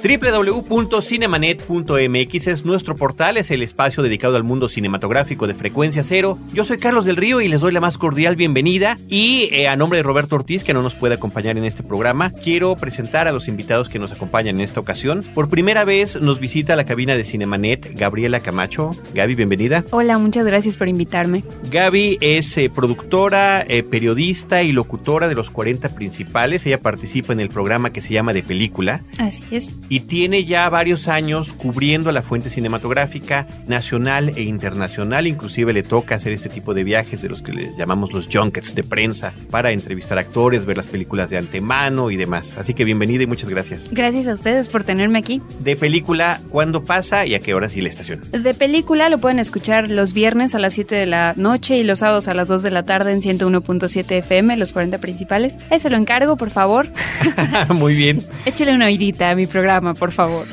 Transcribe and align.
www.cinemanet.mx 0.00 2.46
es 2.46 2.64
nuestro 2.64 2.96
portal, 2.96 3.36
es 3.36 3.50
el 3.50 3.62
espacio 3.62 4.02
dedicado 4.02 4.36
al 4.36 4.44
mundo 4.44 4.66
cinematográfico 4.68 5.46
de 5.46 5.52
frecuencia 5.54 6.02
cero. 6.02 6.38
Yo 6.54 6.64
soy 6.64 6.78
Carlos 6.78 7.04
del 7.04 7.16
Río 7.16 7.42
y 7.42 7.48
les 7.48 7.60
doy 7.60 7.72
la 7.72 7.80
más 7.80 7.98
cordial 7.98 8.36
bienvenida. 8.36 8.96
Y 9.08 9.50
eh, 9.52 9.68
a 9.68 9.76
nombre 9.76 9.98
de 9.98 10.02
Roberto 10.02 10.36
Ortiz, 10.36 10.64
que 10.64 10.72
no 10.72 10.80
nos 10.82 10.94
puede 10.94 11.14
acompañar 11.14 11.58
en 11.58 11.64
este 11.64 11.82
programa, 11.82 12.30
quiero 12.30 12.74
presentar 12.76 13.28
a 13.28 13.32
los 13.32 13.48
invitados 13.48 13.90
que 13.90 13.98
nos 13.98 14.12
acompañan 14.12 14.56
en 14.56 14.62
esta 14.62 14.80
ocasión. 14.80 15.22
Por 15.34 15.50
primera 15.50 15.84
vez 15.84 16.18
nos 16.20 16.40
visita 16.40 16.76
la 16.76 16.84
cabina 16.84 17.16
de 17.16 17.24
Cinemanet 17.24 17.98
Gabriela 17.98 18.40
Camacho. 18.40 18.92
Gaby, 19.14 19.34
bienvenida. 19.34 19.84
Hola, 19.90 20.16
muchas 20.18 20.46
gracias 20.46 20.76
por 20.76 20.88
invitarme. 20.88 21.42
Gaby 21.70 22.16
es 22.20 22.56
eh, 22.56 22.70
productora, 22.70 23.64
eh, 23.68 23.82
periodista 23.82 24.62
y 24.62 24.72
locutora 24.72 25.28
de 25.28 25.34
los 25.34 25.50
40 25.50 25.94
principales. 25.94 26.64
Ella 26.64 26.80
participa 26.80 27.32
en 27.32 27.40
el 27.40 27.50
programa 27.50 27.90
que 27.90 28.00
se 28.00 28.14
llama 28.14 28.32
De 28.32 28.42
Película. 28.42 29.02
Así 29.18 29.42
es 29.50 29.74
y 29.90 30.00
tiene 30.00 30.44
ya 30.44 30.70
varios 30.70 31.08
años 31.08 31.52
cubriendo 31.52 32.12
la 32.12 32.22
fuente 32.22 32.48
cinematográfica 32.48 33.46
nacional 33.66 34.32
e 34.36 34.42
internacional. 34.42 35.26
Inclusive 35.26 35.72
le 35.72 35.82
toca 35.82 36.14
hacer 36.14 36.32
este 36.32 36.48
tipo 36.48 36.72
de 36.72 36.84
viajes 36.84 37.20
de 37.20 37.28
los 37.28 37.42
que 37.42 37.52
les 37.52 37.76
llamamos 37.76 38.12
los 38.12 38.28
junkets 38.32 38.74
de 38.74 38.84
prensa 38.84 39.34
para 39.50 39.72
entrevistar 39.72 40.16
actores, 40.16 40.64
ver 40.64 40.76
las 40.76 40.86
películas 40.86 41.28
de 41.28 41.38
antemano 41.38 42.10
y 42.10 42.16
demás. 42.16 42.54
Así 42.56 42.72
que 42.72 42.84
bienvenida 42.84 43.24
y 43.24 43.26
muchas 43.26 43.50
gracias. 43.50 43.90
Gracias 43.92 44.28
a 44.28 44.32
ustedes 44.32 44.68
por 44.68 44.84
tenerme 44.84 45.18
aquí. 45.18 45.42
De 45.58 45.76
película, 45.76 46.40
¿cuándo 46.50 46.84
pasa 46.84 47.26
y 47.26 47.34
a 47.34 47.40
qué 47.40 47.52
hora 47.52 47.68
sí 47.68 47.80
la 47.80 47.88
estación? 47.88 48.20
De 48.30 48.54
película 48.54 49.08
lo 49.08 49.18
pueden 49.18 49.40
escuchar 49.40 49.90
los 49.90 50.12
viernes 50.12 50.54
a 50.54 50.60
las 50.60 50.74
7 50.74 50.94
de 50.94 51.06
la 51.06 51.34
noche 51.36 51.76
y 51.76 51.82
los 51.82 51.98
sábados 51.98 52.28
a 52.28 52.34
las 52.34 52.46
2 52.46 52.62
de 52.62 52.70
la 52.70 52.84
tarde 52.84 53.10
en 53.12 53.20
101.7 53.20 54.12
FM, 54.18 54.56
los 54.56 54.72
40 54.72 54.98
principales. 54.98 55.56
Ese 55.68 55.90
lo 55.90 55.96
encargo, 55.96 56.36
por 56.36 56.50
favor. 56.50 56.86
Muy 57.70 57.94
bien. 57.96 58.22
Échale 58.46 58.72
una 58.72 58.86
oídita 58.86 59.30
a 59.30 59.34
mi 59.34 59.48
programa 59.48 59.79
por 59.98 60.12
favor. 60.12 60.46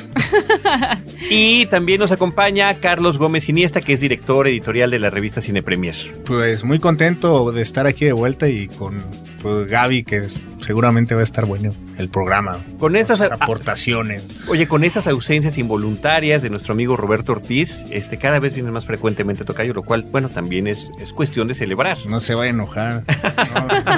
y 1.30 1.66
también 1.66 2.00
nos 2.00 2.12
acompaña 2.12 2.74
Carlos 2.74 3.18
Gómez 3.18 3.48
Iniesta, 3.48 3.80
que 3.80 3.92
es 3.92 4.00
director 4.00 4.46
editorial 4.46 4.90
de 4.90 4.98
la 4.98 5.10
revista 5.10 5.40
Cine 5.40 5.62
Premier. 5.62 5.96
Pues 6.24 6.64
muy 6.64 6.78
contento 6.78 7.52
de 7.52 7.62
estar 7.62 7.86
aquí 7.86 8.04
de 8.04 8.12
vuelta 8.12 8.48
y 8.48 8.68
con 8.68 9.02
pues, 9.42 9.68
Gaby, 9.68 10.02
que 10.02 10.26
seguramente 10.60 11.14
va 11.14 11.20
a 11.20 11.24
estar 11.24 11.46
bueno 11.46 11.72
el 11.98 12.08
programa. 12.08 12.58
Con 12.78 12.96
esas 12.96 13.20
aportaciones. 13.20 14.24
Oye, 14.48 14.68
con 14.68 14.84
esas 14.84 15.06
ausencias 15.06 15.58
involuntarias 15.58 16.42
de 16.42 16.50
nuestro 16.50 16.72
amigo 16.72 16.96
Roberto 16.96 17.32
Ortiz, 17.32 17.86
este 17.90 18.18
cada 18.18 18.40
vez 18.40 18.54
viene 18.54 18.70
más 18.70 18.84
frecuentemente 18.84 19.42
a 19.42 19.46
Tocayo, 19.46 19.74
lo 19.74 19.82
cual, 19.82 20.06
bueno, 20.10 20.28
también 20.28 20.66
es, 20.66 20.90
es 21.00 21.12
cuestión 21.12 21.48
de 21.48 21.54
celebrar. 21.54 21.98
No 22.06 22.20
se 22.20 22.34
va 22.34 22.44
a 22.44 22.48
enojar. 22.48 23.04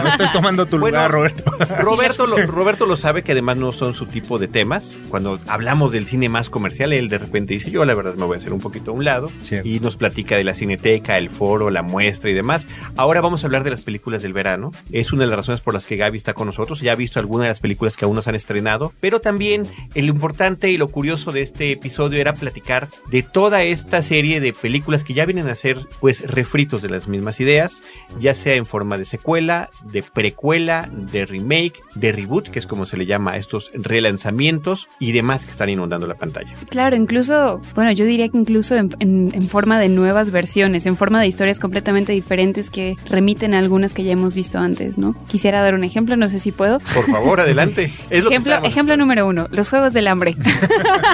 No, 0.01 0.08
estoy 0.08 0.28
tomando 0.33 0.67
tu 0.67 0.78
lugar, 0.78 1.11
Roberto. 1.11 1.51
Roberto 1.81 2.27
lo, 2.27 2.36
Roberto 2.47 2.86
lo 2.86 2.97
sabe 2.97 3.23
que 3.23 3.33
además 3.33 3.58
no 3.58 3.73
son 3.73 3.92
su 3.92 4.06
tipo 4.06 4.39
de 4.39 4.48
temas. 4.48 4.98
Cuando 5.08 5.19
hablamos 5.46 5.92
del 5.92 6.06
cine 6.06 6.28
más 6.28 6.50
comercial, 6.50 6.92
él 6.92 7.08
de 7.08 7.18
repente 7.18 7.54
dice, 7.54 7.70
yo 7.70 7.84
la 7.84 7.94
verdad 7.94 8.14
me 8.14 8.24
voy 8.24 8.34
a 8.34 8.36
hacer 8.38 8.52
un 8.52 8.60
poquito 8.60 8.90
a 8.90 8.94
un 8.94 9.04
lado. 9.04 9.30
Y 9.64 9.80
nos 9.80 9.96
platica 9.96 10.36
de 10.36 10.44
la 10.44 10.54
cineteca, 10.54 11.18
el 11.18 11.30
foro, 11.30 11.70
la 11.70 11.82
muestra 11.82 12.30
y 12.30 12.34
demás. 12.34 12.66
Ahora 12.96 13.20
vamos 13.20 13.42
a 13.42 13.46
hablar 13.46 13.64
de 13.64 13.70
las 13.70 13.82
películas 13.82 14.22
del 14.22 14.32
verano. 14.32 14.72
Es 14.92 15.12
una 15.12 15.24
de 15.24 15.28
las 15.28 15.36
razones 15.36 15.60
por 15.60 15.74
las 15.74 15.86
que 15.86 15.96
Gaby 15.96 16.16
está 16.16 16.34
con 16.34 16.46
nosotros. 16.46 16.80
Ya 16.80 16.92
ha 16.92 16.96
visto 16.96 17.18
algunas 17.18 17.44
de 17.44 17.50
las 17.50 17.60
películas 17.60 17.96
que 17.96 18.04
aún 18.04 18.14
nos 18.14 18.28
han 18.28 18.34
estrenado. 18.34 18.92
Pero 19.00 19.20
también 19.20 19.66
lo 19.94 20.04
importante 20.04 20.70
y 20.70 20.77
lo 20.77 20.88
curioso 20.88 21.32
de 21.32 21.42
este 21.42 21.72
episodio 21.72 22.20
era 22.20 22.34
platicar 22.34 22.88
de 23.10 23.22
toda 23.22 23.62
esta 23.62 24.02
serie 24.02 24.40
de 24.40 24.52
películas 24.52 25.05
que 25.05 25.14
ya 25.14 25.27
vienen 25.27 25.48
a 25.48 25.55
ser 25.55 25.86
pues 26.00 26.28
refritos 26.28 26.83
de 26.83 26.90
las 26.90 27.08
mismas 27.08 27.40
ideas, 27.40 27.83
ya 28.18 28.34
sea 28.34 28.55
en 28.55 28.66
forma 28.66 28.98
de 28.98 29.05
secuela, 29.05 29.70
de 29.84 30.02
precuela, 30.02 30.89
de 30.92 31.27
remake, 31.27 31.80
de 31.95 32.12
reboot, 32.12 32.48
que 32.48 32.58
es 32.58 32.66
como 32.66 32.86
se 32.86 32.96
le 32.96 33.06
llama 33.06 33.33
a 33.33 33.36
estos 33.36 33.70
relanzamientos 33.74 34.89
y 34.98 35.09
demás 35.12 35.44
que 35.44 35.50
están 35.50 35.68
inundando 35.68 36.06
la 36.06 36.14
pantalla. 36.14 36.52
Claro, 36.68 36.96
incluso, 36.96 37.60
bueno, 37.74 37.92
yo 37.92 38.04
diría 38.04 38.28
que 38.28 38.38
incluso 38.38 38.76
en, 38.76 38.90
en 39.00 39.48
forma 39.48 39.78
de 39.78 39.88
nuevas 39.88 40.30
versiones, 40.30 40.86
en 40.86 40.96
forma 40.96 41.20
de 41.20 41.26
historias 41.26 41.60
completamente 41.60 42.12
diferentes 42.12 42.70
que 42.70 42.96
remiten 43.08 43.54
a 43.54 43.58
algunas 43.58 43.94
que 43.94 44.04
ya 44.04 44.12
hemos 44.12 44.34
visto 44.34 44.58
antes, 44.58 44.98
¿no? 44.98 45.14
Quisiera 45.28 45.60
dar 45.60 45.74
un 45.74 45.84
ejemplo, 45.84 46.16
no 46.16 46.28
sé 46.28 46.40
si 46.40 46.52
puedo. 46.52 46.78
Por 46.94 47.06
favor, 47.10 47.40
adelante. 47.40 47.92
ejemplo, 48.10 48.54
ejemplo 48.64 48.96
número 48.96 49.26
uno, 49.26 49.48
los 49.50 49.68
Juegos 49.68 49.92
del 49.92 50.08
Hambre. 50.08 50.36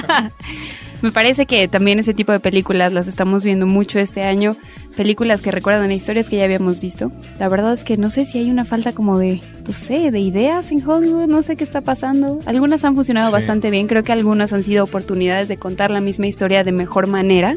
Me 1.02 1.12
parece 1.12 1.46
que 1.46 1.68
también 1.68 1.98
ese 1.98 2.14
tipo 2.14 2.32
de 2.32 2.40
películas 2.40 2.92
las 2.92 3.06
estamos 3.06 3.44
viendo 3.44 3.66
mucho 3.66 3.98
este 3.98 4.22
año. 4.22 4.56
Películas 4.96 5.42
que 5.42 5.50
recuerdan 5.50 5.92
historias 5.92 6.30
que 6.30 6.38
ya 6.38 6.44
habíamos 6.44 6.80
visto. 6.80 7.12
La 7.38 7.48
verdad 7.48 7.74
es 7.74 7.84
que 7.84 7.96
no 7.96 8.10
sé 8.10 8.24
si 8.24 8.38
hay 8.38 8.50
una 8.50 8.64
falta 8.64 8.92
como 8.92 9.18
de, 9.18 9.40
no 9.66 9.74
sé, 9.74 10.10
de 10.10 10.20
ideas 10.20 10.72
en 10.72 10.86
Hollywood, 10.86 11.26
no 11.26 11.42
sé 11.42 11.56
qué 11.56 11.64
está 11.64 11.82
pasando. 11.82 12.38
Algunas 12.46 12.84
han 12.84 12.94
funcionado 12.94 13.30
bastante 13.30 13.70
bien, 13.70 13.88
creo 13.88 14.02
que 14.02 14.12
algunas 14.12 14.52
han 14.52 14.62
sido 14.62 14.84
oportunidades 14.84 15.48
de 15.48 15.58
contar 15.58 15.90
la 15.90 16.00
misma 16.00 16.26
historia 16.26 16.64
de 16.64 16.72
mejor 16.72 17.06
manera. 17.06 17.56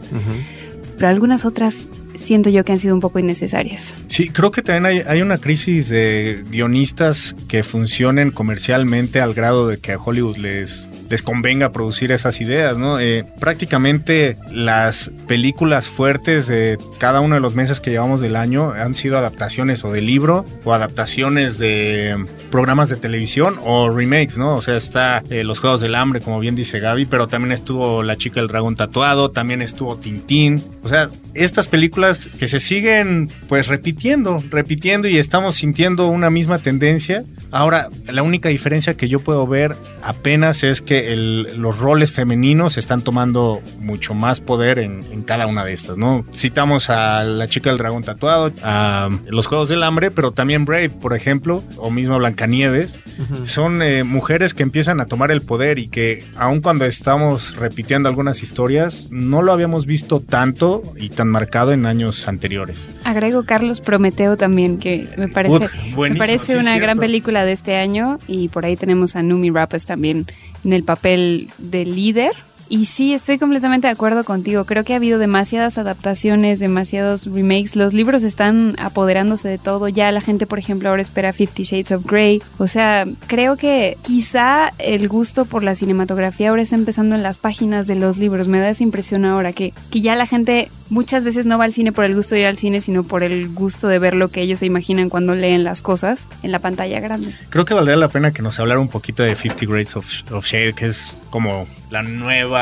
Pero 0.98 1.08
algunas 1.08 1.46
otras 1.46 1.88
siento 2.16 2.50
yo 2.50 2.64
que 2.64 2.72
han 2.72 2.80
sido 2.80 2.94
un 2.94 3.02
poco 3.02 3.20
innecesarias. 3.20 3.96
Sí, 4.08 4.30
creo 4.30 4.52
que 4.52 4.62
también 4.62 4.86
hay, 4.86 5.00
hay, 5.08 5.22
una 5.22 5.38
crisis 5.38 5.90
de 5.90 6.44
guionistas 6.50 7.36
que 7.48 7.64
funcionen 7.64 8.32
comercialmente 8.32 9.22
al 9.22 9.34
grado 9.34 9.68
de 9.68 9.78
que 9.78 9.94
a 9.94 9.98
Hollywood 9.98 10.38
les 10.38 10.88
les 11.10 11.24
convenga 11.24 11.72
producir 11.72 12.12
esas 12.12 12.40
ideas, 12.40 12.78
¿no? 12.78 13.00
Eh, 13.00 13.26
prácticamente 13.40 14.38
las 14.52 15.12
películas 15.28 15.90
fuertes 15.90 16.48
de 16.48 16.78
cada 17.00 17.20
uno 17.20 17.36
de 17.36 17.42
los 17.42 17.56
meses 17.56 17.82
que 17.82 17.90
llevamos 17.90 18.22
del 18.22 18.36
año 18.36 18.72
han 18.72 18.94
sido 18.94 19.18
adaptaciones 19.18 19.84
o 19.84 19.92
de 19.92 20.02
libro 20.02 20.46
o 20.64 20.74
adaptaciones 20.74 21.58
de 21.58 22.24
programas 22.52 22.90
de 22.90 22.96
televisión 22.96 23.58
o 23.66 23.90
remakes, 23.90 24.38
¿no? 24.38 24.56
O 24.56 24.62
sea, 24.62 24.78
está 24.78 25.24
eh, 25.30 25.44
Los 25.44 25.60
Juegos 25.60 25.82
del 25.82 25.96
Hambre, 25.96 26.22
como 26.22 26.40
bien 26.40 26.56
dice 26.56 26.80
Gaby, 26.80 27.06
pero 27.06 27.28
también 27.28 27.52
estuvo 27.52 28.04
La 28.04 28.16
chica 28.16 28.40
del 28.40 28.48
dragón 28.48 28.76
tatuado, 28.76 29.32
también 29.32 29.62
estuvo 29.62 29.98
Tintín. 29.98 30.64
O 30.84 30.88
sea, 30.88 31.10
estas 31.34 31.68
películas 31.68 31.99
que 32.40 32.48
se 32.48 32.60
siguen 32.60 33.30
pues 33.48 33.68
repitiendo, 33.68 34.44
repitiendo 34.50 35.08
y 35.08 35.18
estamos 35.18 35.56
sintiendo 35.56 36.08
una 36.08 36.30
misma 36.30 36.60
tendencia. 36.60 37.24
Ahora, 37.52 37.90
la 38.12 38.24
única 38.24 38.50
diferencia 38.50 38.96
que 38.96 39.10
yo 39.10 39.20
puedo 39.20 39.46
ver 39.48 39.76
apenas 40.04 40.64
es 40.64 40.82
que 40.82 41.16
los 41.16 41.80
roles 41.80 42.12
femeninos 42.12 42.78
están 42.78 43.02
tomando 43.02 43.62
mucho 43.80 44.14
más 44.14 44.40
poder 44.40 44.80
en, 44.80 45.00
cada 45.24 45.48
una 45.48 45.66
de 45.66 45.74
estas, 45.74 45.98
¿no? 45.98 46.26
Citamos 46.34 46.90
a 46.90 47.24
la 47.24 47.48
chica 47.48 47.70
del 47.70 47.78
dragón 47.78 48.04
tatuado, 48.04 48.52
a 48.64 49.10
los 49.28 49.48
Juegos 49.48 49.70
del 49.70 49.84
Hambre, 49.84 50.12
pero 50.12 50.32
también 50.32 50.66
Brave, 50.66 50.90
por 50.90 51.14
ejemplo, 51.14 51.64
o 51.78 51.92
mismo 51.92 52.18
Blancanieves, 52.18 53.00
son 53.44 53.82
eh, 53.82 54.04
mujeres 54.04 54.54
que 54.54 54.64
empiezan 54.64 55.02
a 55.02 55.06
tomar 55.06 55.32
el 55.32 55.42
poder 55.42 55.78
y 55.78 55.88
que 55.88 56.26
aun 56.36 56.62
cuando 56.62 56.86
estamos 56.86 57.56
repitiendo 57.56 58.10
algunas 58.10 58.42
historias, 58.44 59.12
no 59.12 59.42
lo 59.42 59.52
habíamos 59.52 59.86
visto 59.86 60.20
tanto 60.20 60.82
y 60.98 61.10
tan 61.10 61.28
marcado 61.28 61.74
en 61.74 61.86
años 61.90 62.28
anteriores. 62.28 62.90
Agrego 63.04 63.44
Carlos 63.44 63.82
Prometeo 63.82 64.38
también, 64.38 64.78
que 64.78 65.10
me 65.18 65.28
parece, 65.28 65.68
me 65.98 66.16
parece 66.16 66.58
una 66.58 66.78
gran 66.78 66.98
película 66.98 67.46
de 67.46 67.52
este 67.52 67.76
año 67.76 68.18
y 68.28 68.48
por 68.48 68.66
ahí 68.66 68.78
tenemos 68.78 69.16
a 69.16 69.24
Numi 69.24 69.50
Rappes 69.50 69.86
también 69.86 70.26
en 70.64 70.74
el 70.74 70.84
papel 70.84 71.50
de 71.58 71.86
líder. 71.86 72.32
Y 72.70 72.86
sí, 72.86 73.16
estoy 73.16 73.40
completamente 73.40 73.88
de 73.88 73.94
acuerdo 73.94 74.24
contigo. 74.24 74.66
Creo 74.66 74.84
que 74.84 74.94
ha 74.94 74.98
habido 74.98 75.18
demasiadas 75.18 75.80
adaptaciones, 75.80 76.60
demasiados 76.60 77.26
remakes. 77.26 77.76
Los 77.76 77.94
libros 77.94 78.22
están 78.22 78.76
apoderándose 78.78 79.50
de 79.50 79.58
todo. 79.58 79.88
Ya 79.88 80.12
la 80.12 80.22
gente, 80.22 80.46
por 80.46 80.60
ejemplo, 80.60 80.90
ahora 80.90 81.02
espera 81.02 81.34
Fifty 81.34 81.64
Shades 81.64 81.92
of 81.92 82.06
Grey. 82.06 82.44
O 82.60 82.68
sea, 82.68 83.06
creo 83.26 83.58
que 83.58 83.98
quizá 84.04 84.72
el 84.78 85.08
gusto 85.10 85.46
por 85.46 85.64
la 85.64 85.74
cinematografía 85.74 86.50
ahora 86.50 86.62
está 86.62 86.76
empezando 86.76 87.16
en 87.16 87.24
las 87.24 87.40
páginas 87.40 87.88
de 87.88 87.96
los 87.96 88.18
libros. 88.20 88.48
Me 88.48 88.60
da 88.60 88.70
esa 88.70 88.84
impresión 88.84 89.26
ahora 89.26 89.52
que, 89.52 89.74
que 89.90 90.02
ya 90.02 90.16
la 90.16 90.28
gente 90.28 90.70
muchas 90.90 91.24
veces 91.24 91.46
no 91.46 91.58
va 91.58 91.66
al 91.66 91.74
cine 91.74 91.92
por 91.92 92.06
el 92.06 92.16
gusto 92.16 92.36
de 92.36 92.42
ir 92.42 92.48
al 92.48 92.58
cine, 92.58 92.82
sino 92.82 93.04
por 93.04 93.24
el 93.24 93.50
gusto 93.50 93.88
de 93.88 94.00
ver 94.00 94.16
lo 94.16 94.30
que 94.30 94.42
ellos 94.42 94.60
se 94.60 94.66
imaginan 94.66 95.10
cuando 95.10 95.36
leen 95.36 95.64
las 95.64 95.82
cosas 95.82 96.28
en 96.44 96.52
la 96.52 96.60
pantalla 96.60 97.00
grande. 97.00 97.34
Creo 97.50 97.66
que 97.66 97.74
valdría 97.74 97.96
la 97.96 98.10
pena 98.10 98.32
que 98.32 98.42
nos 98.42 98.60
hablara 98.60 98.80
un 98.80 98.90
poquito 98.90 99.24
de 99.24 99.36
Fifty 99.36 99.66
Grades 99.66 99.96
of, 99.96 100.06
of 100.32 100.46
Shade, 100.46 100.74
que 100.74 100.88
es 100.88 101.18
como 101.30 101.68
la 101.90 102.04
nueva 102.04 102.59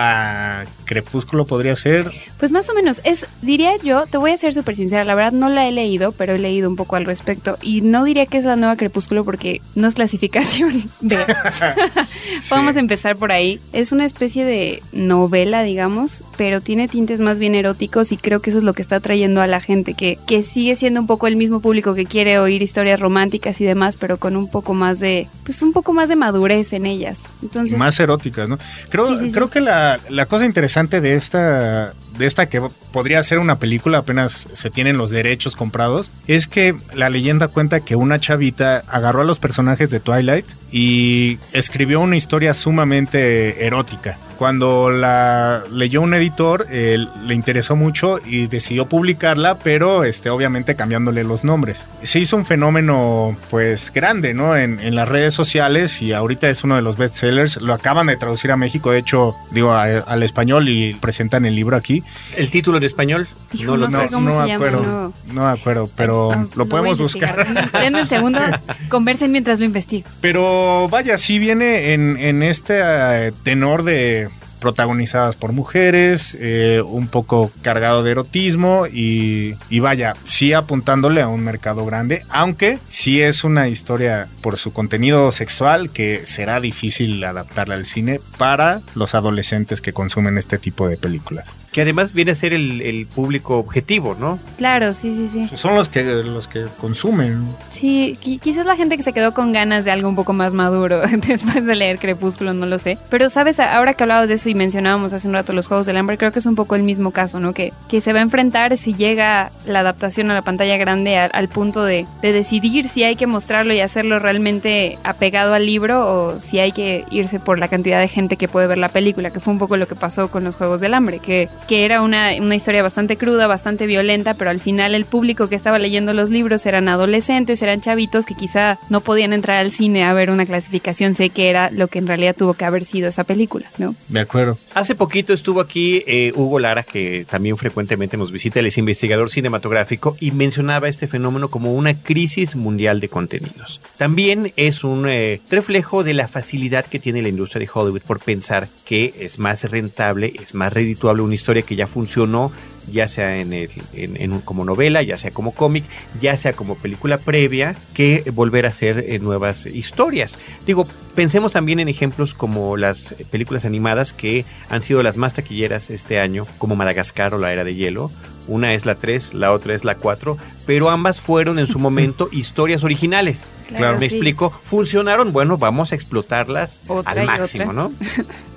Crepúsculo 0.85 1.45
podría 1.45 1.75
ser. 1.75 2.11
Pues 2.39 2.51
más 2.51 2.69
o 2.69 2.73
menos, 2.73 3.01
es, 3.03 3.27
diría 3.41 3.75
yo, 3.83 4.05
te 4.05 4.17
voy 4.17 4.31
a 4.31 4.37
ser 4.37 4.53
súper 4.53 4.75
sincera, 4.75 5.03
la 5.03 5.15
verdad 5.15 5.33
no 5.33 5.49
la 5.49 5.67
he 5.67 5.71
leído, 5.71 6.13
pero 6.13 6.35
he 6.35 6.39
leído 6.39 6.69
un 6.69 6.75
poco 6.75 6.95
al 6.95 7.05
respecto 7.05 7.57
y 7.61 7.81
no 7.81 8.03
diría 8.03 8.25
que 8.25 8.37
es 8.37 8.45
la 8.45 8.55
nueva 8.55 8.77
Crepúsculo 8.77 9.25
porque 9.25 9.61
no 9.75 9.87
es 9.87 9.95
clasificación. 9.95 10.89
Vamos 12.49 12.75
a 12.75 12.79
empezar 12.79 13.17
por 13.17 13.31
ahí. 13.31 13.59
Es 13.73 13.91
una 13.91 14.05
especie 14.05 14.45
de 14.45 14.81
novela, 14.91 15.63
digamos, 15.63 16.23
pero 16.37 16.61
tiene 16.61 16.87
tintes 16.87 17.19
más 17.19 17.39
bien 17.39 17.55
eróticos 17.55 18.11
y 18.11 18.17
creo 18.17 18.39
que 18.41 18.51
eso 18.51 18.59
es 18.59 18.63
lo 18.63 18.73
que 18.73 18.81
está 18.81 18.99
trayendo 18.99 19.41
a 19.41 19.47
la 19.47 19.59
gente, 19.59 19.93
que, 19.93 20.17
que 20.27 20.43
sigue 20.43 20.75
siendo 20.75 21.01
un 21.01 21.07
poco 21.07 21.27
el 21.27 21.35
mismo 21.35 21.59
público 21.59 21.95
que 21.95 22.05
quiere 22.05 22.39
oír 22.39 22.61
historias 22.61 22.99
románticas 22.99 23.59
y 23.61 23.65
demás, 23.65 23.97
pero 23.97 24.17
con 24.17 24.35
un 24.35 24.49
poco 24.49 24.73
más 24.73 24.99
de, 24.99 25.27
pues 25.43 25.61
un 25.61 25.73
poco 25.73 25.93
más 25.93 26.09
de 26.09 26.15
madurez 26.15 26.73
en 26.73 26.85
ellas. 26.85 27.19
Entonces, 27.41 27.77
más 27.77 27.99
eróticas, 27.99 28.47
¿no? 28.47 28.57
Creo, 28.89 29.17
creo 29.31 29.49
que 29.49 29.59
la, 29.59 29.86
la 30.09 30.25
cosa 30.25 30.45
interesante 30.45 31.01
de 31.01 31.15
esta 31.15 31.93
de 32.17 32.25
esta 32.25 32.49
que 32.49 32.61
podría 32.91 33.21
ser 33.23 33.39
una 33.39 33.59
película, 33.59 33.99
apenas 33.99 34.47
se 34.53 34.69
tienen 34.69 34.97
los 34.97 35.11
derechos 35.11 35.55
comprados, 35.55 36.11
es 36.27 36.47
que 36.47 36.75
la 36.93 37.09
leyenda 37.09 37.47
cuenta 37.47 37.81
que 37.81 37.95
una 37.95 38.19
chavita 38.19 38.83
agarró 38.87 39.21
a 39.21 39.25
los 39.25 39.39
personajes 39.39 39.89
de 39.89 39.99
Twilight 39.99 40.45
y 40.71 41.39
escribió 41.53 42.01
una 42.01 42.17
historia 42.17 42.53
sumamente 42.53 43.65
erótica. 43.65 44.17
Cuando 44.37 44.91
la 44.91 45.63
leyó 45.71 46.01
un 46.01 46.13
editor, 46.13 46.67
le 46.69 47.33
interesó 47.33 47.75
mucho 47.75 48.19
y 48.23 48.45
decidió 48.45 48.85
publicarla, 48.85 49.57
pero 49.57 50.03
este, 50.03 50.29
obviamente 50.29 50.75
cambiándole 50.75 51.23
los 51.23 51.43
nombres. 51.43 51.87
Se 52.03 52.19
hizo 52.19 52.37
un 52.37 52.45
fenómeno 52.45 53.35
pues 53.49 53.91
grande, 53.91 54.35
¿no? 54.35 54.55
En, 54.55 54.77
las 54.95 55.09
redes 55.09 55.33
sociales 55.33 56.01
y 56.01 56.13
ahorita 56.13 56.49
es 56.49 56.63
uno 56.63 56.75
de 56.75 56.81
los 56.81 56.97
bestsellers. 56.97 57.59
Lo 57.61 57.73
acaban 57.73 58.07
de 58.07 58.15
traducir 58.15 58.51
a 58.51 58.57
México, 58.57 58.91
de 58.91 58.99
hecho, 58.99 59.35
digo, 59.51 59.73
al 59.73 60.23
español 60.23 60.69
y 60.69 60.93
presentan 60.93 61.45
el 61.45 61.55
libro 61.55 61.75
aquí. 61.75 62.03
¿El 62.35 62.51
título 62.51 62.77
en 62.77 62.83
español? 62.83 63.27
no, 63.63 63.77
lo 63.77 63.89
sé 63.89 64.07
cómo 64.11 64.45
se 64.45 64.53
acuerdo, 64.53 64.81
llama, 64.81 65.11
no. 65.27 65.41
me 65.43 65.49
acuerdo, 65.49 65.89
pero 65.95 66.31
ah, 66.31 66.47
lo 66.55 66.67
podemos 66.67 66.97
buscar. 66.97 67.71
Denme 67.73 68.01
un 68.01 68.07
segundo, 68.07 68.39
conversen 68.89 69.31
mientras 69.31 69.59
lo 69.59 69.65
investigo. 69.65 70.07
Pero 70.21 70.87
vaya, 70.89 71.17
sí 71.17 71.39
viene 71.39 71.93
en, 71.93 72.17
en 72.17 72.43
este 72.43 72.79
eh, 72.81 73.31
tenor 73.43 73.83
de 73.83 74.29
protagonizadas 74.59 75.35
por 75.35 75.51
mujeres, 75.51 76.37
eh, 76.39 76.81
un 76.85 77.07
poco 77.07 77.51
cargado 77.61 78.03
de 78.03 78.11
erotismo 78.11 78.87
y, 78.87 79.55
y, 79.69 79.79
vaya, 79.79 80.15
sí 80.23 80.53
apuntándole 80.53 81.21
a 81.21 81.27
un 81.27 81.41
mercado 81.41 81.85
grande, 81.85 82.23
aunque 82.29 82.79
sí 82.89 83.21
es 83.21 83.43
una 83.43 83.67
historia 83.67 84.27
por 84.41 84.57
su 84.57 84.73
contenido 84.73 85.31
sexual 85.31 85.89
que 85.89 86.25
será 86.25 86.59
difícil 86.59 87.23
adaptarla 87.23 87.75
al 87.75 87.85
cine 87.85 88.19
para 88.37 88.81
los 88.95 89.15
adolescentes 89.15 89.81
que 89.81 89.93
consumen 89.93 90.37
este 90.37 90.57
tipo 90.57 90.87
de 90.87 90.97
películas. 90.97 91.47
Que 91.71 91.81
además 91.81 92.13
viene 92.13 92.31
a 92.31 92.35
ser 92.35 92.53
el, 92.53 93.07
público 93.13 93.57
objetivo, 93.57 94.15
¿no? 94.19 94.39
Claro, 94.57 94.93
sí, 94.93 95.13
sí, 95.13 95.27
sí. 95.27 95.47
Son 95.55 95.75
los 95.75 95.89
que, 95.89 96.03
los 96.03 96.47
que 96.47 96.65
consumen. 96.79 97.45
Sí, 97.69 98.17
quizás 98.19 98.65
la 98.65 98.75
gente 98.75 98.97
que 98.97 99.03
se 99.03 99.13
quedó 99.13 99.33
con 99.33 99.53
ganas 99.53 99.85
de 99.85 99.91
algo 99.91 100.09
un 100.09 100.15
poco 100.15 100.33
más 100.33 100.53
maduro 100.53 101.01
después 101.27 101.65
de 101.65 101.75
leer 101.75 101.99
Crepúsculo, 101.99 102.53
no 102.53 102.65
lo 102.65 102.79
sé. 102.79 102.97
Pero, 103.09 103.29
¿sabes? 103.29 103.59
Ahora 103.59 103.93
que 103.93 104.03
hablabas 104.03 104.27
de 104.27 104.35
eso 104.35 104.49
y 104.49 104.55
mencionábamos 104.55 105.13
hace 105.13 105.27
un 105.27 105.33
rato 105.33 105.53
los 105.53 105.67
Juegos 105.67 105.85
del 105.85 105.97
Hambre, 105.97 106.17
creo 106.17 106.31
que 106.31 106.39
es 106.39 106.45
un 106.45 106.55
poco 106.55 106.75
el 106.75 106.83
mismo 106.83 107.11
caso, 107.11 107.39
¿no? 107.39 107.53
Que, 107.53 107.73
que 107.87 108.01
se 108.01 108.13
va 108.13 108.19
a 108.19 108.23
enfrentar 108.23 108.77
si 108.77 108.93
llega 108.93 109.51
la 109.65 109.81
adaptación 109.81 110.31
a 110.31 110.33
la 110.33 110.41
pantalla 110.41 110.77
grande 110.77 111.17
al, 111.17 111.47
punto 111.47 111.83
de, 111.83 112.05
de 112.21 112.31
decidir 112.31 112.89
si 112.89 113.03
hay 113.03 113.15
que 113.15 113.27
mostrarlo 113.27 113.73
y 113.73 113.79
hacerlo 113.79 114.19
realmente 114.19 114.97
apegado 115.03 115.53
al 115.53 115.65
libro 115.65 116.05
o 116.05 116.39
si 116.39 116.59
hay 116.59 116.71
que 116.71 117.05
irse 117.09 117.39
por 117.39 117.59
la 117.59 117.67
cantidad 117.67 117.99
de 117.99 118.07
gente 118.07 118.37
que 118.37 118.47
puede 118.47 118.67
ver 118.67 118.77
la 118.77 118.89
película, 118.89 119.29
que 119.29 119.39
fue 119.39 119.53
un 119.53 119.59
poco 119.59 119.77
lo 119.77 119.87
que 119.87 119.95
pasó 119.95 120.29
con 120.29 120.43
los 120.43 120.55
Juegos 120.55 120.81
del 120.81 120.93
Hambre, 120.93 121.19
que 121.19 121.49
que 121.67 121.85
era 121.85 122.01
una, 122.01 122.33
una, 122.39 122.55
historia 122.55 122.83
bastante 122.83 123.17
cruda, 123.17 123.47
bastante 123.47 123.85
violenta, 123.85 124.33
pero 124.33 124.49
al 124.49 124.59
final 124.59 124.95
el 124.95 125.05
público 125.05 125.49
que 125.49 125.55
estaba 125.55 125.79
leyendo 125.79 126.13
los 126.13 126.29
libros 126.29 126.65
eran 126.65 126.89
adolescentes, 126.89 127.61
eran 127.61 127.81
chavitos 127.81 128.25
que 128.25 128.35
quizá 128.35 128.79
no 128.89 129.01
podían 129.01 129.33
entrar 129.33 129.57
al 129.57 129.71
cine 129.71 130.03
a 130.03 130.13
ver 130.13 130.29
una 130.29 130.45
clasificación, 130.45 131.15
sé 131.15 131.29
que 131.29 131.49
era 131.49 131.69
lo 131.71 131.87
que 131.87 131.99
en 131.99 132.07
realidad 132.07 132.35
tuvo 132.37 132.53
que 132.53 132.65
haber 132.65 132.85
sido 132.85 133.09
esa 133.09 133.23
película, 133.23 133.69
¿no? 133.77 133.95
De 134.07 134.19
acuerdo. 134.19 134.57
Hace 134.73 134.95
poquito 134.95 135.33
estuvo 135.33 135.61
aquí 135.61 136.03
eh, 136.07 136.31
Hugo 136.35 136.59
Lara, 136.59 136.83
que 136.83 137.25
también 137.29 137.57
frecuentemente 137.57 138.17
nos 138.17 138.31
visita, 138.31 138.59
él 138.59 138.67
es 138.67 138.77
investigador 138.77 139.29
cinematográfico 139.29 140.17
y 140.19 140.31
mencionaba 140.31 140.87
este 140.87 141.07
fenómeno 141.07 141.49
como 141.49 141.73
una 141.73 141.93
crisis 141.93 142.55
mundial 142.55 142.99
de 142.99 143.09
contenidos. 143.09 143.81
También 143.97 144.53
es 144.55 144.83
un 144.83 145.07
eh, 145.07 145.41
reflejo 145.49 146.03
de 146.03 146.13
la 146.13 146.27
facilidad 146.27 146.85
que 146.85 146.99
tiene 146.99 147.21
la 147.21 147.29
industria 147.29 147.59
de 147.59 147.69
Hollywood 147.73 148.01
por 148.01 148.19
pensar 148.19 148.67
que 148.85 149.13
es 149.19 149.39
más 149.39 149.63
rentable, 149.69 150.33
es 150.41 150.53
más 150.53 150.71
redituable 150.73 151.23
una 151.23 151.35
historia 151.35 151.46
que 151.63 151.75
ya 151.75 151.87
funcionó, 151.87 152.51
ya 152.91 153.07
sea 153.07 153.37
en, 153.37 153.53
el, 153.53 153.69
en, 153.93 154.39
como 154.41 154.65
novela, 154.65 155.01
ya 155.01 155.17
sea 155.17 155.31
como 155.31 155.53
cómic, 155.53 155.83
ya 156.19 156.37
sea 156.37 156.53
como 156.53 156.75
película 156.75 157.17
previa, 157.17 157.75
que 157.93 158.23
volver 158.33 158.65
a 158.65 158.69
hacer 158.69 159.05
eh, 159.07 159.19
nuevas 159.19 159.65
historias. 159.65 160.37
Digo, 160.65 160.87
pensemos 161.17 161.51
también 161.51 161.79
en 161.79 161.87
ejemplos 161.87 162.35
como 162.35 162.77
las 162.77 163.15
películas 163.31 163.65
animadas 163.65 164.13
que 164.13 164.45
han 164.69 164.83
sido 164.83 165.01
las 165.01 165.17
más 165.17 165.33
taquilleras 165.33 165.89
este 165.89 166.19
año, 166.19 166.45
como 166.59 166.75
Madagascar 166.75 167.33
o 167.33 167.39
La 167.39 167.51
Era 167.51 167.63
de 167.63 167.73
Hielo. 167.73 168.11
Una 168.47 168.75
es 168.75 168.85
la 168.85 168.93
3, 168.93 169.33
la 169.33 169.51
otra 169.51 169.73
es 169.73 169.83
la 169.83 169.95
4, 169.95 170.37
pero 170.67 170.91
ambas 170.91 171.19
fueron 171.19 171.57
en 171.57 171.65
su 171.65 171.79
momento 171.79 172.29
historias 172.31 172.83
originales. 172.83 173.51
Claro, 173.67 173.97
Me 173.97 174.05
explico, 174.05 174.51
funcionaron, 174.51 175.33
bueno, 175.33 175.57
vamos 175.57 175.91
a 175.91 175.95
explotarlas 175.95 176.83
al 177.05 177.25
máximo, 177.25 177.73
¿no? 177.73 177.91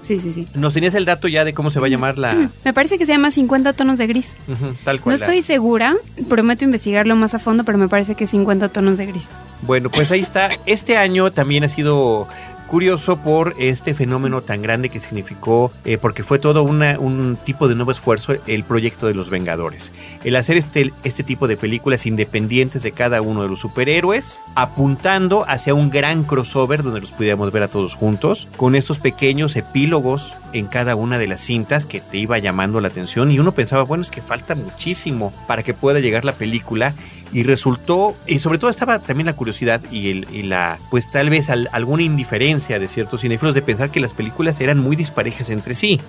Sí, 0.03 0.19
sí, 0.19 0.33
sí. 0.33 0.49
¿Nos 0.55 0.75
tenías 0.75 0.95
el 0.97 1.05
dato 1.05 1.29
ya 1.29 1.45
de 1.45 1.55
cómo 1.55 1.71
se 1.71 1.79
va 1.79 1.87
a 1.87 1.89
llamar 1.89 2.19
la...? 2.19 2.51
Me 2.65 2.73
parece 2.73 2.99
que 2.99 3.07
se 3.07 3.13
llama 3.13 3.31
50 3.31 3.75
tonos 3.75 3.97
de 3.99 4.09
gris. 4.09 4.37
tal 4.83 5.01
cual. 5.01 5.17
No 5.17 5.25
estoy 5.25 5.43
segura, 5.43 5.95
prometo 6.29 6.65
investigarlo 6.65 7.15
más 7.15 7.35
a 7.35 7.39
fondo, 7.39 7.63
pero 7.63 7.79
me 7.79 7.87
parece 7.87 8.17
que 8.17 8.27
50 8.27 8.71
tonos 8.71 8.99
de 8.99 9.07
gris. 9.07 9.29
Bueno, 9.63 9.89
pues 9.91 10.11
ahí 10.11 10.21
está. 10.21 10.51
Este 10.67 10.97
año 10.97 11.31
también 11.31 11.63
ha 11.63 11.69
sido 11.69 12.27
curioso 12.71 13.17
por 13.17 13.57
este 13.59 13.95
fenómeno 13.95 14.43
tan 14.43 14.63
grande 14.63 14.91
que 14.91 15.01
significó, 15.01 15.73
eh, 15.85 15.99
porque 15.99 16.23
fue 16.23 16.39
todo 16.39 16.63
un 16.63 17.37
tipo 17.45 17.67
de 17.67 17.75
nuevo 17.75 17.91
esfuerzo, 17.91 18.35
el 18.47 18.63
proyecto 18.63 19.09
de 19.09 19.15
los 19.15 19.29
Vengadores. 19.29 19.93
El 20.23 20.37
hacer 20.37 20.57
este, 20.57 20.93
este 21.03 21.25
tipo 21.25 21.49
de 21.49 21.57
películas 21.57 22.07
independientes 22.07 22.85
de 22.85 22.93
cada 22.93 23.23
uno 23.23 23.43
de 23.43 23.49
los 23.49 23.59
superhéroes, 23.59 24.41
apuntando 24.55 25.45
hacia 25.49 25.75
un 25.75 25.91
gran 25.91 26.23
crossover 26.23 26.85
donde 26.85 27.01
los 27.01 27.11
pudiéramos 27.11 27.51
ver 27.51 27.65
a 27.65 27.69
todos 27.69 27.97
juntos, 27.97 28.47
con 28.57 28.77
estos 28.77 29.01
pequeños 29.01 29.57
epílogos 29.57 30.35
en 30.53 30.67
cada 30.67 30.95
una 30.95 31.19
de 31.19 31.27
las 31.27 31.41
cintas 31.41 31.87
que 31.87 32.01
te 32.01 32.19
iba 32.19 32.39
llamando 32.39 32.81
la 32.81 32.89
atención 32.89 33.31
y 33.31 33.39
uno 33.39 33.53
pensaba, 33.53 33.83
bueno, 33.83 34.03
es 34.03 34.11
que 34.11 34.23
falta 34.23 34.55
muchísimo 34.55 35.33
para 35.47 35.63
que 35.63 35.75
pueda 35.75 36.01
llegar 36.01 36.25
la 36.25 36.35
película 36.35 36.95
y 37.33 37.43
resultó, 37.43 38.17
y 38.27 38.39
sobre 38.39 38.59
todo 38.59 38.71
estaba 38.71 38.99
también 38.99 39.27
la 39.27 39.35
curiosidad 39.35 39.81
y, 39.91 40.11
el, 40.11 40.27
y 40.33 40.43
la, 40.43 40.79
pues 40.91 41.11
tal 41.11 41.31
vez 41.31 41.49
alguna 41.51 42.03
indiferencia 42.03 42.79
de 42.79 42.89
ciertos 42.89 43.21
cinéfilos 43.21 43.55
de 43.55 43.63
pensar 43.63 43.91
que 43.91 44.01
las 44.01 44.15
películas 44.15 44.61
eran 44.61 44.79
muy 44.79 44.97
disparejas 44.97 45.51
entre 45.51 45.75
sí. 45.75 46.01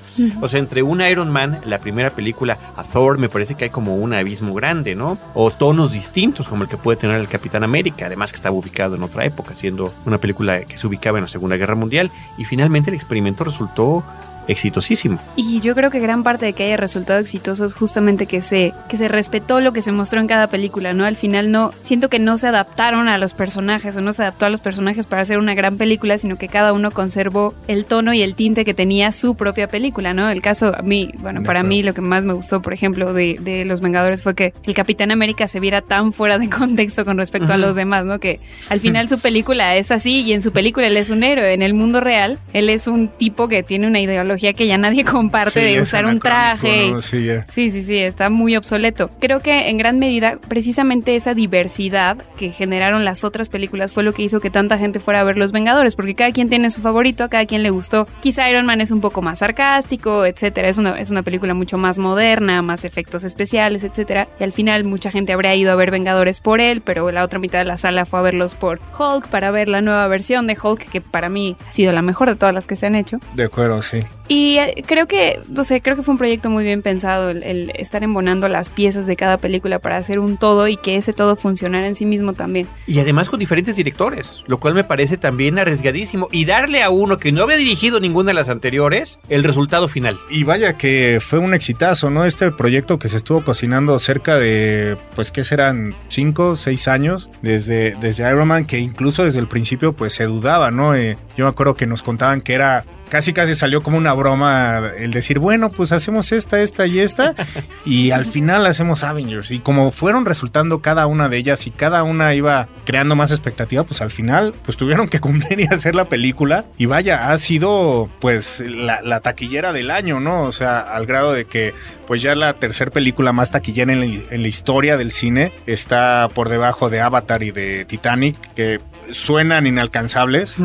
O 0.41 0.47
sea, 0.47 0.59
entre 0.59 0.83
una 0.83 1.09
Iron 1.09 1.29
Man, 1.29 1.59
la 1.65 1.79
primera 1.79 2.09
película, 2.11 2.57
a 2.75 2.83
Thor, 2.83 3.17
me 3.17 3.29
parece 3.29 3.55
que 3.55 3.65
hay 3.65 3.69
como 3.69 3.95
un 3.95 4.13
abismo 4.13 4.53
grande, 4.53 4.95
¿no? 4.95 5.17
O 5.33 5.51
tonos 5.51 5.91
distintos 5.91 6.47
como 6.47 6.63
el 6.63 6.69
que 6.69 6.77
puede 6.77 6.97
tener 6.97 7.19
el 7.19 7.27
Capitán 7.27 7.63
América, 7.63 8.07
además 8.07 8.31
que 8.31 8.37
estaba 8.37 8.55
ubicado 8.55 8.95
en 8.95 9.03
otra 9.03 9.25
época, 9.25 9.55
siendo 9.55 9.93
una 10.05 10.17
película 10.17 10.61
que 10.63 10.77
se 10.77 10.87
ubicaba 10.87 11.17
en 11.17 11.25
la 11.25 11.27
Segunda 11.27 11.57
Guerra 11.57 11.75
Mundial, 11.75 12.11
y 12.37 12.45
finalmente 12.45 12.89
el 12.89 12.95
experimento 12.95 13.43
resultó 13.43 14.03
exitosísimo. 14.47 15.19
Y 15.35 15.59
yo 15.59 15.75
creo 15.75 15.89
que 15.89 15.99
gran 15.99 16.23
parte 16.23 16.45
de 16.45 16.53
que 16.53 16.63
haya 16.63 16.77
resultado 16.77 17.19
exitoso 17.19 17.65
es 17.65 17.73
justamente 17.73 18.25
que 18.25 18.41
se, 18.41 18.73
que 18.89 18.97
se 18.97 19.07
respetó 19.07 19.59
lo 19.59 19.73
que 19.73 19.81
se 19.81 19.91
mostró 19.91 20.19
en 20.19 20.27
cada 20.27 20.47
película, 20.47 20.93
¿no? 20.93 21.05
Al 21.05 21.15
final 21.15 21.51
no, 21.51 21.71
siento 21.81 22.09
que 22.09 22.19
no 22.19 22.37
se 22.37 22.47
adaptaron 22.47 23.07
a 23.07 23.17
los 23.17 23.33
personajes 23.33 23.95
o 23.95 24.01
no 24.01 24.13
se 24.13 24.23
adaptó 24.23 24.45
a 24.45 24.49
los 24.49 24.61
personajes 24.61 25.05
para 25.05 25.21
hacer 25.21 25.37
una 25.37 25.53
gran 25.53 25.77
película, 25.77 26.17
sino 26.17 26.37
que 26.37 26.47
cada 26.47 26.73
uno 26.73 26.91
conservó 26.91 27.53
el 27.67 27.85
tono 27.85 28.13
y 28.13 28.21
el 28.21 28.35
tinte 28.35 28.65
que 28.65 28.73
tenía 28.73 29.11
su 29.11 29.35
propia 29.35 29.67
película, 29.67 30.13
¿no? 30.13 30.29
El 30.29 30.41
caso, 30.41 30.75
a 30.75 30.81
mí, 30.81 31.11
bueno, 31.19 31.43
para 31.43 31.63
mí 31.63 31.83
lo 31.83 31.93
que 31.93 32.01
más 32.01 32.25
me 32.25 32.33
gustó, 32.33 32.61
por 32.61 32.73
ejemplo, 32.73 33.13
de, 33.13 33.37
de, 33.39 33.65
Los 33.65 33.81
Vengadores 33.81 34.23
fue 34.23 34.35
que 34.35 34.53
el 34.63 34.73
Capitán 34.73 35.11
América 35.11 35.47
se 35.47 35.59
viera 35.59 35.81
tan 35.81 36.13
fuera 36.13 36.37
de 36.37 36.49
contexto 36.49 37.05
con 37.05 37.17
respecto 37.17 37.53
a 37.53 37.57
los 37.57 37.75
demás, 37.75 38.05
¿no? 38.05 38.19
Que 38.19 38.39
al 38.69 38.79
final 38.79 39.07
su 39.07 39.19
película 39.19 39.75
es 39.75 39.91
así 39.91 40.21
y 40.21 40.33
en 40.33 40.41
su 40.41 40.51
película 40.51 40.87
él 40.87 40.97
es 40.97 41.09
un 41.09 41.23
héroe, 41.23 41.53
en 41.53 41.61
el 41.61 41.73
mundo 41.73 42.01
real 42.01 42.39
él 42.53 42.69
es 42.69 42.87
un 42.87 43.09
tipo 43.09 43.47
que 43.47 43.63
tiene 43.63 43.87
una 43.87 43.99
ideología 43.99 44.30
que 44.37 44.67
ya 44.67 44.77
nadie 44.77 45.03
comparte 45.05 45.61
de 45.61 45.81
usar 45.81 46.05
un 46.05 46.19
traje. 46.19 46.93
Sí, 47.01 47.71
sí, 47.71 47.83
sí, 47.83 47.97
está 47.97 48.29
muy 48.29 48.55
obsoleto. 48.55 49.09
Creo 49.19 49.39
que 49.39 49.69
en 49.69 49.77
gran 49.77 49.99
medida 49.99 50.37
precisamente 50.47 51.15
esa 51.15 51.33
diversidad 51.33 52.17
que 52.37 52.51
generaron 52.51 53.05
las 53.05 53.23
otras 53.23 53.49
películas 53.49 53.91
fue 53.91 54.03
lo 54.03 54.13
que 54.13 54.23
hizo 54.23 54.39
que 54.39 54.49
tanta 54.49 54.77
gente 54.77 54.99
fuera 54.99 55.21
a 55.21 55.23
ver 55.23 55.37
Los 55.37 55.51
Vengadores, 55.51 55.95
porque 55.95 56.15
cada 56.15 56.31
quien 56.31 56.49
tiene 56.49 56.69
su 56.69 56.81
favorito, 56.81 57.23
a 57.23 57.29
cada 57.29 57.45
quien 57.45 57.63
le 57.63 57.69
gustó. 57.69 58.07
Quizá 58.21 58.49
Iron 58.49 58.65
Man 58.65 58.81
es 58.81 58.91
un 58.91 59.01
poco 59.01 59.21
más 59.21 59.39
sarcástico, 59.39 60.25
etcétera. 60.25 60.69
Es 60.69 60.77
una, 60.77 60.99
es 60.99 61.09
una 61.09 61.23
película 61.23 61.53
mucho 61.53 61.77
más 61.77 61.99
moderna, 61.99 62.61
más 62.61 62.85
efectos 62.85 63.23
especiales, 63.23 63.83
etcétera. 63.83 64.27
Y 64.39 64.43
al 64.43 64.51
final 64.51 64.83
mucha 64.83 65.11
gente 65.11 65.33
habría 65.33 65.55
ido 65.55 65.71
a 65.71 65.75
ver 65.75 65.91
Vengadores 65.91 66.39
por 66.39 66.61
él, 66.61 66.81
pero 66.81 67.11
la 67.11 67.23
otra 67.23 67.39
mitad 67.39 67.59
de 67.59 67.65
la 67.65 67.77
sala 67.77 68.05
fue 68.05 68.19
a 68.19 68.23
verlos 68.23 68.55
por 68.55 68.79
Hulk 68.97 69.27
para 69.27 69.51
ver 69.51 69.69
la 69.69 69.81
nueva 69.81 70.07
versión 70.07 70.47
de 70.47 70.57
Hulk, 70.61 70.89
que 70.89 71.01
para 71.01 71.29
mí 71.29 71.55
ha 71.67 71.73
sido 71.73 71.91
la 71.91 72.01
mejor 72.01 72.29
de 72.29 72.35
todas 72.35 72.53
las 72.53 72.67
que 72.67 72.75
se 72.75 72.85
han 72.85 72.95
hecho. 72.95 73.19
De 73.33 73.43
acuerdo, 73.43 73.81
sí. 73.81 74.01
Y 74.33 74.59
eh, 74.59 74.81
creo 74.87 75.09
que, 75.09 75.41
no 75.49 75.65
sé, 75.65 75.81
creo 75.81 75.97
que 75.97 76.03
fue 76.03 76.13
un 76.13 76.17
proyecto 76.17 76.49
muy 76.49 76.63
bien 76.63 76.81
pensado 76.81 77.31
el, 77.31 77.69
estar 77.75 78.01
embonando 78.01 78.47
las 78.47 78.69
piezas 78.69 79.05
de 79.05 79.17
cada 79.17 79.39
película 79.39 79.79
para 79.79 79.97
hacer 79.97 80.19
un 80.19 80.37
todo 80.37 80.69
y 80.69 80.77
que 80.77 80.95
ese 80.95 81.11
todo 81.11 81.35
funcionara 81.35 81.85
en 81.85 81.95
sí 81.95 82.05
mismo 82.05 82.31
también. 82.31 82.69
Y 82.87 82.99
además 82.99 83.27
con 83.27 83.41
diferentes 83.41 83.75
directores, 83.75 84.45
lo 84.47 84.57
cual 84.57 84.73
me 84.73 84.85
parece 84.85 85.17
también 85.17 85.59
arriesgadísimo. 85.59 86.29
Y 86.31 86.45
darle 86.45 86.81
a 86.81 86.89
uno 86.91 87.17
que 87.17 87.33
no 87.33 87.43
había 87.43 87.57
dirigido 87.57 87.99
ninguna 87.99 88.29
de 88.29 88.35
las 88.35 88.47
anteriores 88.47 89.19
el 89.27 89.43
resultado 89.43 89.89
final. 89.89 90.17
Y 90.29 90.45
vaya 90.45 90.77
que 90.77 91.19
fue 91.21 91.39
un 91.39 91.53
exitazo, 91.53 92.09
¿no? 92.09 92.23
Este 92.23 92.51
proyecto 92.51 92.99
que 92.99 93.09
se 93.09 93.17
estuvo 93.17 93.43
cocinando 93.43 93.99
cerca 93.99 94.37
de, 94.37 94.95
pues, 95.13 95.31
¿qué 95.31 95.43
serán? 95.43 95.93
Cinco, 96.07 96.55
seis 96.55 96.87
años 96.87 97.29
desde, 97.41 97.97
desde 97.99 98.29
Iron 98.29 98.47
Man, 98.47 98.63
que 98.63 98.79
incluso 98.79 99.25
desde 99.25 99.41
el 99.41 99.49
principio, 99.49 99.91
pues, 99.91 100.13
se 100.13 100.23
dudaba, 100.23 100.71
¿no? 100.71 100.95
Eh, 100.95 101.17
yo 101.35 101.43
me 101.43 101.49
acuerdo 101.49 101.75
que 101.75 101.85
nos 101.85 102.01
contaban 102.01 102.39
que 102.39 102.53
era 102.53 102.85
casi 103.11 103.33
casi 103.33 103.55
salió 103.55 103.83
como 103.83 103.97
una 103.97 104.13
broma 104.13 104.81
el 104.97 105.11
decir, 105.11 105.37
bueno, 105.37 105.69
pues 105.69 105.91
hacemos 105.91 106.31
esta, 106.31 106.61
esta 106.61 106.87
y 106.87 106.99
esta, 106.99 107.35
y 107.85 108.11
al 108.11 108.25
final 108.25 108.65
hacemos 108.65 109.03
Avengers. 109.03 109.51
Y 109.51 109.59
como 109.59 109.91
fueron 109.91 110.23
resultando 110.25 110.81
cada 110.81 111.07
una 111.07 111.27
de 111.27 111.37
ellas 111.37 111.67
y 111.67 111.71
cada 111.71 112.03
una 112.03 112.33
iba 112.33 112.69
creando 112.85 113.17
más 113.17 113.31
expectativa, 113.31 113.83
pues 113.83 114.01
al 114.01 114.11
final, 114.11 114.55
pues 114.65 114.77
tuvieron 114.77 115.09
que 115.09 115.19
cumplir 115.19 115.59
y 115.59 115.65
hacer 115.65 115.93
la 115.93 116.05
película. 116.05 116.63
Y 116.77 116.85
vaya, 116.85 117.33
ha 117.33 117.37
sido 117.37 118.09
pues 118.21 118.63
la, 118.65 119.19
taquillera 119.19 119.73
del 119.73 119.91
año, 119.91 120.21
¿no? 120.21 120.43
O 120.43 120.53
sea, 120.53 120.79
al 120.79 121.05
grado 121.05 121.33
de 121.33 121.43
que 121.43 121.73
pues 122.07 122.21
ya 122.21 122.33
la 122.33 122.53
tercera 122.53 122.91
película 122.91 123.33
más 123.33 123.51
taquillera 123.51 123.91
en 123.91 123.99
la, 123.99 124.05
en 124.31 124.41
la 124.41 124.47
historia 124.47 124.95
del 124.95 125.11
cine 125.11 125.51
está 125.65 126.29
por 126.33 126.47
debajo 126.47 126.89
de 126.89 127.01
Avatar 127.01 127.43
y 127.43 127.51
de 127.51 127.83
Titanic, 127.83 128.37
que 128.53 128.79
suenan 129.11 129.67
inalcanzables, 129.67 130.55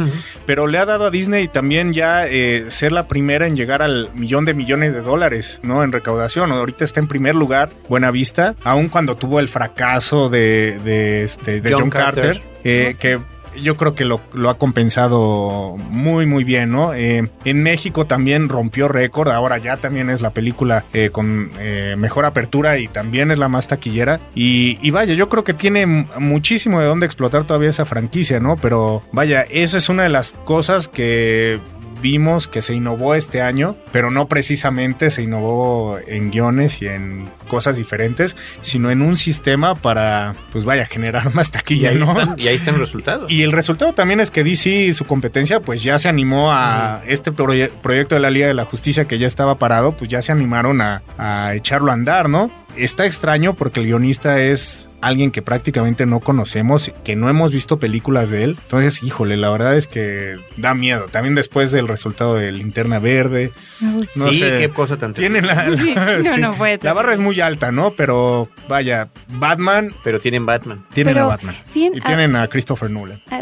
pero 0.47 0.67
le 0.67 0.79
ha 0.79 0.85
dado 0.85 1.07
a 1.07 1.11
Disney 1.11 1.49
también 1.49 1.93
ya 1.93 2.26
eh, 2.26 2.71
ser 2.71 2.93
la 2.93 3.09
primera 3.09 3.47
en 3.47 3.57
llegar 3.57 3.83
al 3.83 4.11
millón 4.15 4.45
de 4.45 4.55
millones 4.55 4.93
de 4.93 5.03
dólares, 5.03 5.61
¿no? 5.62 5.83
En 5.83 5.93
recaudación. 5.93 6.53
Ahorita 6.53 6.85
está 6.85 7.00
en 7.00 7.09
primer 7.09 7.35
lugar, 7.35 7.71
Buena 7.88 8.11
Vista, 8.11 8.55
aun 8.62 8.88
cuando 8.88 9.17
tuvo 9.17 9.41
el 9.41 9.49
fracaso 9.49 10.29
de, 10.29 10.79
de, 10.85 11.25
este, 11.25 11.62
John, 11.69 11.91
Carter, 11.91 12.43
eh, 12.65 12.95
que 13.00 13.21
yo 13.62 13.76
creo 13.76 13.94
que 13.94 14.04
lo, 14.04 14.20
ha 14.48 14.58
compensado 14.58 15.76
muy, 15.90 16.26
muy 16.26 16.44
bien, 16.44 16.70
¿no? 16.70 16.94
Eh, 16.94 17.28
en 17.44 17.62
México 17.62 18.06
también 18.06 18.48
rompió 18.48 18.88
récord, 18.88 19.28
ahora 19.30 19.58
ya 19.58 19.76
también 19.76 20.10
es 20.10 20.20
la 20.20 20.30
película 20.30 20.84
eh, 20.92 21.10
con 21.10 21.50
eh, 21.58 21.94
mejor 21.98 22.25
apertura 22.25 22.78
y 22.78 22.88
también 22.88 23.30
es 23.30 23.38
la 23.38 23.48
más 23.48 23.68
taquillera. 23.68 24.20
Y, 24.34 24.78
y, 24.80 24.90
vaya, 24.90 25.14
yo 25.14 25.28
creo 25.28 25.44
que 25.44 25.54
tiene 25.54 25.86
muchísimo 25.86 26.80
de 26.80 26.86
dónde 26.86 27.06
explotar 27.06 27.44
todavía 27.44 27.70
esa 27.70 27.84
franquicia, 27.84 28.40
¿no? 28.40 28.56
Pero 28.56 29.02
vaya, 29.12 29.42
esa 29.42 29.78
es 29.78 29.88
una 29.88 30.04
de 30.04 30.10
las 30.10 30.30
cosas 30.44 30.88
que 30.88 31.60
vimos 32.06 32.46
que 32.46 32.62
se 32.62 32.72
innovó 32.72 33.16
este 33.16 33.42
año, 33.42 33.75
pero 33.90 34.12
no 34.12 34.28
precisamente 34.28 35.10
se 35.10 35.25
innovó 35.25 35.98
en 36.06 36.30
guiones 36.30 36.80
y 36.80 36.86
en 36.86 37.28
cosas 37.48 37.76
diferentes, 37.76 38.36
sino 38.60 38.92
en 38.92 39.02
un 39.02 39.16
sistema 39.16 39.75
para, 39.75 40.36
pues 40.52 40.64
vaya, 40.64 40.86
generar 40.86 41.34
más 41.34 41.50
taquilla, 41.50 41.92
y 41.92 41.96
ahí 41.96 42.02
Están, 42.02 42.34
y 42.38 42.46
ahí 42.46 42.54
están 42.54 42.78
los 42.78 42.88
resultados. 42.88 43.28
Y 43.28 43.42
el 43.42 43.50
resultado 43.50 43.92
también 43.92 44.20
es 44.20 44.30
que 44.30 44.44
DC, 44.44 44.94
su 44.94 45.04
competencia, 45.04 45.58
pues 45.58 45.82
ya 45.82 45.98
se 45.98 46.08
animó 46.08 46.52
a 46.52 47.02
este 47.08 47.32
proyecto 47.32 48.14
de 48.14 48.20
la 48.20 48.30
Liga 48.30 48.46
de 48.46 48.54
la 48.54 48.66
Justicia 48.66 49.06
que 49.08 49.18
ya 49.18 49.26
estaba 49.26 49.58
parado, 49.58 49.96
pues 49.96 50.08
ya 50.08 50.22
se 50.22 50.30
animaron 50.30 50.80
a, 50.80 51.02
a 51.18 51.56
echarlo 51.56 51.90
a 51.90 51.94
andar, 51.94 52.28
¿no? 52.28 52.52
Está 52.76 53.04
extraño 53.04 53.54
porque 53.54 53.80
el 53.80 53.86
guionista 53.86 54.40
es 54.40 54.88
alguien 55.06 55.30
que 55.30 55.42
prácticamente 55.42 56.06
no 56.06 56.20
conocemos, 56.20 56.92
que 57.04 57.16
no 57.16 57.28
hemos 57.28 57.50
visto 57.50 57.78
películas 57.78 58.30
de 58.30 58.44
él. 58.44 58.56
Entonces, 58.62 59.02
híjole, 59.02 59.36
la 59.36 59.50
verdad 59.50 59.76
es 59.76 59.86
que 59.86 60.36
da 60.56 60.75
miedo. 60.75 61.06
También 61.10 61.34
después 61.34 61.72
del 61.72 61.88
resultado 61.88 62.34
de 62.34 62.52
Linterna 62.52 62.98
Verde. 62.98 63.52
No 63.80 64.02
sí, 64.04 64.40
qué 64.40 64.70
cosa 64.75 64.96
tan 64.96 65.14
tiene 65.14 65.42
la, 65.42 65.68
la 66.82 66.92
barra 66.92 67.12
es 67.12 67.20
muy 67.20 67.40
alta, 67.40 67.72
¿no? 67.72 67.92
Pero 67.92 68.48
vaya, 68.68 69.08
Batman. 69.28 69.94
Pero 70.02 70.20
tienen 70.20 70.46
Batman. 70.46 70.84
Tienen 70.92 71.18
a 71.18 71.25
Batman. 71.25 71.56
y 71.75 72.00
tienen 72.00 72.36
a 72.36 72.48
Christopher 72.48 72.90
Nolan. 72.90 73.20
Ah, 73.30 73.40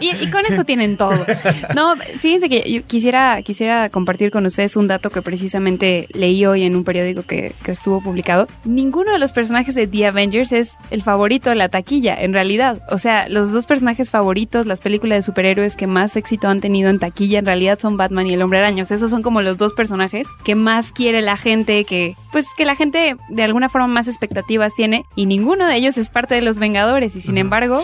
y, 0.00 0.30
con 0.30 0.46
eso 0.46 0.64
tienen 0.66 0.96
todo. 0.96 1.24
No, 1.74 1.96
fíjense 1.96 2.48
que 2.48 2.70
yo 2.70 2.82
quisiera, 2.86 3.42
quisiera 3.42 3.88
compartir 3.90 4.30
con 4.30 4.46
ustedes 4.46 4.76
un 4.76 4.86
dato 4.86 5.10
que 5.10 5.22
precisamente 5.22 6.08
leí 6.12 6.44
hoy 6.46 6.62
en 6.62 6.76
un 6.76 6.84
periódico 6.84 7.22
que, 7.22 7.52
que 7.62 7.72
estuvo 7.72 8.00
publicado. 8.00 8.46
Ninguno 8.64 9.12
de 9.12 9.18
los 9.18 9.32
personajes 9.32 9.74
de 9.74 9.86
The 9.86 10.06
Avengers 10.06 10.52
es 10.52 10.75
el 10.90 11.02
favorito 11.02 11.50
de 11.50 11.56
la 11.56 11.68
taquilla, 11.68 12.14
en 12.14 12.32
realidad. 12.32 12.82
O 12.90 12.98
sea, 12.98 13.28
los 13.28 13.52
dos 13.52 13.66
personajes 13.66 14.10
favoritos, 14.10 14.66
las 14.66 14.80
películas 14.80 15.18
de 15.18 15.22
superhéroes 15.22 15.76
que 15.76 15.86
más 15.86 16.16
éxito 16.16 16.48
han 16.48 16.60
tenido 16.60 16.90
en 16.90 16.98
taquilla, 16.98 17.38
en 17.38 17.46
realidad 17.46 17.78
son 17.78 17.96
Batman 17.96 18.26
y 18.26 18.34
el 18.34 18.42
Hombre 18.42 18.58
Araña. 18.58 18.82
esos 18.82 19.10
son 19.10 19.22
como 19.22 19.42
los 19.42 19.56
dos 19.56 19.72
personajes 19.72 20.28
que 20.44 20.54
más 20.54 20.92
quiere 20.92 21.22
la 21.22 21.36
gente, 21.36 21.84
que 21.84 22.14
pues 22.32 22.46
que 22.56 22.64
la 22.64 22.74
gente 22.74 23.16
de 23.30 23.42
alguna 23.42 23.68
forma 23.68 23.88
más 23.88 24.08
expectativas 24.08 24.74
tiene 24.74 25.04
y 25.14 25.26
ninguno 25.26 25.66
de 25.66 25.76
ellos 25.76 25.96
es 25.96 26.10
parte 26.10 26.34
de 26.34 26.42
los 26.42 26.58
Vengadores 26.58 27.16
y 27.16 27.20
sin 27.20 27.38
embargo 27.38 27.80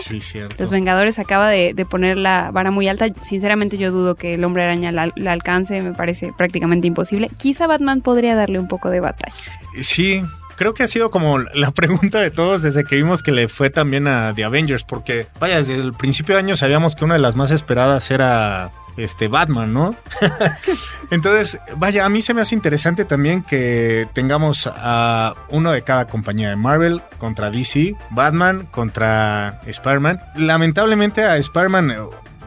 los 0.59 0.71
Vengadores 0.71 1.19
acaba 1.19 1.49
de, 1.49 1.73
poner 1.89 2.17
la 2.17 2.51
vara 2.51 2.71
muy 2.71 2.87
alta. 2.87 3.07
Sinceramente 3.21 3.77
yo 3.77 3.91
dudo 3.91 4.15
que 4.15 4.35
el 4.35 4.43
Hombre 4.43 4.63
Araña 4.63 4.91
la, 4.91 5.11
la 5.15 5.31
alcance, 5.31 5.81
me 5.81 5.93
parece 5.93 6.33
prácticamente 6.37 6.87
imposible. 6.87 7.29
Quizá 7.37 7.67
Batman 7.67 8.01
podría 8.01 8.35
darle 8.35 8.59
un 8.59 8.67
poco 8.67 8.89
de 8.89 8.99
batalla. 8.99 9.33
Sí, 9.81 10.23
creo 10.55 10.73
que 10.73 10.83
ha 10.83 10.87
sido 10.87 11.11
como 11.11 11.39
la 11.39 11.71
pregunta 11.75 12.19
de 12.19 12.31
todos 12.31 12.61
desde 12.61 12.83
que 12.83 12.95
vimos 12.95 13.23
que 13.23 13.31
le 13.31 13.47
fue 13.47 13.69
también 13.69 14.07
a 14.07 14.33
The 14.33 14.43
Avengers, 14.43 14.83
porque 14.83 15.27
vaya, 15.39 15.57
desde 15.57 15.75
el 15.75 15.93
principio 15.93 16.35
de 16.35 16.39
año 16.39 16.55
sabíamos 16.55 16.95
que 16.95 17.05
una 17.05 17.15
de 17.15 17.21
las 17.21 17.35
más 17.35 17.51
esperadas 17.51 18.09
era 18.11 18.71
este 18.97 19.27
Batman, 19.27 19.73
¿no? 19.73 19.95
Entonces, 21.11 21.59
vaya, 21.77 22.05
a 22.05 22.09
mí 22.09 22.21
se 22.21 22.33
me 22.33 22.41
hace 22.41 22.55
interesante 22.55 23.05
también 23.05 23.43
que 23.43 24.07
tengamos 24.13 24.69
a 24.71 25.35
uno 25.49 25.71
de 25.71 25.81
cada 25.83 26.07
compañía 26.07 26.49
de 26.49 26.55
Marvel 26.55 27.01
contra 27.17 27.49
DC, 27.49 27.95
Batman 28.11 28.67
contra 28.71 29.61
Spider-Man. 29.65 30.19
Lamentablemente 30.35 31.23
a 31.23 31.37
Spider-Man 31.37 31.91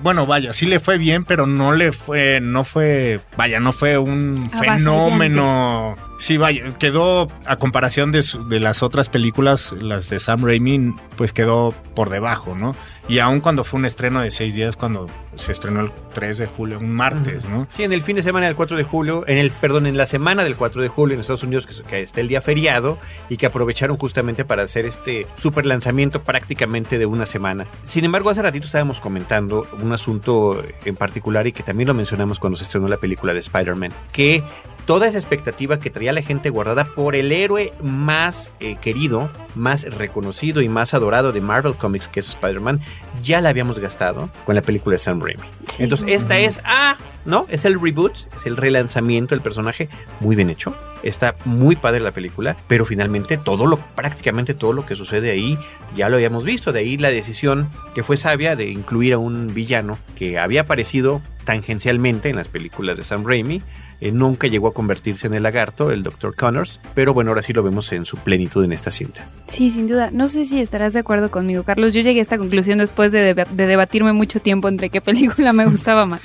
bueno, 0.03 0.27
vaya, 0.27 0.53
sí 0.53 0.67
le 0.67 0.81
fue 0.81 0.99
bien, 0.99 1.25
pero 1.25 1.47
no 1.47 1.73
le 1.73 1.93
fue, 1.93 2.41
no 2.41 2.65
fue, 2.65 3.21
vaya, 3.37 3.61
no 3.61 3.73
fue 3.73 3.99
un 3.99 4.49
fenómeno 4.51 5.97
Sí, 6.19 6.39
vaya, 6.39 6.73
quedó 6.79 7.29
a 7.47 7.57
comparación 7.57 8.11
de, 8.11 8.25
de, 8.49 8.59
las 8.59 8.83
otras 8.83 9.11
películas, 9.11 9.75
las 9.79 10.09
de 10.09 10.19
Sam 10.19 10.45
Raimi, 10.45 10.95
pues 11.17 11.33
quedó 11.33 11.75
por 11.95 12.09
debajo, 12.09 12.55
¿no? 12.55 12.75
Y 13.09 13.21
aún 13.21 13.41
cuando 13.41 13.63
fue 13.63 13.79
un 13.79 13.87
estreno 13.87 14.21
de 14.21 14.33
seis 14.33 14.57
días, 14.57 14.77
cuando 14.77 15.07
se 15.37 15.53
estrenó 15.53 15.81
el 15.81 15.93
3 16.13 16.39
de 16.39 16.47
julio, 16.47 16.79
un 16.81 16.91
martes, 16.91 17.45
¿no? 17.45 17.69
Sí, 17.71 17.85
en 17.85 17.93
el 17.93 18.03
fin 18.03 18.17
de 18.17 18.23
semana 18.23 18.47
del 18.47 18.57
4 18.57 18.77
de 18.77 18.83
julio, 18.83 19.23
en 19.29 19.39
el, 19.39 19.51
perdón, 19.51 19.87
en 19.87 19.97
la 19.97 20.07
semana 20.07 20.43
del 20.43 20.57
4 20.57 20.83
de 20.83 20.89
julio 20.89 21.15
en 21.15 21.21
Estados 21.21 21.45
Unidos, 21.45 21.67
que, 21.67 21.83
que 21.85 22.01
está 22.01 22.21
el 22.21 22.27
día 22.27 22.41
feriado 22.41 22.99
y 23.29 23.37
que 23.37 23.47
aprovecharon 23.47 23.97
justamente 23.97 24.45
para 24.45 24.65
hacer 24.65 24.87
este 24.87 25.27
super 25.37 25.67
lanzamiento 25.67 26.23
prácticamente 26.23 26.99
de 26.99 27.07
una 27.07 27.27
semana. 27.27 27.67
Sin 27.85 28.05
embargo, 28.05 28.31
hace 28.31 28.43
ratito 28.43 28.67
estábamos 28.67 29.01
comentando 29.01 29.69
un 29.81 29.93
asunto 29.93 30.63
en 30.85 30.97
particular 30.97 31.47
y 31.47 31.53
que 31.53 31.63
también 31.63 31.87
lo 31.87 31.95
mencionamos 31.95 32.41
cuando 32.41 32.57
se 32.57 32.65
estrenó 32.65 32.89
la 32.89 32.97
película 32.97 33.35
de 33.35 33.41
Spider-Man, 33.41 33.93
que 34.11 34.43
toda 34.87 35.09
esa 35.09 35.19
expectativa 35.19 35.79
que 35.79 35.91
traía 35.91 36.13
la 36.13 36.23
gente 36.23 36.49
guardada 36.49 36.85
por 36.85 37.17
el 37.17 37.33
héroe 37.33 37.73
más 37.83 38.53
eh, 38.61 38.77
querido, 38.81 39.29
más 39.55 39.83
reconocido 39.83 40.63
y 40.63 40.69
más 40.69 40.95
adorado 40.95 41.33
de 41.33 41.41
Marvel 41.41 41.75
Comics, 41.75 42.09
que 42.09 42.21
es 42.21 42.29
Spider-Man, 42.29 42.81
ya 43.23 43.41
la 43.41 43.49
habíamos 43.49 43.79
gastado 43.81 44.31
con 44.45 44.55
la 44.55 44.63
película 44.63 44.95
de 44.95 44.99
Sam 44.99 45.21
Raimi. 45.21 45.47
Entonces, 45.79 46.09
esta 46.09 46.39
es, 46.39 46.61
ah, 46.65 46.97
¿no? 47.25 47.47
Es 47.51 47.65
el 47.65 47.81
reboot, 47.81 48.15
es 48.37 48.47
el 48.47 48.57
relanzamiento 48.57 49.35
del 49.35 49.43
personaje, 49.43 49.89
muy 50.21 50.37
bien 50.37 50.51
hecho. 50.51 50.75
Está 51.03 51.35
muy 51.45 51.77
padre 51.77 52.01
la 52.01 52.13
película, 52.13 52.57
pero 52.69 52.87
finalmente 52.87 53.37
todo 53.37 53.67
lo, 53.67 53.79
prácticamente 53.79 54.55
todo 54.55 54.73
lo 54.73 54.87
que 54.87 54.95
sucede 54.95 55.31
ahí 55.31 55.59
ya 55.95 56.09
lo 56.09 56.17
habíamos 56.17 56.45
visto. 56.45 56.73
De 56.73 56.81
ahí 56.81 56.97
la 56.97 57.11
decisión 57.11 57.69
que 57.95 58.05
fue 58.05 58.17
sabia 58.17 58.57
de 58.57 58.71
incluir 58.71 59.15
a 59.15 59.19
un 59.19 59.53
villano 59.53 59.99
que 60.15 60.39
había 60.39 60.63
aparecido 60.63 61.21
tangencialmente 61.45 62.29
en 62.29 62.37
las 62.37 62.49
películas 62.49 62.97
de 62.97 63.05
Sam 63.05 63.25
Raimi 63.25 63.63
eh, 64.01 64.13
nunca 64.13 64.47
llegó 64.47 64.69
a 64.69 64.75
convertirse 64.75 65.27
en 65.27 65.35
el 65.35 65.43
lagarto, 65.43 65.91
el 65.91 66.03
Dr. 66.03 66.35
Connors, 66.35 66.81
pero 66.95 67.15
bueno, 67.15 67.31
ahora 67.31 67.43
sí 67.43 67.53
lo 67.53 67.63
vemos 67.63 67.93
en 67.93 68.05
su 68.05 68.17
plenitud 68.17 68.65
en 68.65 68.73
esta 68.73 68.91
cinta. 68.91 69.29
Sí, 69.47 69.71
sin 69.71 69.89
duda. 69.89 70.11
No 70.13 70.29
sé 70.29 70.45
si 70.45 70.61
estarás 70.61 70.93
de 70.93 71.01
acuerdo 71.01 71.31
conmigo, 71.31 71.63
Carlos. 71.63 71.93
Yo 71.95 72.01
llegué 72.01 72.21
a 72.21 72.23
esta 72.23 72.39
conclusión 72.39 72.79
después 72.79 73.13
de, 73.13 73.35
de 73.35 73.67
debatirme 73.67 74.13
mucho 74.13 74.41
tiempo 74.41 74.69
entre 74.69 74.91
qué 74.91 75.01
película 75.03 75.53
me 75.53 75.67
gustaba 75.67 76.07
más. 76.07 76.21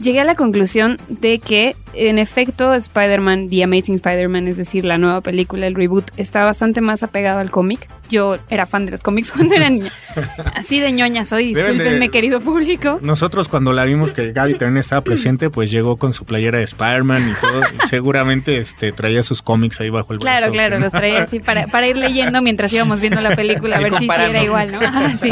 Llegué 0.00 0.20
a 0.20 0.24
la 0.24 0.36
conclusión 0.36 0.98
de 1.08 1.40
que, 1.40 1.74
en 1.92 2.18
efecto, 2.18 2.72
Spider-Man, 2.72 3.50
The 3.50 3.64
Amazing 3.64 3.96
Spider-Man, 3.96 4.46
es 4.46 4.56
decir, 4.56 4.84
la 4.84 4.96
nueva 4.96 5.22
película, 5.22 5.66
el 5.66 5.74
reboot, 5.74 6.12
está 6.16 6.44
bastante 6.44 6.80
más 6.80 7.02
apegado 7.02 7.40
al 7.40 7.50
cómic 7.50 7.88
yo 8.08 8.38
era 8.50 8.66
fan 8.66 8.84
de 8.84 8.92
los 8.92 9.00
cómics 9.00 9.30
cuando 9.36 9.54
era 9.54 9.70
niña. 9.70 9.92
Así 10.54 10.80
de 10.80 10.90
ñoña 10.92 11.24
soy, 11.24 11.54
discúlpenme, 11.54 12.08
querido 12.08 12.40
público. 12.40 12.98
Nosotros 13.02 13.48
cuando 13.48 13.72
la 13.72 13.84
vimos 13.84 14.12
que 14.12 14.32
Gaby 14.32 14.54
también 14.54 14.78
estaba 14.78 15.02
presente, 15.02 15.50
pues 15.50 15.70
llegó 15.70 15.96
con 15.96 16.12
su 16.12 16.24
playera 16.24 16.58
de 16.58 16.64
Spider-Man 16.64 17.30
y 17.30 17.40
todo. 17.40 17.62
seguramente 17.88 18.58
este, 18.58 18.90
traía 18.92 19.22
sus 19.22 19.42
cómics 19.42 19.80
ahí 19.80 19.90
bajo 19.90 20.12
el 20.12 20.18
brazo. 20.18 20.38
Claro, 20.38 20.52
claro, 20.52 20.78
los 20.80 20.92
traía 20.92 21.22
así 21.22 21.38
para, 21.38 21.66
para, 21.68 21.86
ir 21.86 21.96
leyendo 21.96 22.42
mientras 22.42 22.72
íbamos 22.72 23.00
viendo 23.00 23.20
la 23.20 23.36
película, 23.36 23.76
a 23.76 23.80
ver 23.80 23.94
si, 23.94 24.06
era 24.06 24.42
igual, 24.42 24.72
¿no? 24.72 24.80
sí. 25.16 25.30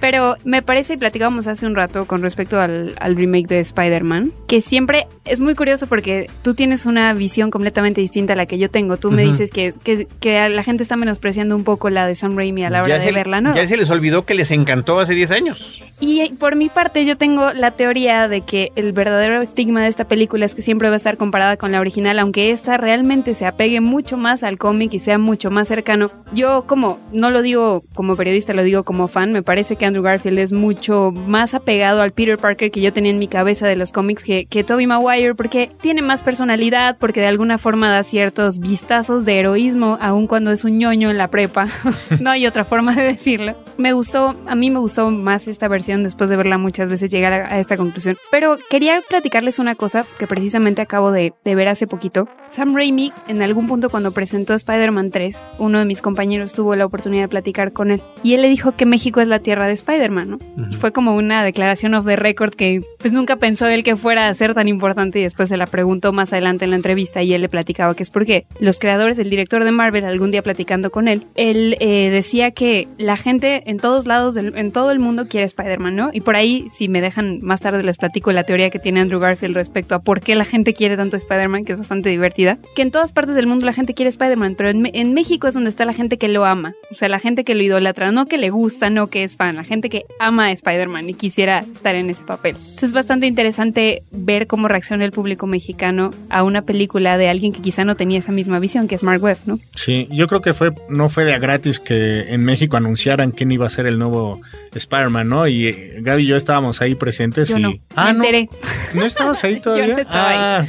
Pero 0.00 0.36
me 0.44 0.62
parece, 0.62 0.94
y 0.94 0.96
platicábamos 0.96 1.46
hace 1.46 1.66
un 1.66 1.74
rato 1.74 2.06
con 2.06 2.22
respecto 2.22 2.58
al, 2.58 2.94
al 2.98 3.14
remake 3.16 3.46
de 3.46 3.60
Spider-Man, 3.60 4.32
que 4.46 4.60
siempre 4.60 5.06
es 5.24 5.40
muy 5.40 5.54
curioso 5.54 5.66
curioso 5.66 5.88
porque 5.88 6.30
tú 6.42 6.54
tienes 6.54 6.86
una 6.86 7.12
visión 7.12 7.50
completamente 7.50 8.00
distinta 8.00 8.34
a 8.34 8.36
la 8.36 8.46
que 8.46 8.56
yo 8.56 8.70
tengo. 8.70 8.98
Tú 8.98 9.10
me 9.10 9.24
dices 9.24 9.50
que, 9.50 9.72
que, 9.82 10.06
que, 10.20 10.48
la 10.48 10.62
gente 10.62 10.84
está 10.84 10.94
menospreciando 10.94 11.56
un 11.56 11.64
poco 11.64 11.90
la 11.90 11.95
de 12.04 12.16
Sam 12.16 12.36
Raimi 12.36 12.64
a 12.64 12.70
la 12.70 12.82
hora 12.82 12.98
de 12.98 13.12
verla, 13.12 13.40
¿no? 13.40 13.54
Ya 13.54 13.64
se 13.66 13.76
les 13.76 13.88
olvidó 13.90 14.26
que 14.26 14.34
les 14.34 14.50
encantó 14.50 14.98
hace 14.98 15.14
10 15.14 15.30
años. 15.30 15.80
Y 15.98 16.28
por 16.34 16.56
mi 16.56 16.68
parte 16.68 17.06
yo 17.06 17.16
tengo 17.16 17.54
la 17.54 17.70
teoría 17.70 18.28
de 18.28 18.42
que 18.42 18.70
el 18.76 18.92
verdadero 18.92 19.40
estigma 19.40 19.82
de 19.82 19.88
esta 19.88 20.06
película 20.06 20.44
es 20.44 20.54
que 20.54 20.60
siempre 20.60 20.88
va 20.88 20.94
a 20.94 20.96
estar 20.96 21.16
comparada 21.16 21.56
con 21.56 21.72
la 21.72 21.80
original, 21.80 22.18
aunque 22.18 22.50
esta 22.50 22.76
realmente 22.76 23.32
se 23.32 23.46
apegue 23.46 23.80
mucho 23.80 24.18
más 24.18 24.42
al 24.42 24.58
cómic 24.58 24.92
y 24.92 24.98
sea 24.98 25.16
mucho 25.16 25.50
más 25.50 25.68
cercano. 25.68 26.10
Yo 26.34 26.64
como, 26.66 26.98
no 27.12 27.30
lo 27.30 27.40
digo 27.40 27.82
como 27.94 28.14
periodista, 28.16 28.52
lo 28.52 28.62
digo 28.62 28.84
como 28.84 29.08
fan, 29.08 29.32
me 29.32 29.42
parece 29.42 29.76
que 29.76 29.86
Andrew 29.86 30.02
Garfield 30.02 30.38
es 30.38 30.52
mucho 30.52 31.12
más 31.12 31.54
apegado 31.54 32.02
al 32.02 32.12
Peter 32.12 32.36
Parker 32.36 32.70
que 32.70 32.82
yo 32.82 32.92
tenía 32.92 33.10
en 33.10 33.18
mi 33.18 33.28
cabeza 33.28 33.66
de 33.66 33.76
los 33.76 33.90
cómics 33.90 34.22
que, 34.22 34.44
que 34.44 34.64
Tobey 34.64 34.86
Maguire, 34.86 35.34
porque 35.34 35.70
tiene 35.80 36.02
más 36.02 36.22
personalidad, 36.22 36.98
porque 36.98 37.20
de 37.20 37.28
alguna 37.28 37.56
forma 37.56 37.88
da 37.88 38.02
ciertos 38.02 38.58
vistazos 38.58 39.24
de 39.24 39.38
heroísmo, 39.38 39.96
aun 40.00 40.26
cuando 40.26 40.50
es 40.52 40.64
un 40.64 40.76
ñoño 40.78 41.10
en 41.10 41.16
la 41.16 41.28
prepa. 41.28 41.68
no 42.20 42.30
hay 42.30 42.46
otra 42.46 42.64
forma 42.64 42.94
de 42.94 43.02
decirlo. 43.02 43.56
Me 43.76 43.92
gustó, 43.92 44.36
a 44.46 44.54
mí 44.54 44.70
me 44.70 44.78
gustó 44.78 45.10
más 45.10 45.48
esta 45.48 45.68
versión 45.68 46.02
después 46.02 46.30
de 46.30 46.36
verla 46.36 46.58
muchas 46.58 46.88
veces 46.88 47.10
llegar 47.10 47.32
a, 47.32 47.58
esta 47.58 47.76
conclusión. 47.76 48.16
Pero 48.30 48.58
quería 48.70 49.02
platicarles 49.08 49.58
una 49.58 49.74
cosa 49.74 50.04
que 50.18 50.26
precisamente 50.26 50.82
acabo 50.82 51.12
de, 51.12 51.32
ver 51.44 51.68
hace 51.68 51.86
poquito. 51.86 52.28
Sam 52.48 52.74
Raimi, 52.74 53.12
en 53.28 53.42
algún 53.42 53.66
punto 53.66 53.90
cuando 53.90 54.12
presentó 54.12 54.54
Spider-Man 54.54 55.10
3, 55.10 55.44
uno 55.58 55.78
de 55.78 55.84
mis 55.84 56.02
compañeros 56.02 56.52
tuvo 56.52 56.76
la 56.76 56.84
oportunidad 56.84 57.24
de 57.24 57.28
platicar 57.28 57.72
con 57.72 57.90
él 57.90 58.02
y 58.22 58.34
él 58.34 58.42
le 58.42 58.48
dijo 58.48 58.76
que 58.76 58.86
México 58.86 59.20
es 59.20 59.28
la 59.28 59.38
tierra 59.38 59.66
de 59.66 59.72
Spider-Man, 59.72 60.30
¿no? 60.30 60.38
Fue 60.78 60.92
como 60.92 61.14
una 61.14 61.44
declaración 61.44 61.94
of 61.94 62.06
the 62.06 62.16
record 62.16 62.54
que 62.54 62.82
pues 62.98 63.12
nunca 63.12 63.36
pensó 63.36 63.66
él 63.66 63.82
que 63.82 63.96
fuera 63.96 64.28
a 64.28 64.34
ser 64.34 64.54
tan 64.54 64.68
importante 64.68 65.18
y 65.18 65.22
después 65.22 65.48
se 65.48 65.56
la 65.56 65.66
preguntó 65.66 66.12
más 66.12 66.32
adelante 66.32 66.64
en 66.64 66.70
la 66.70 66.76
entrevista 66.76 67.22
y 67.22 67.32
él 67.34 67.42
le 67.42 67.48
platicaba 67.48 67.94
que 67.94 68.02
es 68.02 68.10
porque 68.10 68.46
los 68.60 68.78
creadores, 68.78 69.18
el 69.18 69.30
director 69.30 69.64
de 69.64 69.70
Marvel, 69.70 70.04
algún 70.04 70.30
día 70.30 70.42
platicando 70.42 70.90
con 70.90 71.08
él, 71.08 71.26
él 71.34 71.75
eh, 71.80 72.10
decía 72.10 72.50
que 72.50 72.88
la 72.98 73.16
gente 73.16 73.70
en 73.70 73.78
todos 73.78 74.06
lados, 74.06 74.36
en 74.36 74.72
todo 74.72 74.90
el 74.90 74.98
mundo 74.98 75.28
quiere 75.28 75.44
Spider-Man 75.44 75.96
¿no? 75.96 76.10
Y 76.12 76.20
por 76.20 76.36
ahí, 76.36 76.66
si 76.70 76.88
me 76.88 77.00
dejan 77.00 77.40
más 77.42 77.60
tarde, 77.60 77.82
les 77.82 77.98
platico 77.98 78.32
la 78.32 78.44
teoría 78.44 78.70
que 78.70 78.78
tiene 78.78 79.00
Andrew 79.00 79.20
Garfield 79.20 79.54
respecto 79.54 79.94
a 79.94 80.00
por 80.00 80.20
qué 80.20 80.34
la 80.34 80.44
gente 80.44 80.74
quiere 80.74 80.96
tanto 80.96 81.16
Spider-Man, 81.16 81.64
que 81.64 81.72
es 81.72 81.78
bastante 81.78 82.10
divertida. 82.10 82.58
Que 82.74 82.82
en 82.82 82.90
todas 82.90 83.12
partes 83.12 83.34
del 83.34 83.46
mundo 83.46 83.66
la 83.66 83.72
gente 83.72 83.94
quiere 83.94 84.08
Spider-Man, 84.08 84.54
pero 84.56 84.70
en, 84.70 85.16
México 85.16 85.48
es 85.48 85.54
donde 85.54 85.70
está 85.70 85.84
la 85.84 85.94
gente 85.94 86.18
que 86.18 86.28
lo 86.28 86.44
ama. 86.44 86.74
O 86.90 86.94
sea, 86.94 87.08
la 87.08 87.18
gente 87.18 87.44
que 87.44 87.54
lo 87.54 87.62
idolatra, 87.62 88.12
no 88.12 88.26
que 88.26 88.36
le 88.36 88.50
gusta, 88.50 88.90
no 88.90 89.06
que 89.06 89.24
es 89.24 89.36
fan, 89.36 89.56
la 89.56 89.64
gente 89.64 89.88
que 89.88 90.04
ama 90.18 90.46
a 90.46 90.52
Spider-Man 90.52 91.08
y 91.08 91.14
quisiera 91.14 91.60
estar 91.60 91.94
en 91.94 92.10
ese 92.10 92.22
papel. 92.24 92.56
Entonces 92.56 92.84
es 92.84 92.92
bastante 92.92 93.26
interesante 93.26 94.02
ver 94.10 94.46
cómo 94.46 94.68
reacciona 94.68 95.04
el 95.04 95.12
público 95.12 95.46
mexicano 95.46 96.10
a 96.28 96.42
una 96.42 96.62
película 96.62 97.16
de 97.16 97.28
alguien 97.28 97.52
que 97.52 97.62
quizá 97.62 97.84
no 97.84 97.96
tenía 97.96 98.18
esa 98.18 98.32
misma 98.32 98.58
visión, 98.58 98.88
que 98.88 98.94
es 98.94 99.02
Mark 99.02 99.22
¿no? 99.46 99.58
Sí, 99.74 100.08
yo 100.10 100.26
creo 100.28 100.42
que 100.42 100.52
fue 100.52 100.72
no 100.90 101.08
fue 101.08 101.24
de 101.24 101.38
gratis 101.38 101.65
que 101.80 102.32
en 102.32 102.44
México 102.44 102.76
anunciaran 102.76 103.30
quién 103.30 103.52
iba 103.52 103.66
a 103.66 103.70
ser 103.70 103.86
el 103.86 103.98
nuevo 103.98 104.40
Spider-Man, 104.72 105.28
¿no? 105.28 105.46
Y 105.46 105.72
Gaby 106.00 106.22
y 106.22 106.26
yo 106.26 106.36
estábamos 106.36 106.80
ahí 106.80 106.94
presentes 106.94 107.50
y... 107.50 107.54
No. 107.54 107.74
Ah, 107.94 108.04
Me 108.06 108.10
enteré. 108.10 108.48
¿No, 108.94 109.04
estabas 109.04 109.42
ahí 109.44 109.60
todavía? 109.60 109.86
yo 109.88 109.94
no 109.94 110.00
estaba 110.00 110.58
ah. 110.58 110.66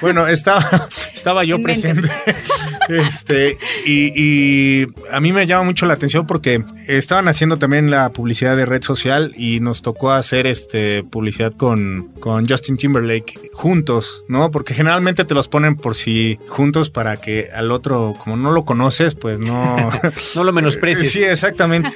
Bueno, 0.00 0.26
estaba, 0.26 0.88
estaba 1.14 1.44
yo 1.44 1.62
presente. 1.62 2.08
este, 2.88 3.58
y, 3.86 4.86
a 5.10 5.20
mí 5.20 5.32
me 5.32 5.46
llama 5.46 5.64
mucho 5.64 5.86
la 5.86 5.94
atención 5.94 6.26
porque 6.26 6.64
estaban 6.88 7.28
haciendo 7.28 7.56
también 7.56 7.90
la 7.90 8.10
publicidad 8.10 8.56
de 8.56 8.66
red 8.66 8.82
social 8.82 9.32
y 9.36 9.60
nos 9.60 9.82
tocó 9.82 10.12
hacer 10.12 10.46
este 10.46 11.04
publicidad 11.04 11.52
con, 11.52 12.10
con 12.20 12.48
Justin 12.48 12.76
Timberlake 12.76 13.50
juntos, 13.52 14.22
¿no? 14.28 14.50
Porque 14.50 14.74
generalmente 14.74 15.24
te 15.24 15.34
los 15.34 15.48
ponen 15.48 15.76
por 15.76 15.94
si 15.94 16.38
juntos 16.48 16.90
para 16.90 17.18
que 17.18 17.48
al 17.54 17.70
otro, 17.70 18.14
como 18.18 18.36
no 18.36 18.50
lo 18.50 18.64
conoces, 18.64 19.14
pues 19.14 19.40
no. 19.40 19.76
no 20.34 20.44
lo 20.44 20.52
menosprecies. 20.52 21.12
Sí, 21.12 21.22
exactamente. 21.22 21.90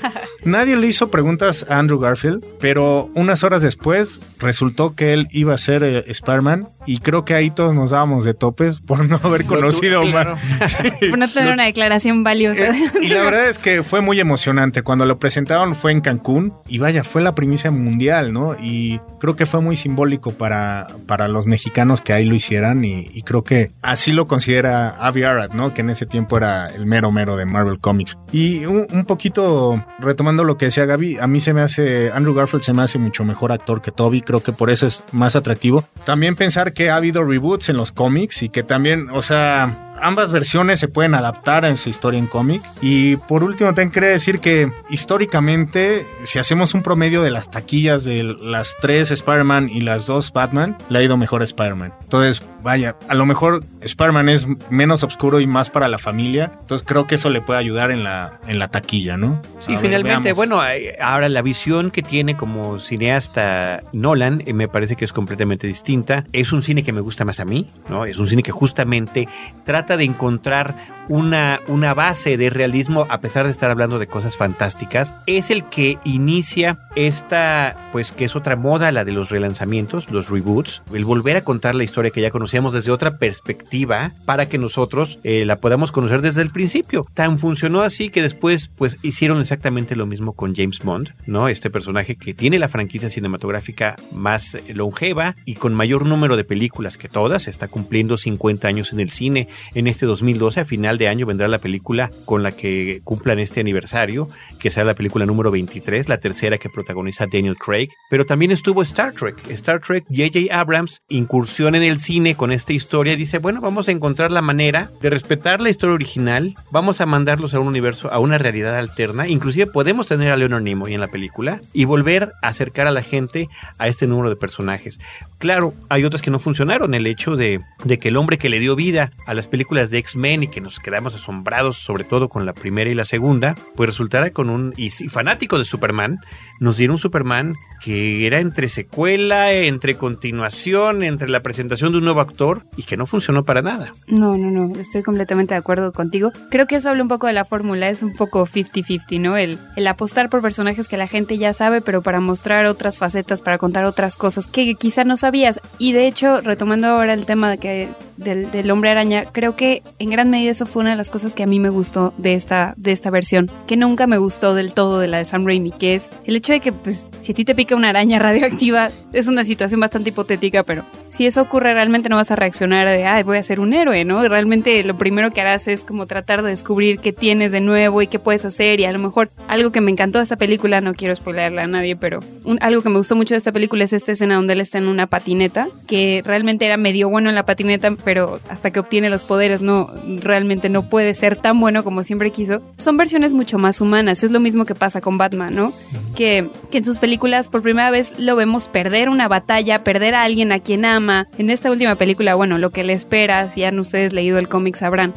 Nadie 0.45 0.77
le 0.77 0.87
hizo 0.87 1.11
preguntas 1.11 1.67
a 1.69 1.79
Andrew 1.79 1.99
Garfield, 1.99 2.45
pero 2.61 3.11
unas 3.15 3.45
horas 3.45 3.63
después 3.63 4.21
resultó 4.39 4.95
que 4.95 5.13
él 5.13 5.29
iba 5.31 5.55
a 5.55 5.59
ser 5.59 5.83
eh, 5.83 6.05
Spider-Man 6.07 6.69
y 6.87 6.99
creo 6.99 7.25
que 7.25 7.35
ahí 7.35 7.51
todos 7.51 7.75
nos 7.75 7.91
dábamos 7.91 8.25
de 8.25 8.35
topes 8.35 8.81
por 8.81 9.05
no 9.05 9.21
haber 9.23 9.45
conocido 9.45 10.01
a 10.01 10.37
Por 11.11 11.19
no 11.19 11.29
tener 11.29 11.53
una 11.53 11.65
declaración 11.65 12.25
valiosa. 12.25 12.69
Eh, 12.69 12.91
y 13.03 13.09
la 13.09 13.23
verdad 13.23 13.49
es 13.49 13.59
que 13.59 13.83
fue 13.83 14.01
muy 14.01 14.21
emocionante. 14.21 14.83
Cuando 14.83 15.07
lo 15.07 15.19
presentaron 15.19 15.75
fue 15.75 15.93
en 15.93 16.01
Cancún 16.01 16.55
y 16.69 16.79
vaya, 16.79 17.05
fue 17.05 17.23
la 17.23 17.35
primicia 17.35 17.71
mundial, 17.71 18.33
¿no? 18.33 18.57
Y 18.61 19.01
creo 19.21 19.37
que 19.37 19.47
fue 19.47 19.61
muy 19.61 19.77
simbólico 19.77 20.33
para, 20.33 20.89
para 21.07 21.29
los 21.29 21.47
mexicanos 21.47 22.01
que 22.01 22.13
ahí 22.13 22.25
lo 22.25 22.35
hicieran 22.35 22.85
y, 22.85 23.07
creo 23.27 23.43
que 23.43 23.73
así 23.83 24.13
lo 24.13 24.29
considera 24.29 24.91
Avi 24.91 25.25
Arad, 25.25 25.51
¿no? 25.51 25.75
Que 25.75 25.81
en 25.81 25.91
ese 25.91 26.07
tiempo 26.07 26.37
era 26.37 26.69
el 26.69 26.87
mero 26.87 27.11
mero 27.11 27.37
de 27.37 27.45
Marvel 27.45 27.81
Comics. 27.81 28.17
Y 28.31 28.67
un, 28.67 28.87
un 28.93 29.05
poquito 29.05 29.85
retomando 29.99 30.45
lo 30.45 30.57
que 30.57 30.67
decía 30.67 30.87
Gaby, 30.87 31.19
a 31.19 31.27
mí 31.27 31.41
se 31.41 31.55
me 31.55 31.63
hace, 31.63 32.11
Andrew 32.13 32.35
Garfield 32.35 32.63
se 32.63 32.73
me 32.73 32.83
hace 32.83 32.99
mucho 32.99 33.25
mejor 33.25 33.53
actor 33.53 33.83
que 33.83 33.91
Toby, 33.91 34.21
creo 34.21 34.43
que 34.43 34.53
por 34.53 34.71
eso 34.71 34.87
es 34.87 35.05
más 35.13 35.37
atractivo. 35.37 35.85
También 36.05 36.37
pensar 36.37 36.73
que 36.73 36.91
ha 36.91 36.97
habido 36.97 37.25
reboots 37.25 37.69
en 37.69 37.77
los 37.77 37.93
cómics 37.93 38.43
y 38.43 38.49
que 38.49 38.63
también, 38.63 39.09
o 39.11 39.23
sea, 39.23 39.86
ambas 40.01 40.31
versiones 40.31 40.81
se 40.81 40.89
pueden 40.89 41.15
adaptar 41.15 41.65
en 41.65 41.77
su 41.77 41.89
historia 41.89 42.19
en 42.19 42.27
cómic. 42.27 42.63
Y 42.81 43.17
por 43.17 43.43
último, 43.45 43.71
también 43.71 43.91
quería 43.91 44.11
decir 44.11 44.41
que 44.41 44.71
históricamente, 44.91 46.05
si 46.25 46.39
hacemos 46.39 46.75
un 46.75 46.83
promedio 46.83 47.23
de 47.23 47.31
las 47.31 47.51
taquillas 47.51 48.05
de 48.05 48.23
las 48.23 48.77
tres 48.81 49.11
Spider-Man 49.11 49.69
y 49.69 49.81
las 49.81 50.07
dos 50.07 50.33
Batman, 50.33 50.77
le 50.89 50.99
ha 50.99 51.03
ido 51.03 51.17
mejor 51.17 51.43
a 51.43 51.45
Spider-Man. 51.45 51.93
Entonces, 52.03 52.43
vaya, 52.63 52.97
a 53.09 53.15
lo 53.15 53.27
mejor 53.27 53.65
Spider-Man 53.81 54.29
es 54.29 54.47
menos 54.71 55.03
oscuro 55.03 55.41
y 55.41 55.47
más 55.47 55.71
para 55.71 55.89
la 55.89 55.99
familia. 55.99 56.53
Entonces, 56.61 56.87
creo 56.87 57.07
que 57.07 57.17
eso 57.17 57.31
le 57.31 57.41
puede 57.41 57.61
ayudar 57.61 57.91
en 57.91 58.03
la, 58.03 58.41
en 58.47 58.59
la 58.59 58.69
taquilla, 58.69 59.17
¿no? 59.17 59.41
Sí, 59.59 59.77
finalmente, 59.77 60.33
bueno, 60.33 60.61
ahora 61.01 61.29
la 61.29 61.43
visión 61.43 61.91
que 61.91 62.03
tiene 62.03 62.37
como 62.37 62.79
cineasta 62.79 63.83
Nolan 63.93 64.43
eh, 64.47 64.53
me 64.53 64.69
parece 64.69 64.97
que 64.97 65.05
es 65.05 65.13
completamente 65.13 65.67
distinta. 65.67 66.25
Es 66.33 66.53
un 66.53 66.63
cine 66.63 66.83
que 66.83 66.93
me 66.93 67.01
gusta 67.01 67.25
más 67.25 67.41
a 67.41 67.45
mí, 67.45 67.69
¿no? 67.89 68.05
Es 68.05 68.19
un 68.19 68.29
cine 68.29 68.43
que 68.43 68.53
justamente 68.53 69.29
trata 69.65 69.86
de 69.95 70.05
encontrar 70.05 70.75
una, 71.09 71.61
una 71.69 71.95
base 71.95 72.37
de 72.37 72.51
realismo 72.51 73.07
a 73.09 73.21
pesar 73.21 73.47
de 73.47 73.51
estar 73.51 73.71
hablando 73.71 73.99
de 73.99 74.07
cosas 74.07 74.37
fantásticas. 74.37 75.15
Es 75.27 75.51
el 75.51 75.65
que 75.65 75.99
inicia 76.05 76.79
esta, 76.95 77.91
pues 77.93 78.13
que 78.13 78.25
es 78.25 78.37
otra 78.37 78.57
moda, 78.57 78.93
la 78.93 79.05
de 79.05 79.13
los 79.13 79.31
relanzamientos, 79.31 80.11
los 80.11 80.31
reboots, 80.31 80.83
el 80.93 81.05
volver 81.05 81.37
a 81.37 81.45
contar 81.45 81.75
la 81.75 81.85
historia 81.85 82.11
que 82.11 82.21
ya 82.21 82.31
conocíamos 82.31 82.73
desde 82.73 82.93
otra 82.93 83.19
perspectiva 83.19 84.13
para 84.25 84.49
que 84.49 84.59
nosotros 84.59 85.19
eh, 85.23 85.45
la 85.45 85.57
podamos 85.57 85.93
conocer 85.93 86.23
desde 86.23 86.43
el 86.43 86.51
principio. 86.51 87.07
Tan 87.15 87.39
funcionó 87.39 87.83
así 87.83 88.11
que 88.11 88.23
después 88.23 88.69
pues 88.69 88.99
hicieron 89.03 89.41
exactamente 89.41 89.97
lo 89.97 90.07
mismo 90.07 90.33
con 90.33 90.55
James 90.55 90.81
Bond, 90.81 91.15
¿no? 91.27 91.49
Este 91.49 91.71
personaje 91.71 92.17
que 92.17 92.35
tiene 92.35 92.59
la 92.59 92.69
franquicia 92.69 93.11
cinematográfica 93.11 93.97
más 94.13 94.57
longeva 94.69 95.37
y 95.45 95.55
con 95.55 95.75
mayor 95.75 96.07
número 96.07 96.37
de 96.37 96.45
películas 96.45 96.99
que 96.99 97.09
todas, 97.09 97.49
está 97.49 97.69
cumpliendo 97.69 98.17
50 98.17 98.69
años 98.69 98.93
en 98.93 99.01
el 99.01 99.11
cine 99.11 99.49
en 99.75 99.87
este 99.87 100.07
2012. 100.07 100.61
A 100.61 100.65
final 100.65 100.96
de 100.99 101.09
año 101.09 101.27
vendrá 101.27 101.49
la 101.49 101.59
película 101.59 102.11
con 102.25 102.43
la 102.43 102.53
que 102.53 103.01
cumplan 103.05 103.39
este 103.39 103.61
aniversario, 103.61 104.29
que 104.59 104.71
será 104.71 104.87
la 104.87 104.95
película 104.95 105.27
número 105.27 105.51
23, 105.51 106.09
la 106.09 106.19
tercera 106.19 106.59
que 106.59 106.71
protagoniza 106.71 107.27
Daniel 107.27 107.57
Craig. 107.57 107.89
Pero 108.11 108.27
también 108.27 108.51
estuvo 108.51 108.83
Star 108.83 109.13
Trek. 109.13 109.37
Star 109.51 109.81
Trek, 109.81 110.05
J.J. 110.09 110.55
Abrams, 110.59 111.03
incursión 111.09 111.75
en 111.75 111.83
el 111.83 111.99
cine 111.99 112.35
con 112.35 112.53
esta 112.53 112.73
historia. 112.73 113.17
Dice, 113.17 113.39
bueno, 113.39 113.61
vamos 113.61 113.89
a 113.89 113.93
encontrar 113.93 114.31
la 114.31 114.43
manera 114.43 114.91
de 115.01 115.11
respetar 115.11 115.61
la 115.61 115.71
historia 115.71 115.95
original. 115.95 116.55
Vamos 116.71 117.01
a 117.01 117.07
mandarlos 117.07 117.55
a 117.55 117.61
un 117.61 117.69
universo, 117.69 118.13
a 118.13 118.19
una 118.19 118.39
realidad 118.39 118.77
alterna. 118.77 119.29
Inclusive 119.29 119.67
podemos 119.67 120.07
tener 120.07 120.31
a 120.31 120.37
Leonard 120.37 120.63
Nimoy 120.63 120.95
en 120.95 121.01
la 121.01 121.09
película 121.09 121.61
y 121.73 121.85
volver 121.85 122.33
a 122.43 122.49
acercar 122.49 122.87
a 122.87 122.91
la 122.91 123.03
gente 123.03 123.49
a 123.79 123.89
este 123.89 124.07
número 124.07 124.31
de 124.31 124.37
personajes. 124.37 125.01
Claro, 125.39 125.75
hay 125.91 126.05
otras 126.05 126.23
que 126.23 126.31
no 126.31 126.39
funcionaron. 126.39 126.95
El 126.95 127.07
hecho 127.07 127.37
de, 127.37 127.61
de 127.85 127.99
que 127.99 128.09
el 128.09 128.17
hombre 128.17 128.39
que 128.39 128.49
le 128.49 128.59
dio 128.59 128.75
vida 128.75 129.13
a 129.27 129.35
las 129.35 129.49
películas 129.49 129.91
de 129.91 129.99
X-Men 129.99 130.45
y 130.45 130.49
que 130.49 130.63
nos 130.63 130.81
quedamos 130.81 131.15
asombrados, 131.15 131.77
sobre 131.77 132.05
todo 132.05 132.29
con 132.29 132.47
la 132.47 132.55
primera 132.55 132.89
y 132.89 132.95
la 132.95 133.05
segunda, 133.05 133.55
pues 133.75 133.89
resultara 133.89 134.31
con 134.31 134.49
un. 134.49 134.73
Y, 134.77 134.91
fanático 134.91 135.59
de 135.59 135.65
Superman, 135.65 136.21
nos 136.59 136.79
dieron 136.79 136.95
un 136.95 136.99
Superman 136.99 137.55
que 137.81 138.27
era 138.27 138.41
entre 138.41 138.69
secuela, 138.69 139.53
entre 139.53 139.97
continuación, 139.97 141.03
entre 141.03 141.29
la 141.29 141.43
presentación 141.43 141.93
de 141.93 141.99
un 141.99 142.05
nuevo 142.05 142.21
actor 142.21 142.65
y 142.77 142.83
que 142.85 142.97
no 142.97 143.07
funcionó 143.07 143.45
para 143.45 143.63
nada. 143.63 143.93
No, 144.07 144.37
no, 144.37 144.51
no, 144.51 144.79
estoy 144.81 145.03
completamente 145.03 145.55
de 145.55 145.59
acuerdo 145.59 145.93
contigo. 145.93 146.33
Creo 146.51 146.67
que 146.67 146.77
eso 146.77 146.89
habla 146.89 147.03
un 147.03 147.09
poco 147.09 147.27
de 147.27 147.33
la 147.33 147.45
fórmula, 147.45 147.89
es 147.89 148.03
un 148.03 148.13
poco 148.13 148.47
50-50, 148.47 149.21
¿no? 149.21 149.37
El, 149.37 149.59
el 149.77 149.87
apostar 149.87 150.31
por 150.31 150.43
personajes 150.43 150.89
que 150.89 150.97
la 150.97 151.09
gente 151.09 151.39
ya 151.39 151.53
sabe, 151.53 151.81
pero 151.81 152.03
para 152.03 152.21
mostrar 152.21 152.67
otras 152.67 152.99
facetas, 152.99 153.41
para 153.41 153.59
contar 153.59 153.85
otras 153.85 154.17
cosas 154.17 154.49
que 154.49 154.75
quizá 154.75 155.05
no 155.05 155.17
sabías. 155.17 155.61
Y 155.79 155.93
de 155.93 156.07
hecho, 156.07 156.41
retomando 156.41 156.89
ahora 156.89 157.13
el 157.13 157.27
tema 157.27 157.51
de 157.51 157.59
que 157.59 157.89
del, 158.17 158.51
del 158.51 158.71
hombre 158.71 158.91
araña, 158.91 159.25
creo 159.33 159.57
que 159.57 159.83
en 159.99 160.11
gran 160.11 160.31
medida 160.31 160.51
eso 160.51 160.67
fue 160.67 160.81
una 160.81 160.91
de 160.91 160.97
las 160.97 161.11
cosas 161.11 161.35
que 161.35 161.43
a 161.43 161.47
mí 161.47 161.61
me 161.61 161.69
gustó 161.69 162.15
de 162.19 162.35
esta, 162.35 162.75
de 162.77 162.93
esta 162.93 163.11
versión, 163.11 163.51
que 163.67 163.77
nunca 163.77 164.07
me 164.07 164.19
gustó 164.19 164.55
del 164.55 164.73
todo 164.73 164.99
de 164.99 165.09
la 165.09 165.19
de 165.19 165.25
Sam 165.25 165.47
Raimi, 165.47 165.71
que 165.71 165.95
es 165.95 166.11
el 166.25 166.37
hecho 166.37 166.53
de 166.53 166.61
que, 166.61 166.73
pues, 166.73 167.09
si 167.21 167.33
a 167.33 167.35
ti 167.35 167.45
te 167.45 167.55
pica 167.55 167.77
una 167.77 167.91
araña 167.91 168.19
radioactiva, 168.21 168.91
es 169.13 169.29
una 169.29 169.45
situación 169.45 169.81
bastante 169.81 170.11
hipotética, 170.11 170.63
pero 170.63 170.85
si 171.09 171.27
eso 171.27 171.43
ocurre 171.43 171.75
realmente 171.75 172.09
no 172.09 172.17
vas 172.17 172.31
a 172.31 172.37
reaccionar 172.37 172.89
de, 172.89 173.05
ay, 173.05 173.23
voy 173.23 173.39
a 173.39 173.43
ser 173.43 173.61
un 173.61 173.73
héroe, 173.73 174.05
¿no? 174.05 174.27
Realmente 174.29 174.83
lo 174.85 174.97
primero 174.97 175.31
que 175.31 175.41
harás 175.41 175.69
es 175.69 175.85
como 175.85 176.07
tratar 176.07 176.43
de 176.43 176.51
descubrir 176.51 176.99
qué 176.99 177.13
tienes 177.13 177.53
de 177.53 177.61
nuevo 177.61 178.03
y 178.03 178.07
qué 178.07 178.19
puedes 178.19 178.45
hacer 178.45 178.81
y 178.81 178.85
a 178.85 178.93
lo 178.93 178.99
mejor 178.99 179.31
algo 179.49 179.71
que 179.71 179.81
me 179.81 179.91
encantó 179.91 180.19
de 180.19 180.25
esta 180.25 180.37
película, 180.37 180.81
no 180.81 180.95
quiero 180.95 181.15
spoilerla 181.15 181.65
a 181.65 181.67
nadie, 181.67 181.97
pero 181.97 182.21
algo 182.61 182.83
que 182.83 182.89
me 182.89 182.99
gustó 182.99 183.17
mucho 183.17 183.35
de 183.35 183.39
esta 183.39 183.53
película 183.53 183.85
es 183.85 183.93
esta 183.93 184.13
escena 184.13 184.37
donde 184.37 184.55
él 184.55 184.61
está 184.61 184.79
en 184.79 184.89
una 184.89 185.07
patineta, 185.07 185.69
que 185.87 186.23
realmente 186.25 186.67
era 186.67 186.77
medio 186.77 187.09
bueno 187.09 187.29
en 187.29 187.35
la 187.35 187.45
patineta, 187.45 187.91
pero 188.07 188.39
hasta 188.49 188.71
que 188.71 188.79
obtiene 188.79 189.11
los 189.11 189.25
poderes 189.25 189.63
no, 189.63 189.93
realmente 190.23 190.69
no 190.69 190.89
puede 190.89 191.13
ser 191.13 191.35
tan 191.35 191.59
bueno 191.59 191.83
como 191.83 192.05
siempre 192.05 192.31
quiso. 192.31 192.63
Son 192.79 192.97
versiones 192.97 193.33
mucho 193.35 193.59
más 193.59 193.81
humanas, 193.81 194.23
es 194.23 194.31
lo 194.31 194.39
mismo 194.39 194.65
que 194.65 194.77
pasa 194.77 195.01
con 195.01 195.19
Batman, 195.19 195.57
¿no? 195.57 195.73
Que, 196.15 196.49
que 196.71 196.79
en 196.79 196.85
sus 196.85 197.01
películas 197.01 197.49
por 197.49 197.63
primera 197.63 197.91
vez 197.91 198.15
lo 198.17 198.37
vemos 198.37 198.69
perder 198.69 199.09
una 199.09 199.27
batalla, 199.27 199.83
perder 199.83 200.15
a 200.15 200.23
alguien 200.23 200.53
a 200.53 200.61
quien 200.61 200.85
ama. 200.85 201.27
En 201.37 201.51
esta 201.51 201.69
última 201.69 201.97
película, 201.97 202.37
bueno, 202.37 202.59
lo 202.59 202.71
que 202.71 202.85
le 202.85 202.93
espera, 202.93 203.51
si 203.51 203.65
han 203.65 203.77
ustedes 203.81 204.13
leído 204.13 204.39
el 204.39 204.47
cómic 204.47 204.77
sabrán, 204.77 205.13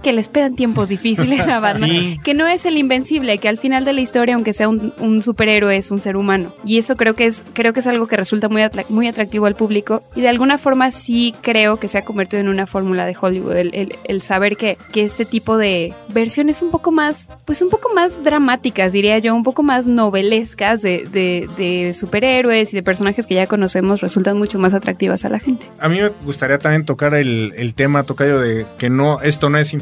que 0.00 0.12
le 0.12 0.20
esperan 0.20 0.54
tiempos 0.54 0.88
difíciles 0.88 1.46
a 1.48 1.58
Batman, 1.60 2.18
que 2.22 2.34
no 2.34 2.46
es 2.46 2.64
el 2.66 2.78
invencible, 2.78 3.38
que 3.38 3.48
al 3.48 3.58
final 3.58 3.84
de 3.84 3.92
la 3.92 4.00
historia, 4.00 4.34
aunque 4.34 4.52
sea 4.52 4.68
un, 4.68 5.22
superhéroe, 5.22 5.76
es 5.76 5.90
un 5.90 6.00
ser 6.00 6.16
humano. 6.16 6.54
Y 6.64 6.78
eso 6.78 6.96
creo 6.96 7.14
que 7.14 7.26
es, 7.26 7.44
creo 7.52 7.72
que 7.72 7.80
es 7.80 7.86
algo 7.86 8.06
que 8.06 8.16
resulta 8.16 8.48
muy, 8.48 8.62
muy 8.88 9.06
atractivo 9.06 9.46
al 9.46 9.54
público 9.54 10.02
y 10.14 10.20
de 10.22 10.28
alguna 10.28 10.58
forma 10.58 10.90
sí 10.90 11.34
creo 11.42 11.78
que 11.78 11.88
se 11.88 11.98
ha 11.98 12.04
convertido 12.04 12.40
en 12.40 12.48
una 12.48 12.66
fórmula 12.66 13.06
de 13.06 13.16
Hollywood, 13.20 13.56
el, 13.56 14.22
saber 14.22 14.56
que, 14.56 14.76
que, 14.92 15.02
este 15.02 15.24
tipo 15.24 15.56
de 15.56 15.94
versiones 16.08 16.62
un 16.62 16.70
poco 16.70 16.92
más, 16.92 17.28
pues 17.44 17.62
un 17.62 17.68
poco 17.68 17.92
más 17.94 18.22
dramáticas, 18.22 18.92
diría 18.92 19.18
yo, 19.18 19.34
un 19.34 19.42
poco 19.42 19.62
más 19.62 19.86
novelescas 19.86 20.82
de, 20.82 21.06
de 21.10 21.94
superhéroes 21.94 22.72
y 22.72 22.76
de 22.76 22.82
personajes 22.82 23.26
que 23.26 23.34
ya 23.34 23.46
conocemos 23.46 24.00
resultan 24.00 24.38
mucho 24.38 24.58
más 24.58 24.74
atractivas 24.74 25.24
a 25.24 25.28
la 25.28 25.38
gente. 25.38 25.66
A 25.78 25.88
mí 25.88 26.00
me 26.00 26.08
gustaría 26.24 26.58
también 26.58 26.84
tocar 26.84 27.14
el, 27.14 27.52
el 27.56 27.74
tema, 27.74 28.04
Tocayo, 28.04 28.40
de 28.40 28.66
que 28.78 28.90
no, 28.90 29.20
esto 29.20 29.50
no 29.50 29.58
es 29.58 29.72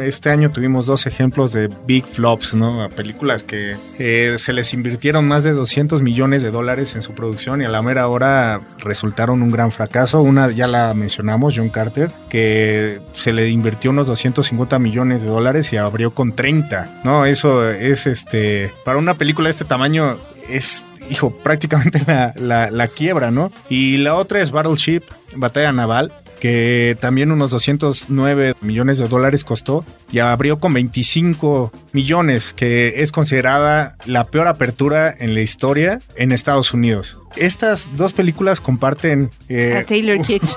Este 0.00 0.30
año 0.30 0.50
tuvimos 0.50 0.86
dos 0.86 1.06
ejemplos 1.06 1.52
de 1.52 1.68
big 1.86 2.06
flops, 2.06 2.54
¿no? 2.54 2.88
Películas 2.90 3.42
que 3.42 3.76
eh, 3.98 4.36
se 4.38 4.52
les 4.52 4.72
invirtieron 4.72 5.26
más 5.26 5.44
de 5.44 5.52
200 5.52 6.02
millones 6.02 6.42
de 6.42 6.50
dólares 6.50 6.94
en 6.94 7.02
su 7.02 7.12
producción 7.12 7.60
y 7.60 7.64
a 7.64 7.68
la 7.68 7.82
mera 7.82 8.06
hora 8.08 8.60
resultaron 8.78 9.42
un 9.42 9.50
gran 9.50 9.70
fracaso. 9.72 10.22
Una 10.22 10.50
ya 10.50 10.66
la 10.66 10.94
mencionamos, 10.94 11.54
John 11.56 11.70
Carter, 11.70 12.12
que 12.28 13.00
se 13.14 13.32
le 13.32 13.48
invirtió 13.48 13.90
unos 13.90 14.06
250 14.06 14.78
millones 14.78 15.22
de 15.22 15.28
dólares 15.28 15.72
y 15.72 15.76
abrió 15.76 16.12
con 16.12 16.34
30, 16.34 17.02
¿no? 17.04 17.26
Eso 17.26 17.68
es, 17.68 18.06
este, 18.06 18.72
para 18.84 18.98
una 18.98 19.14
película 19.14 19.48
de 19.48 19.52
este 19.52 19.64
tamaño 19.64 20.18
es 20.48 20.86
hijo, 21.10 21.30
prácticamente 21.30 22.02
la, 22.36 22.70
la, 22.70 22.88
quiebra, 22.88 23.30
¿no? 23.30 23.52
Y 23.68 23.98
la 23.98 24.14
otra 24.14 24.40
es 24.40 24.50
Battleship, 24.50 25.02
Batalla 25.34 25.72
Naval, 25.72 26.12
que 26.42 26.96
también 26.98 27.30
unos 27.30 27.52
209 27.52 28.54
millones 28.62 28.98
de 28.98 29.06
dólares 29.06 29.44
costó 29.44 29.84
y 30.10 30.18
abrió 30.18 30.58
con 30.58 30.74
25 30.74 31.70
millones, 31.92 32.52
que 32.52 33.00
es 33.04 33.12
considerada 33.12 33.94
la 34.06 34.26
peor 34.26 34.48
apertura 34.48 35.14
en 35.16 35.34
la 35.34 35.40
historia 35.40 36.00
en 36.16 36.32
Estados 36.32 36.74
Unidos 36.74 37.18
estas 37.36 37.96
dos 37.96 38.12
películas 38.12 38.60
comparten... 38.60 39.30
Eh, 39.48 39.78
a 39.82 39.84
Taylor 39.84 40.20
Kitsch. 40.24 40.56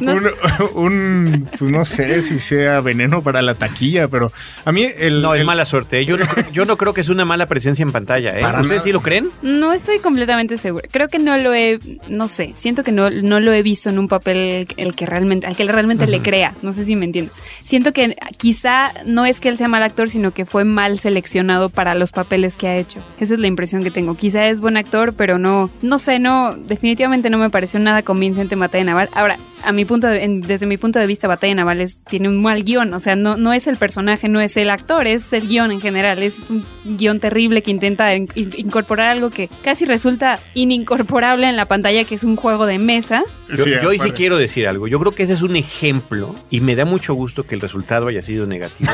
un, 0.74 1.48
pues 1.58 1.70
no 1.70 1.84
sé 1.84 2.22
si 2.22 2.38
sea 2.38 2.80
veneno 2.80 3.22
para 3.22 3.42
la 3.42 3.54
taquilla, 3.54 4.08
pero 4.08 4.32
a 4.64 4.72
mí 4.72 4.86
el... 4.98 5.22
No, 5.22 5.34
es 5.34 5.44
mala 5.44 5.64
suerte. 5.64 6.04
Yo 6.04 6.16
no, 6.16 6.26
yo 6.52 6.64
no 6.64 6.76
creo 6.76 6.94
que 6.94 7.00
es 7.00 7.08
una 7.08 7.24
mala 7.24 7.46
presencia 7.46 7.82
en 7.82 7.92
pantalla. 7.92 8.38
¿eh? 8.38 8.60
¿Ustedes 8.60 8.82
sí 8.82 8.92
lo 8.92 9.02
creen? 9.02 9.30
No 9.42 9.72
estoy 9.72 9.98
completamente 9.98 10.56
segura. 10.58 10.88
Creo 10.90 11.08
que 11.08 11.18
no 11.18 11.36
lo 11.38 11.54
he... 11.54 11.78
No 12.08 12.28
sé, 12.28 12.52
siento 12.54 12.84
que 12.84 12.92
no, 12.92 13.10
no 13.10 13.40
lo 13.40 13.52
he 13.52 13.62
visto 13.62 13.88
en 13.88 13.98
un 13.98 14.08
papel 14.08 14.68
el 14.76 14.94
que 14.94 15.06
realmente, 15.06 15.46
al 15.46 15.56
que 15.56 15.64
realmente 15.64 16.06
le 16.06 16.20
crea. 16.20 16.54
No 16.62 16.72
sé 16.72 16.84
si 16.84 16.96
me 16.96 17.04
entiendo. 17.04 17.32
Siento 17.62 17.92
que 17.92 18.16
quizá 18.36 18.92
no 19.04 19.26
es 19.26 19.40
que 19.40 19.48
él 19.48 19.58
sea 19.58 19.68
mal 19.68 19.82
actor, 19.82 20.10
sino 20.10 20.32
que 20.32 20.44
fue 20.44 20.64
mal 20.64 20.98
seleccionado 20.98 21.68
para 21.68 21.94
los 21.94 22.12
papeles 22.12 22.56
que 22.56 22.68
ha 22.68 22.76
hecho. 22.76 23.00
Esa 23.20 23.34
es 23.34 23.40
la 23.40 23.46
impresión 23.46 23.82
que 23.82 23.90
tengo. 23.90 24.14
Quizá 24.14 24.46
es 24.48 24.60
buen 24.60 24.76
actor, 24.76 25.14
pero 25.14 25.38
no 25.38 25.55
no, 25.82 25.98
sé, 25.98 26.18
no, 26.18 26.54
definitivamente 26.54 27.30
no 27.30 27.38
me 27.38 27.50
pareció 27.50 27.78
nada 27.80 28.02
convincente 28.02 28.54
Batalla 28.60 28.84
Naval. 28.84 29.10
Ahora, 29.12 29.38
a 29.62 29.72
mi 29.72 29.84
punto 29.84 30.06
desde 30.06 30.66
mi 30.66 30.76
punto 30.76 30.98
de 30.98 31.06
vista, 31.06 31.28
Batalla 31.28 31.54
Naval 31.54 31.84
tiene 32.08 32.28
un 32.28 32.40
mal 32.40 32.64
guion, 32.64 32.92
o 32.94 33.00
sea, 33.00 33.16
no, 33.16 33.36
no 33.36 33.52
es 33.52 33.66
el 33.66 33.76
personaje, 33.76 34.28
no 34.28 34.40
es 34.40 34.56
el 34.56 34.70
actor, 34.70 35.06
es 35.06 35.32
el 35.32 35.48
guion 35.48 35.72
en 35.72 35.80
general, 35.80 36.22
es 36.22 36.40
un 36.48 36.64
guion 36.84 37.20
terrible 37.20 37.62
que 37.62 37.70
intenta 37.70 38.14
incorporar 38.14 39.10
algo 39.10 39.30
que 39.30 39.48
casi 39.62 39.84
resulta 39.84 40.38
inincorporable 40.54 41.48
en 41.48 41.56
la 41.56 41.66
pantalla, 41.66 42.04
que 42.04 42.14
es 42.14 42.24
un 42.24 42.36
juego 42.36 42.66
de 42.66 42.78
mesa. 42.78 43.24
Yo, 43.48 43.88
hoy 43.88 43.98
sí 43.98 44.10
quiero 44.10 44.36
decir 44.36 44.66
algo, 44.66 44.88
yo 44.88 44.98
creo 45.00 45.12
que 45.12 45.22
ese 45.22 45.32
es 45.32 45.42
un 45.42 45.56
ejemplo 45.56 46.34
y 46.50 46.60
me 46.60 46.74
da 46.74 46.84
mucho 46.84 47.14
gusto 47.14 47.44
que 47.44 47.54
el 47.54 47.60
resultado 47.60 48.08
haya 48.08 48.22
sido 48.22 48.46
negativo 48.46 48.92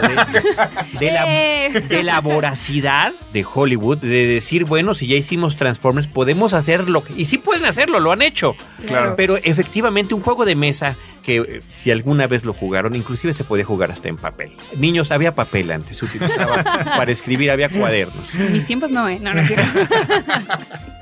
de, 0.98 1.10
la, 1.12 1.80
de 1.80 2.02
la 2.02 2.20
voracidad 2.20 3.12
de 3.32 3.44
Hollywood, 3.50 3.98
de 3.98 4.26
decir, 4.26 4.64
bueno, 4.64 4.94
si 4.94 5.06
ya 5.06 5.16
hicimos 5.16 5.56
Transformers, 5.56 6.06
podemos 6.06 6.54
hacerlo, 6.54 7.02
y 7.16 7.24
sí 7.26 7.38
pueden 7.38 7.64
hacerlo, 7.64 8.00
lo 8.00 8.12
han 8.12 8.22
hecho, 8.22 8.54
claro. 8.86 9.14
pero 9.16 9.36
efectivamente 9.36 10.14
un 10.14 10.20
juego 10.20 10.44
de 10.44 10.51
mesa 10.54 10.96
que 11.22 11.36
eh, 11.36 11.62
si 11.66 11.90
alguna 11.90 12.26
vez 12.26 12.44
lo 12.44 12.52
jugaron, 12.52 12.94
inclusive 12.94 13.32
se 13.32 13.44
podía 13.44 13.64
jugar 13.64 13.90
hasta 13.90 14.08
en 14.08 14.16
papel. 14.16 14.52
Niños, 14.76 15.10
había 15.10 15.34
papel 15.34 15.70
antes, 15.70 15.96
se 15.96 16.04
utilizaba 16.04 16.62
para 16.84 17.10
escribir, 17.12 17.50
había 17.50 17.68
cuadernos. 17.68 18.34
En 18.34 18.52
mis 18.52 18.66
tiempos 18.66 18.90
no, 18.90 19.08
¿eh? 19.08 19.18
No, 19.20 19.32
no 19.34 19.40
es 19.40 19.50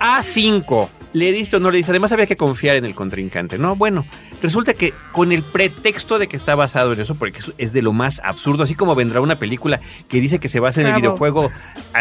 A5 0.00 0.88
le 1.12 1.32
diste 1.32 1.56
o 1.56 1.60
no 1.60 1.70
le 1.70 1.78
diste. 1.78 1.92
Además 1.92 2.12
había 2.12 2.26
que 2.26 2.36
confiar 2.36 2.76
en 2.76 2.84
el 2.84 2.94
contrincante. 2.94 3.58
No, 3.58 3.76
bueno, 3.76 4.04
resulta 4.42 4.74
que 4.74 4.94
con 5.12 5.32
el 5.32 5.42
pretexto 5.42 6.18
de 6.18 6.28
que 6.28 6.36
está 6.36 6.54
basado 6.54 6.92
en 6.92 7.00
eso, 7.00 7.14
porque 7.14 7.40
es 7.58 7.72
de 7.72 7.82
lo 7.82 7.92
más 7.92 8.20
absurdo, 8.24 8.62
así 8.62 8.74
como 8.74 8.94
vendrá 8.94 9.20
una 9.20 9.38
película 9.38 9.80
que 10.08 10.20
dice 10.20 10.38
que 10.38 10.48
se 10.48 10.60
basa 10.60 10.80
en 10.80 10.88
el 10.88 10.94
videojuego 10.94 11.50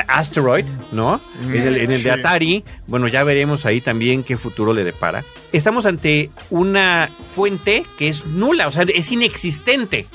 Asteroid, 0.08 0.66
¿no? 0.92 1.22
en 1.42 1.56
el, 1.56 2.04
de 2.04 2.12
Atari. 2.12 2.64
Bueno, 2.88 3.08
ya 3.08 3.24
veremos 3.24 3.66
ahí 3.66 3.82
también 3.82 4.24
qué 4.24 4.38
futuro 4.38 4.74
le 4.74 4.84
depara. 4.84 5.24
Estamos 5.52 5.86
ante 5.86 6.30
una 6.50 7.10
fuente 7.34 7.84
que 7.98 8.09
es 8.10 8.26
nula, 8.26 8.68
o 8.68 8.72
sea, 8.72 8.84
es 8.84 9.12
inexistente 9.12 10.08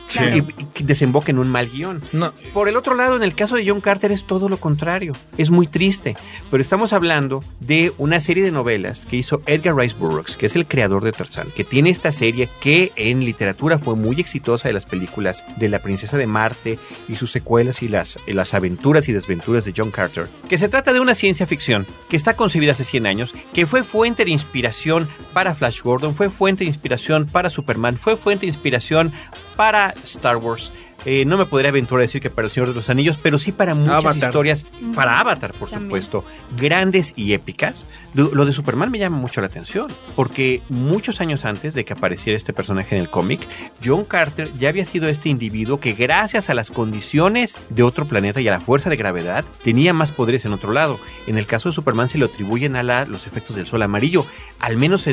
y, 0.78 0.82
desemboca 0.82 1.30
en 1.30 1.38
un 1.38 1.48
mal 1.48 1.70
guion. 1.70 2.02
No. 2.12 2.32
Por 2.52 2.68
el 2.68 2.76
otro 2.76 2.94
lado, 2.94 3.16
en 3.16 3.22
el 3.22 3.34
caso 3.34 3.56
de 3.56 3.68
John 3.68 3.80
Carter 3.80 4.12
es 4.12 4.26
todo 4.26 4.48
lo 4.48 4.58
contrario. 4.58 5.12
Es 5.38 5.50
muy 5.50 5.66
triste, 5.66 6.16
pero 6.50 6.60
estamos 6.60 6.92
hablando 6.92 7.42
de 7.60 7.92
una 7.98 8.20
serie 8.20 8.44
de 8.44 8.50
novelas 8.50 9.06
que 9.06 9.16
hizo 9.16 9.42
Edgar 9.46 9.76
Rice 9.76 9.96
Burroughs, 9.98 10.36
que 10.36 10.46
es 10.46 10.56
el 10.56 10.66
creador 10.66 11.04
de 11.04 11.12
Tarzán, 11.12 11.48
que 11.54 11.64
tiene 11.64 11.90
esta 11.90 12.12
serie 12.12 12.48
que 12.60 12.92
en 12.96 13.24
literatura 13.24 13.78
fue 13.78 13.96
muy 13.96 14.20
exitosa 14.20 14.68
de 14.68 14.74
las 14.74 14.86
películas 14.86 15.44
de 15.56 15.68
La 15.68 15.80
Princesa 15.80 16.16
de 16.16 16.26
Marte 16.26 16.78
y 17.08 17.16
sus 17.16 17.30
secuelas 17.30 17.82
y 17.82 17.88
las, 17.88 18.18
las 18.26 18.54
aventuras 18.54 19.08
y 19.08 19.12
desventuras 19.12 19.64
de 19.64 19.72
John 19.76 19.90
Carter, 19.90 20.28
que 20.48 20.58
se 20.58 20.68
trata 20.68 20.92
de 20.92 21.00
una 21.00 21.14
ciencia 21.14 21.46
ficción 21.46 21.86
que 22.08 22.16
está 22.16 22.36
concebida 22.36 22.72
hace 22.72 22.84
100 22.84 23.06
años, 23.06 23.34
que 23.52 23.66
fue 23.66 23.82
fuente 23.82 24.24
de 24.24 24.30
inspiración 24.30 25.08
para 25.32 25.54
Flash 25.54 25.82
Gordon, 25.82 26.14
fue 26.14 26.30
fuente 26.30 26.64
de 26.64 26.68
inspiración 26.68 27.26
para 27.26 27.50
Superman, 27.50 27.83
fue 27.92 28.16
fuente 28.16 28.42
de 28.42 28.48
inspiración 28.48 29.12
para 29.56 29.94
Star 30.02 30.36
Wars 30.38 30.72
eh, 31.04 31.24
no 31.24 31.36
me 31.36 31.46
podría 31.46 31.70
aventurar 31.70 32.00
a 32.00 32.02
decir 32.02 32.20
que 32.20 32.30
para 32.30 32.46
El 32.46 32.52
Señor 32.52 32.68
de 32.68 32.74
los 32.74 32.88
Anillos, 32.88 33.18
pero 33.22 33.38
sí 33.38 33.52
para 33.52 33.74
muchas 33.74 34.16
historias, 34.16 34.66
para 34.94 35.20
Avatar, 35.20 35.52
por 35.52 35.68
supuesto, 35.68 36.24
grandes 36.56 37.12
y 37.16 37.32
épicas. 37.32 37.88
Lo, 38.14 38.44
de 38.44 38.52
Superman 38.52 38.90
me 38.90 38.98
llama 38.98 39.16
mucho 39.16 39.40
la 39.40 39.48
atención, 39.48 39.92
porque 40.16 40.62
muchos 40.68 41.20
años 41.20 41.44
antes 41.44 41.74
de 41.74 41.84
que 41.84 41.92
apareciera 41.92 42.36
este 42.36 42.52
personaje 42.52 42.96
en 42.96 43.02
el 43.02 43.10
cómic, 43.10 43.46
John 43.84 44.04
Carter 44.04 44.52
ya 44.56 44.68
había 44.68 44.84
sido 44.84 45.08
este 45.08 45.28
individuo 45.28 45.80
que 45.80 45.92
gracias 45.92 46.48
a 46.48 46.54
las 46.54 46.70
condiciones 46.70 47.58
de 47.68 47.82
otro 47.82 48.06
planeta 48.06 48.40
y 48.40 48.48
a 48.48 48.52
la 48.52 48.60
fuerza 48.60 48.90
de 48.90 48.96
gravedad, 48.96 49.44
tenía 49.62 49.92
más 49.92 50.12
poderes 50.12 50.44
en 50.44 50.52
otro 50.52 50.72
lado. 50.72 51.00
En 51.26 51.36
el 51.36 51.46
caso 51.46 51.68
de 51.68 51.74
Superman 51.74 52.08
se 52.08 52.18
le 52.18 52.26
atribuyen 52.26 52.76
a 52.76 52.82
la, 52.82 53.04
los 53.04 53.26
efectos 53.26 53.56
del 53.56 53.66
sol 53.66 53.82
amarillo. 53.82 54.26
Al 54.60 54.76
menos 54.76 55.06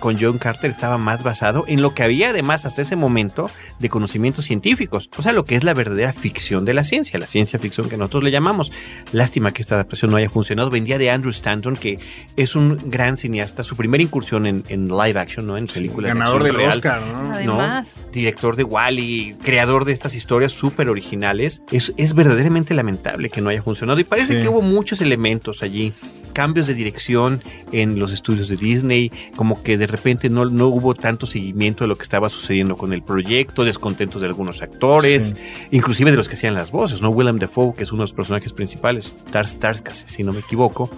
con 0.00 0.18
John 0.20 0.38
Carter 0.38 0.70
estaba 0.70 0.98
más 0.98 1.22
basado 1.22 1.64
en 1.68 1.82
lo 1.82 1.94
que 1.94 2.02
había 2.02 2.30
además 2.30 2.64
hasta 2.64 2.82
ese 2.82 2.96
momento 2.96 3.50
de 3.78 3.88
conocimientos 3.88 4.44
científicos. 4.44 5.08
O 5.16 5.22
sea, 5.22 5.27
lo 5.32 5.44
que 5.44 5.56
es 5.56 5.64
la 5.64 5.74
verdadera 5.74 6.12
ficción 6.12 6.64
de 6.64 6.74
la 6.74 6.84
ciencia, 6.84 7.18
la 7.18 7.26
ciencia 7.26 7.58
ficción 7.58 7.88
que 7.88 7.96
nosotros 7.96 8.22
le 8.22 8.30
llamamos. 8.30 8.72
Lástima 9.12 9.52
que 9.52 9.62
esta 9.62 9.74
adaptación 9.74 10.10
no 10.10 10.16
haya 10.16 10.30
funcionado. 10.30 10.70
Vendía 10.70 10.98
de 10.98 11.10
Andrew 11.10 11.30
Stanton, 11.30 11.76
que 11.76 11.98
es 12.36 12.54
un 12.54 12.78
gran 12.90 13.16
cineasta, 13.16 13.62
su 13.62 13.76
primera 13.76 14.02
incursión 14.02 14.46
en, 14.46 14.88
live 14.88 15.18
action, 15.18 15.46
¿no? 15.46 15.56
En 15.56 15.66
películas. 15.66 16.14
ganador 16.14 16.44
del 16.44 16.56
Oscar, 16.56 17.02
¿no? 17.02 17.32
Además. 17.32 17.88
Director 18.12 18.56
de 18.56 18.64
Wally, 18.64 19.36
creador 19.42 19.84
de 19.84 19.92
estas 19.92 20.14
historias 20.14 20.52
súper 20.52 20.88
originales. 20.88 21.62
Es, 21.70 21.92
es 21.96 22.14
verdaderamente 22.14 22.74
lamentable 22.74 23.30
que 23.30 23.40
no 23.40 23.50
haya 23.50 23.62
funcionado. 23.62 24.00
Y 24.00 24.04
parece 24.04 24.40
que 24.40 24.48
hubo 24.48 24.62
muchos 24.62 25.00
elementos 25.00 25.62
allí 25.62 25.92
cambios 26.38 26.68
de 26.68 26.74
dirección 26.74 27.42
en 27.72 27.98
los 27.98 28.12
estudios 28.12 28.48
de 28.48 28.54
Disney, 28.54 29.10
como 29.34 29.60
que 29.64 29.76
de 29.76 29.88
repente 29.88 30.30
no, 30.30 30.44
no 30.44 30.68
hubo 30.68 30.94
tanto 30.94 31.26
seguimiento 31.26 31.82
de 31.82 31.88
lo 31.88 31.96
que 31.96 32.04
estaba 32.04 32.28
sucediendo 32.28 32.76
con 32.76 32.92
el 32.92 33.02
proyecto, 33.02 33.64
descontentos 33.64 34.20
de 34.20 34.28
algunos 34.28 34.62
actores, 34.62 35.34
inclusive 35.72 36.12
de 36.12 36.16
los 36.16 36.28
que 36.28 36.36
hacían 36.36 36.54
las 36.54 36.70
voces, 36.70 37.02
¿no? 37.02 37.08
Willem 37.08 37.40
Dafoe, 37.40 37.74
que 37.74 37.82
es 37.82 37.90
uno 37.90 38.02
de 38.02 38.04
los 38.04 38.12
personajes 38.12 38.52
principales, 38.52 39.16
Tars 39.32 39.50
Starskas, 39.50 40.04
si 40.06 40.22
no 40.22 40.32
me 40.32 40.38
equivoco, 40.38 40.88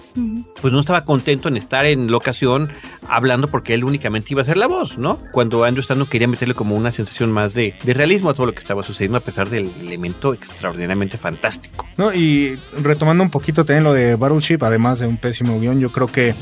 pues 0.61 0.74
no 0.74 0.81
estaba 0.81 1.07
contento 1.07 1.48
en 1.48 1.57
estar 1.57 1.87
en 1.87 2.11
la 2.11 2.18
ocasión 2.18 2.68
hablando 3.09 3.48
porque 3.48 3.72
él 3.72 3.85
únicamente 3.85 4.35
iba 4.35 4.42
a 4.42 4.44
ser 4.44 4.59
la 4.59 4.66
voz, 4.66 4.98
¿no? 4.98 5.20
Cuando 5.33 5.64
Andrew 5.64 5.81
Stanton 5.81 6.07
quería 6.07 6.29
meterle 6.29 6.53
como 6.53 6.76
una 6.76 6.92
sensación 6.92 7.33
más 7.33 7.55
de, 7.55 7.72
de 7.83 7.94
realismo 7.94 8.29
a 8.29 8.35
todo 8.35 8.44
lo 8.44 8.53
que 8.53 8.61
estaba 8.61 8.83
sucediendo, 8.83 9.16
a 9.16 9.22
pesar 9.22 9.48
del 9.48 9.70
elemento 9.81 10.35
extraordinariamente 10.35 11.16
fantástico. 11.16 11.87
No, 11.96 12.12
y 12.12 12.59
retomando 12.83 13.24
un 13.24 13.31
poquito 13.31 13.64
también 13.64 13.85
lo 13.85 13.94
de 13.94 14.16
Battleship, 14.16 14.59
además 14.61 14.98
de 14.98 15.07
un 15.07 15.16
pésimo 15.30 15.60
guion, 15.60 15.78
yo 15.78 15.92
creo 15.92 16.08
que 16.08 16.34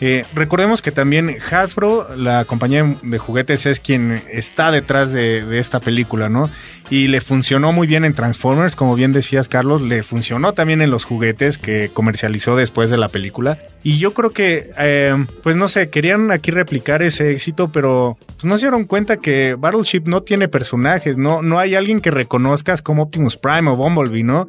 eh, 0.00 0.24
recordemos 0.34 0.82
que 0.82 0.90
también 0.90 1.36
Hasbro, 1.48 2.16
la 2.16 2.44
compañía 2.44 2.96
de 3.00 3.18
juguetes, 3.18 3.66
es 3.66 3.78
quien 3.78 4.20
está 4.32 4.72
detrás 4.72 5.12
de, 5.12 5.44
de 5.44 5.60
esta 5.60 5.78
película, 5.78 6.28
¿no? 6.28 6.50
y 6.92 7.08
le 7.08 7.22
funcionó 7.22 7.72
muy 7.72 7.86
bien 7.86 8.04
en 8.04 8.12
Transformers, 8.12 8.76
como 8.76 8.94
bien 8.94 9.12
decías 9.12 9.48
Carlos, 9.48 9.80
le 9.80 10.02
funcionó 10.02 10.52
también 10.52 10.82
en 10.82 10.90
los 10.90 11.04
juguetes 11.04 11.56
que 11.56 11.90
comercializó 11.90 12.54
después 12.54 12.90
de 12.90 12.98
la 12.98 13.08
película. 13.08 13.58
Y 13.82 13.96
yo 13.96 14.12
creo 14.12 14.28
que, 14.28 14.70
eh, 14.78 15.26
pues 15.42 15.56
no 15.56 15.70
sé, 15.70 15.88
querían 15.88 16.30
aquí 16.30 16.50
replicar 16.50 17.02
ese 17.02 17.30
éxito, 17.30 17.72
pero 17.72 18.18
pues, 18.26 18.44
no 18.44 18.58
se 18.58 18.66
dieron 18.66 18.84
cuenta 18.84 19.16
que 19.16 19.56
Battleship 19.58 20.02
no 20.04 20.22
tiene 20.22 20.48
personajes, 20.48 21.16
no, 21.16 21.40
no 21.40 21.58
hay 21.58 21.76
alguien 21.76 22.00
que 22.00 22.10
reconozcas 22.10 22.82
como 22.82 23.04
Optimus 23.04 23.38
Prime 23.38 23.70
o 23.70 23.76
Bumblebee, 23.76 24.22
¿no? 24.22 24.46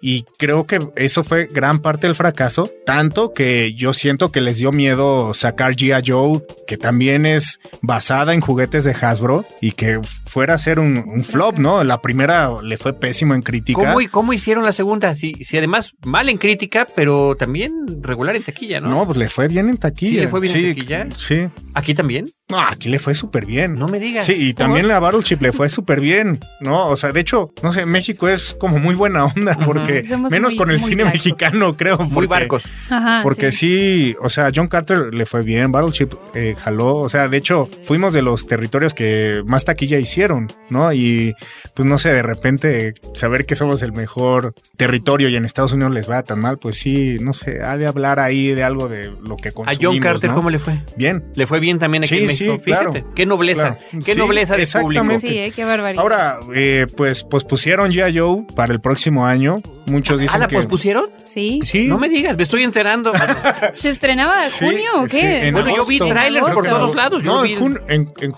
Y 0.00 0.24
creo 0.38 0.68
que 0.68 0.88
eso 0.94 1.24
fue 1.24 1.46
gran 1.46 1.80
parte 1.80 2.06
del 2.06 2.14
fracaso, 2.14 2.70
tanto 2.86 3.11
que 3.34 3.74
yo 3.74 3.92
siento 3.92 4.32
que 4.32 4.40
les 4.40 4.58
dio 4.58 4.72
miedo 4.72 5.34
sacar 5.34 5.76
G.I. 5.76 6.02
Joe, 6.06 6.42
que 6.66 6.76
también 6.76 7.26
es 7.26 7.60
basada 7.80 8.34
en 8.34 8.40
juguetes 8.40 8.84
de 8.84 8.92
Hasbro, 8.92 9.44
y 9.60 9.72
que 9.72 10.00
fuera 10.26 10.54
a 10.54 10.58
ser 10.58 10.78
un, 10.78 10.98
un 11.06 11.24
flop, 11.24 11.58
¿no? 11.58 11.84
La 11.84 12.00
primera 12.00 12.50
le 12.62 12.78
fue 12.78 12.92
pésimo 12.92 13.34
en 13.34 13.42
crítica. 13.42 13.80
¿Cómo, 13.80 13.98
cómo 14.10 14.32
hicieron 14.32 14.64
la 14.64 14.72
segunda? 14.72 15.14
Si, 15.14 15.34
si 15.34 15.58
además 15.58 15.92
mal 16.04 16.28
en 16.28 16.38
crítica, 16.38 16.88
pero 16.94 17.36
también 17.36 17.72
regular 18.00 18.34
en 18.36 18.42
taquilla, 18.42 18.80
¿no? 18.80 18.88
No, 18.88 19.06
pues 19.06 19.18
le 19.18 19.28
fue 19.28 19.48
bien 19.48 19.68
en 19.68 19.76
taquilla. 19.76 20.10
Sí, 20.10 20.16
le 20.16 20.28
fue 20.28 20.40
bien 20.40 20.56
en 20.56 20.74
taquilla. 20.74 21.08
Sí. 21.16 21.48
¿Aquí 21.74 21.94
también? 21.94 22.30
No, 22.52 22.60
aquí 22.60 22.90
le 22.90 22.98
fue 22.98 23.14
súper 23.14 23.46
bien. 23.46 23.78
No 23.78 23.88
me 23.88 23.98
digas. 23.98 24.26
Sí, 24.26 24.34
y 24.36 24.52
también 24.52 24.86
la 24.86 25.00
Battleship 25.00 25.38
le 25.40 25.52
fue 25.52 25.70
súper 25.70 26.02
bien, 26.02 26.38
¿no? 26.60 26.88
O 26.88 26.96
sea, 26.98 27.10
de 27.10 27.20
hecho, 27.20 27.50
no 27.62 27.72
sé, 27.72 27.86
México 27.86 28.28
es 28.28 28.54
como 28.60 28.78
muy 28.78 28.94
buena 28.94 29.24
onda, 29.24 29.56
porque 29.64 30.04
menos 30.30 30.54
con 30.54 30.70
el 30.70 30.78
cine 30.78 31.06
mexicano, 31.06 31.74
creo. 31.78 31.96
muy 31.96 32.26
barcos. 32.26 32.64
Ajá, 32.90 33.20
porque 33.22 33.52
sí. 33.52 34.14
o 34.20 34.28
sea, 34.28 34.50
John 34.54 34.66
Carter 34.66 35.14
le 35.14 35.24
fue 35.24 35.42
bien, 35.42 35.72
Battleship 35.72 36.10
eh, 36.34 36.54
jaló, 36.58 36.96
o 36.96 37.08
sea, 37.08 37.28
de 37.28 37.38
hecho, 37.38 37.70
fuimos 37.84 38.12
de 38.12 38.20
los 38.20 38.46
territorios 38.46 38.92
que 38.92 39.42
más 39.46 39.64
taquilla 39.64 39.98
hicieron, 39.98 40.52
¿no? 40.68 40.92
Y 40.92 41.34
pues 41.74 41.88
no 41.88 41.96
sé, 41.96 42.12
de 42.12 42.22
repente 42.22 42.92
saber 43.14 43.46
que 43.46 43.54
somos 43.54 43.82
el 43.82 43.92
mejor 43.92 44.52
territorio 44.76 45.30
y 45.30 45.36
en 45.36 45.46
Estados 45.46 45.72
Unidos 45.72 45.94
les 45.94 46.10
va 46.10 46.22
tan 46.22 46.38
mal, 46.38 46.58
pues 46.58 46.76
sí, 46.76 47.16
no 47.18 47.32
sé, 47.32 47.62
ha 47.62 47.78
de 47.78 47.86
hablar 47.86 48.20
ahí 48.20 48.48
de 48.48 48.62
algo 48.62 48.88
de 48.88 49.10
lo 49.22 49.38
que 49.38 49.52
consumimos. 49.52 49.82
¿A 49.82 49.86
John 49.86 49.98
Carter 50.00 50.30
cómo 50.32 50.50
le 50.50 50.58
fue? 50.58 50.78
Bien. 50.98 51.24
Le 51.34 51.46
fue 51.46 51.58
bien 51.58 51.78
también 51.78 52.04
aquí 52.04 52.18
en 52.18 52.26
México. 52.26 52.41
Sí, 52.42 52.60
Fíjate, 52.62 52.90
claro, 52.92 53.14
qué 53.14 53.26
nobleza, 53.26 53.78
qué 54.04 54.14
nobleza 54.14 54.56
de 54.56 54.66
público. 54.66 55.18
Sí, 55.20 55.38
eh, 55.38 55.52
qué 55.54 55.64
barbaridad. 55.64 56.02
Ahora, 56.02 56.38
eh, 56.54 56.86
pues 56.96 57.22
pospusieron 57.22 57.90
G.I. 57.90 58.18
Joe 58.18 58.44
para 58.54 58.72
el 58.72 58.80
próximo 58.80 59.26
año. 59.26 59.60
Muchos 59.86 60.20
dicen 60.20 60.36
¿Ah, 60.36 60.38
la 60.38 60.48
pospusieron? 60.48 61.06
Sí. 61.24 61.60
Sí. 61.64 61.86
No 61.86 61.98
me 61.98 62.08
digas, 62.08 62.36
me 62.36 62.42
estoy 62.44 62.62
enterando. 62.62 63.12
¿Se 63.74 63.90
estrenaba 63.90 64.46
en 64.46 64.52
junio 64.52 64.90
o 65.02 65.06
qué? 65.06 65.50
bueno, 65.52 65.74
yo 65.74 65.84
vi 65.84 65.98
trailers 65.98 66.48
por 66.50 66.66
todos 66.66 66.94
lados. 66.94 67.22
no, 67.22 67.44
en, 67.44 67.80
en, 67.88 68.12
en 68.20 68.30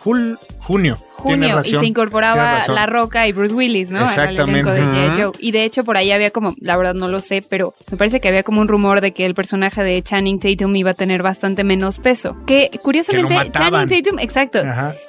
junio 0.64 0.98
junio 1.24 1.60
y 1.64 1.70
se 1.70 1.86
incorporaba 1.86 2.66
La 2.68 2.86
Roca 2.86 3.26
y 3.26 3.32
Bruce 3.32 3.54
Willis, 3.54 3.90
¿no? 3.90 4.02
Exactamente. 4.02 4.70
de 4.70 5.10
Joe. 5.16 5.32
Y 5.38 5.52
de 5.52 5.64
hecho 5.64 5.84
por 5.84 5.96
ahí 5.96 6.12
había 6.12 6.30
como, 6.30 6.54
la 6.60 6.76
verdad 6.76 6.94
no 6.94 7.08
lo 7.08 7.20
sé, 7.20 7.42
pero 7.48 7.74
me 7.90 7.96
parece 7.96 8.20
que 8.20 8.28
había 8.28 8.42
como 8.42 8.60
un 8.60 8.68
rumor 8.68 9.00
de 9.00 9.12
que 9.12 9.24
el 9.24 9.34
personaje 9.34 9.82
de 9.82 10.00
Channing 10.02 10.38
Tatum 10.38 10.74
iba 10.76 10.90
a 10.90 10.94
tener 10.94 11.22
bastante 11.22 11.64
menos 11.64 11.98
peso. 11.98 12.36
Que 12.46 12.70
curiosamente 12.82 13.50
Channing 13.50 13.88
Tatum, 13.88 14.18
exacto. 14.18 14.60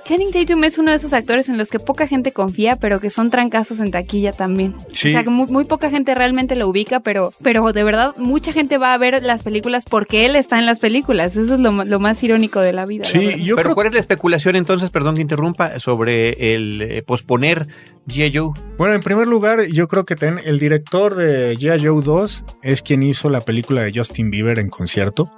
Channing 0.03 0.31
Tatum 0.31 0.63
es 0.63 0.77
uno 0.77 0.91
de 0.91 0.97
esos 0.97 1.13
actores 1.13 1.49
en 1.49 1.57
los 1.57 1.69
que 1.69 1.79
poca 1.79 2.07
gente 2.07 2.31
confía, 2.31 2.77
pero 2.77 2.99
que 2.99 3.09
son 3.09 3.29
trancazos 3.29 3.79
en 3.79 3.91
taquilla 3.91 4.31
también. 4.31 4.75
Sí. 4.89 5.09
O 5.09 5.11
sea, 5.11 5.23
que 5.23 5.29
muy, 5.29 5.65
poca 5.65 5.89
gente 5.89 6.13
realmente 6.15 6.55
lo 6.55 6.67
ubica, 6.67 6.99
pero, 6.99 7.33
pero 7.41 7.73
de 7.73 7.83
verdad 7.83 8.13
mucha 8.17 8.53
gente 8.53 8.77
va 8.77 8.93
a 8.93 8.97
ver 8.97 9.23
las 9.23 9.43
películas 9.43 9.85
porque 9.85 10.25
él 10.25 10.35
está 10.35 10.59
en 10.59 10.65
las 10.65 10.79
películas. 10.79 11.35
Eso 11.35 11.55
es 11.55 11.59
lo, 11.59 11.99
más 11.99 12.23
irónico 12.23 12.59
de 12.59 12.71
la 12.71 12.85
vida. 12.85 13.05
Sí, 13.05 13.43
yo 13.43 13.55
pero 13.55 13.73
¿cuál 13.73 13.87
es 13.87 13.93
la 13.93 13.99
especulación 13.99 14.55
entonces, 14.55 14.89
perdón 14.89 15.15
que 15.15 15.21
interrumpa, 15.21 15.44
sobre 15.77 16.55
el 16.55 16.81
eh, 16.81 17.01
posponer 17.03 17.67
G.I. 18.07 18.31
Joe? 18.33 18.51
Bueno, 18.77 18.93
en 18.93 19.01
primer 19.01 19.27
lugar, 19.27 19.67
yo 19.67 19.87
creo 19.87 20.05
que 20.05 20.15
ten, 20.15 20.39
el 20.43 20.59
director 20.59 21.15
de 21.15 21.55
G.I. 21.55 21.85
Joe 21.85 22.03
2 22.03 22.45
es 22.61 22.81
quien 22.81 23.03
hizo 23.03 23.29
la 23.29 23.41
película 23.41 23.81
de 23.81 23.91
Justin 23.93 24.29
Bieber 24.29 24.59
en 24.59 24.69
concierto. 24.69 25.31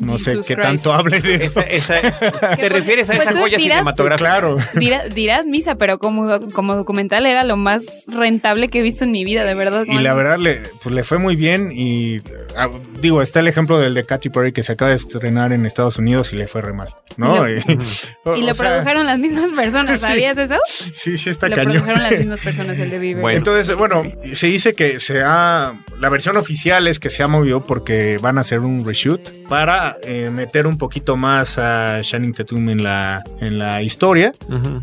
No 0.00 0.18
sé 0.18 0.38
qué 0.46 0.56
tanto 0.56 0.92
hable 0.92 1.20
de 1.20 1.36
eso. 1.36 1.62
¿Te 2.56 2.68
refieres 2.68 3.10
a 3.10 3.14
esa 3.14 3.24
pues 3.30 3.36
joya 3.36 3.58
cinematográfica? 3.58 4.16
Claro. 4.18 4.58
Dirás, 5.14 5.46
misa, 5.46 5.76
pero 5.76 5.98
como, 5.98 6.48
como 6.50 6.76
documental 6.76 7.26
era 7.26 7.44
lo 7.44 7.56
más 7.56 7.84
rentable 8.06 8.68
que 8.68 8.80
he 8.80 8.82
visto 8.82 9.04
en 9.04 9.12
mi 9.12 9.24
vida, 9.24 9.44
de 9.44 9.54
verdad. 9.54 9.84
Y 9.86 9.98
la 9.98 10.14
verdad 10.14 10.38
le, 10.38 10.62
pues, 10.82 10.94
le 10.94 11.04
fue 11.04 11.18
muy 11.18 11.36
bien 11.36 11.72
y 11.72 12.20
ah, 12.56 12.68
digo, 13.00 13.22
está 13.22 13.40
el 13.40 13.48
ejemplo 13.48 13.78
del 13.78 13.94
de 13.94 14.04
Katy 14.04 14.28
Perry 14.28 14.52
que 14.52 14.62
se 14.62 14.72
acaba 14.72 14.90
de 14.90 14.96
estrenar 14.96 15.52
en 15.52 15.66
Estados 15.66 15.96
Unidos 15.96 16.32
y 16.32 16.36
le 16.36 16.48
fue 16.48 16.62
re 16.62 16.72
mal, 16.72 16.88
¿no? 17.16 17.48
Y 17.48 17.60
lo, 18.42 18.54
produjeron 18.54 19.06
las 19.06 19.18
mismas 19.18 19.52
personas, 19.52 20.00
¿sabías 20.02 20.38
eso? 20.38 20.56
Sí, 20.92 21.16
sí, 21.16 21.30
está 21.30 21.48
lo 21.48 21.56
cañón 21.56 21.84
las 22.04 22.18
mismas 22.18 22.40
personas 22.40 22.78
el 22.78 22.90
de 22.90 22.98
Bieber. 22.98 23.34
Entonces, 23.34 23.76
bueno, 23.76 24.02
se 24.32 24.46
dice 24.46 24.74
que 24.74 25.00
se 25.00 25.22
ha. 25.22 25.74
La 26.00 26.08
versión 26.08 26.36
oficial 26.36 26.86
es 26.86 26.98
que 26.98 27.10
se 27.10 27.22
ha 27.22 27.28
movido 27.28 27.64
porque 27.64 28.18
van 28.20 28.38
a 28.38 28.42
hacer 28.42 28.60
un 28.60 28.84
reshoot 28.84 29.32
para 29.48 29.96
eh, 30.02 30.30
meter 30.30 30.66
un 30.66 30.78
poquito 30.78 31.16
más 31.16 31.58
a 31.58 32.00
Shining 32.02 32.32
Tatum 32.32 32.68
en 32.68 32.82
la, 32.82 33.22
en 33.40 33.58
la 33.58 33.82
historia. 33.82 34.34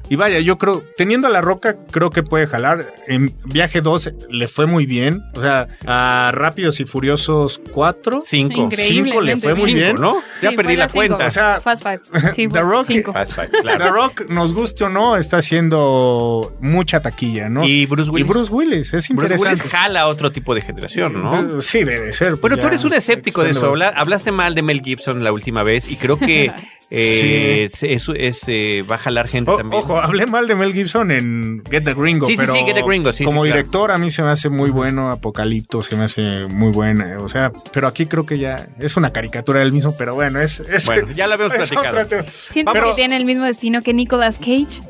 Y 0.10 0.16
vaya, 0.16 0.40
yo 0.40 0.58
creo, 0.58 0.84
teniendo 0.98 1.28
a 1.28 1.30
la 1.30 1.42
roca, 1.42 1.78
creo 1.92 2.10
que 2.10 2.24
puede 2.24 2.48
jalar. 2.48 2.86
En 3.08 3.34
Viaje 3.46 3.82
2 3.82 4.12
le 4.30 4.48
fue 4.48 4.66
muy 4.66 4.86
bien. 4.86 5.22
O 5.36 5.42
sea, 5.42 5.68
a 5.86 6.32
Rápidos 6.34 6.80
y 6.80 6.86
Furiosos 6.86 7.62
4. 7.72 8.22
5. 8.26 8.70
5 8.72 9.22
le 9.22 9.38
fue 9.38 9.56
muy 9.56 9.74
bien. 9.74 9.92
¿no? 10.00 10.18
ya 10.42 10.52
perdí 10.52 10.76
la 10.76 10.88
cuenta. 10.88 11.28
O 11.28 11.30
sea, 11.30 11.62
Fast 11.62 11.84
Five. 11.84 12.00
The 12.52 12.62
Rock, 12.62 12.88
Fast 13.14 13.34
Five, 13.34 13.50
claro. 13.62 13.86
The 13.86 13.92
Rock, 13.92 14.30
nos 14.30 14.54
guste 14.54 14.84
o 14.84 14.90
no, 14.90 15.16
está 15.16 15.38
haciendo 15.38 16.56
mucha 16.60 17.00
taquilla, 17.00 17.11
¿no? 17.50 17.66
Y 17.66 17.86
Bruce 17.86 18.10
Willis. 18.10 18.26
Y 18.26 18.30
Bruce 18.30 18.52
Willis, 18.52 18.94
es 18.94 19.10
interesante. 19.10 19.44
Bruce 19.44 19.64
Willis 19.64 19.72
jala 19.72 20.08
otro 20.08 20.32
tipo 20.32 20.56
de 20.56 20.62
generación, 20.62 21.22
¿no? 21.22 21.58
Eh, 21.58 21.62
sí, 21.62 21.84
debe 21.84 22.14
ser. 22.14 22.36
Bueno, 22.36 22.58
tú 22.58 22.68
eres 22.68 22.84
un 22.84 22.94
escéptico 22.94 23.44
de 23.44 23.52
eso. 23.52 23.74
hablaste 23.96 24.32
mal 24.32 24.56
de 24.56 24.62
Mel 24.62 24.82
Gibson 24.82 25.24
la 25.24 25.32
última 25.32 25.64
vez 25.64 25.90
y 25.90 25.96
creo 25.96 26.18
que 26.18 26.52
Eh, 26.94 27.70
Eso 27.82 28.14
es, 28.14 28.42
eh, 28.48 28.84
va 28.90 28.96
a 28.96 28.98
jalar 28.98 29.30
gente 29.30 29.50
también. 29.56 29.82
Ojo, 29.82 29.98
hablé 29.98 30.26
mal 30.26 30.46
de 30.46 30.56
Mel 30.56 30.74
Gibson 30.74 31.10
en 31.12 31.64
Get 31.72 31.86
the 31.86 31.94
Gringo. 31.94 32.28
Sí, 32.28 32.36
pero 32.38 32.52
sí, 32.52 32.60
Get 32.66 32.76
the 32.76 32.82
Gringo. 32.84 33.12
como 33.24 33.46
director 33.46 33.92
a 33.92 33.98
mí 33.98 34.12
se 34.12 34.22
me 34.24 34.30
hace 34.30 34.50
muy 34.50 34.72
bueno. 34.72 35.10
Apocalipto 35.10 35.84
se 35.84 35.96
me 35.96 36.04
hace 36.04 36.48
muy 36.50 36.72
buena. 36.72 37.18
O 37.20 37.30
sea, 37.30 37.54
pero 37.72 37.88
aquí 37.88 38.08
creo 38.08 38.26
que 38.26 38.38
ya 38.38 38.68
es 38.78 38.98
una 38.98 39.14
caricatura 39.14 39.62
del 39.62 39.72
mismo, 39.72 39.96
pero 39.98 40.16
bueno, 40.16 40.42
es. 40.42 40.62
bueno, 40.86 41.10
ya 41.12 41.28
la 41.28 41.38
veo 41.38 41.50
platicado. 41.50 42.06
Siento 42.32 42.74
que 42.74 42.94
tiene 42.98 43.16
el 43.16 43.24
mismo 43.24 43.46
destino 43.46 43.82
que 43.82 43.94
Nicolas 43.94 44.38
Cage. 44.38 44.82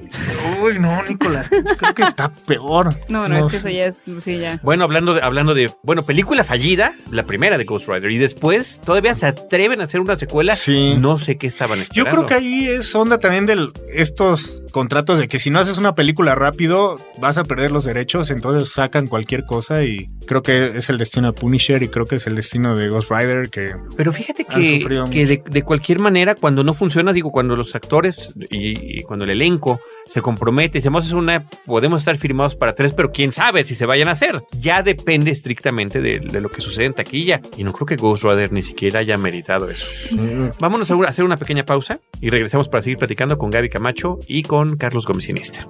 Uy, 0.62 0.80
no, 0.80 1.04
Nicolas 1.04 1.50
Cage, 1.50 1.64
creo 1.78 1.94
que 1.94 2.04
está 2.04 2.30
peor. 2.32 2.98
No, 3.10 3.28
no, 3.28 3.46
es 3.46 3.52
que 3.52 3.58
eso 3.58 3.70
ya 3.70 3.86
es. 3.86 4.02
Sí, 4.20 4.40
ya. 4.40 4.60
Bueno, 4.64 4.86
hablando 4.86 5.14
de, 5.14 5.22
hablando 5.22 5.54
de. 5.54 5.72
Bueno, 5.84 6.02
película 6.04 6.44
fallida, 6.44 6.96
la 7.12 7.24
primera 7.24 7.60
de 7.60 7.64
Ghost 7.64 7.88
Rider. 7.88 8.10
Y 8.10 8.18
después 8.18 8.82
todavía 8.84 9.14
se 9.14 9.28
atreven 9.28 9.82
a 9.82 9.84
hacer 9.84 10.00
una 10.00 10.16
secuela. 10.16 10.56
Sí. 10.56 10.96
No 10.98 11.20
sé 11.20 11.38
qué 11.38 11.46
estaban 11.46 11.80
esperando. 11.80 11.91
Yo 11.94 12.06
creo 12.06 12.26
que 12.26 12.34
ahí 12.34 12.68
es 12.68 12.94
onda 12.96 13.20
también 13.20 13.46
de 13.46 13.70
estos 13.94 14.64
contratos 14.72 15.20
de 15.20 15.28
que 15.28 15.40
si 15.40 15.50
no 15.50 15.60
haces 15.60 15.78
una 15.78 15.96
película 15.96 16.34
rápido 16.34 17.00
vas 17.20 17.38
a 17.38 17.44
perder 17.44 17.72
los 17.72 17.86
derechos, 17.86 18.32
entonces 18.32 18.74
sacan 18.74 19.08
cualquier 19.08 19.46
cosa 19.46 19.84
y 19.84 20.10
creo 20.26 20.42
que 20.42 20.78
es 20.78 20.90
el 20.90 20.98
destino 20.98 21.28
de 21.28 21.34
Punisher 21.34 21.84
y 21.84 21.90
creo 21.90 22.06
que 22.06 22.16
es 22.16 22.26
el 22.26 22.36
destino 22.36 22.76
de 22.76 22.88
Ghost 22.90 23.12
Rider 23.12 23.50
que... 23.50 23.76
Pero 23.98 24.14
fíjate 24.14 24.46
que, 24.46 24.80
que 25.12 25.26
de, 25.26 25.64
cualquier 25.64 26.00
manera 26.00 26.36
cuando 26.36 26.64
no 26.64 26.74
funciona, 26.74 27.14
digo, 27.14 27.32
cuando 27.32 27.56
los 27.56 27.76
actores 27.76 28.34
y, 28.50 29.04
cuando 29.04 29.26
el 29.26 29.32
elenco 29.32 29.82
se 30.08 30.22
compromete 30.22 30.78
y 30.78 30.80
hacemos 30.80 31.12
una, 31.12 31.46
podemos 31.66 32.02
estar 32.02 32.18
firmados 32.18 32.56
para 32.56 32.74
tres, 32.74 32.94
pero 32.94 33.12
quién 33.12 33.32
sabe 33.32 33.66
si 33.66 33.76
se 33.76 33.86
vayan 33.86 34.08
a 34.08 34.12
hacer. 34.12 34.42
Ya 34.54 34.82
depende 34.82 35.32
estrictamente 35.32 36.00
de, 36.00 36.20
lo 36.42 36.50
que 36.50 36.62
sucede 36.62 36.86
en 36.86 36.94
taquilla 36.94 37.42
y 37.58 37.64
no 37.64 37.74
creo 37.74 37.86
que 37.86 37.96
Ghost 37.98 38.24
Rider 38.24 38.52
ni 38.52 38.64
siquiera 38.64 39.02
haya 39.02 39.18
meritado 39.18 39.70
eso. 39.70 40.16
Vámonos 40.60 40.90
a 40.90 40.96
hacer 41.08 41.26
una 41.26 41.38
pequeña 41.38 41.66
pausa 41.66 41.81
y 42.20 42.30
regresamos 42.30 42.68
para 42.68 42.84
seguir 42.84 42.98
platicando 42.98 43.38
con 43.38 43.50
Gaby 43.50 43.70
Camacho 43.70 44.20
y 44.28 44.44
con 44.44 44.78
Carlos 44.78 45.06
Gómez 45.06 45.30
Iniesta. 45.30 45.68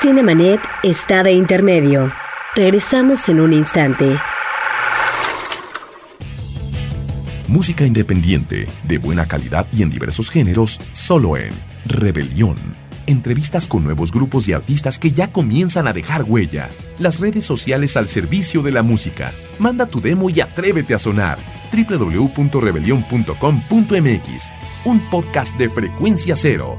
Cinemanet 0.00 0.60
está 0.82 1.22
de 1.22 1.32
intermedio. 1.32 2.12
Regresamos 2.54 3.28
en 3.28 3.40
un 3.40 3.52
instante. 3.52 4.18
Música 7.48 7.86
independiente, 7.86 8.66
de 8.84 8.98
buena 8.98 9.26
calidad 9.26 9.66
y 9.72 9.82
en 9.82 9.90
diversos 9.90 10.30
géneros, 10.30 10.78
solo 10.92 11.36
en 11.36 11.50
Rebelión. 11.86 12.56
Entrevistas 13.06 13.66
con 13.66 13.84
nuevos 13.84 14.12
grupos 14.12 14.48
y 14.48 14.52
artistas 14.52 14.98
que 14.98 15.12
ya 15.12 15.32
comienzan 15.32 15.86
a 15.86 15.92
dejar 15.92 16.24
huella. 16.24 16.68
Las 16.98 17.20
redes 17.20 17.44
sociales 17.44 17.96
al 17.96 18.08
servicio 18.08 18.62
de 18.62 18.72
la 18.72 18.82
música. 18.82 19.32
Manda 19.58 19.86
tu 19.86 20.00
demo 20.00 20.30
y 20.30 20.40
atrévete 20.40 20.94
a 20.94 20.98
sonar. 20.98 21.38
www.rebelión.com.mx. 21.72 24.52
Un 24.84 25.00
podcast 25.10 25.56
de 25.56 25.70
frecuencia 25.70 26.36
cero. 26.36 26.78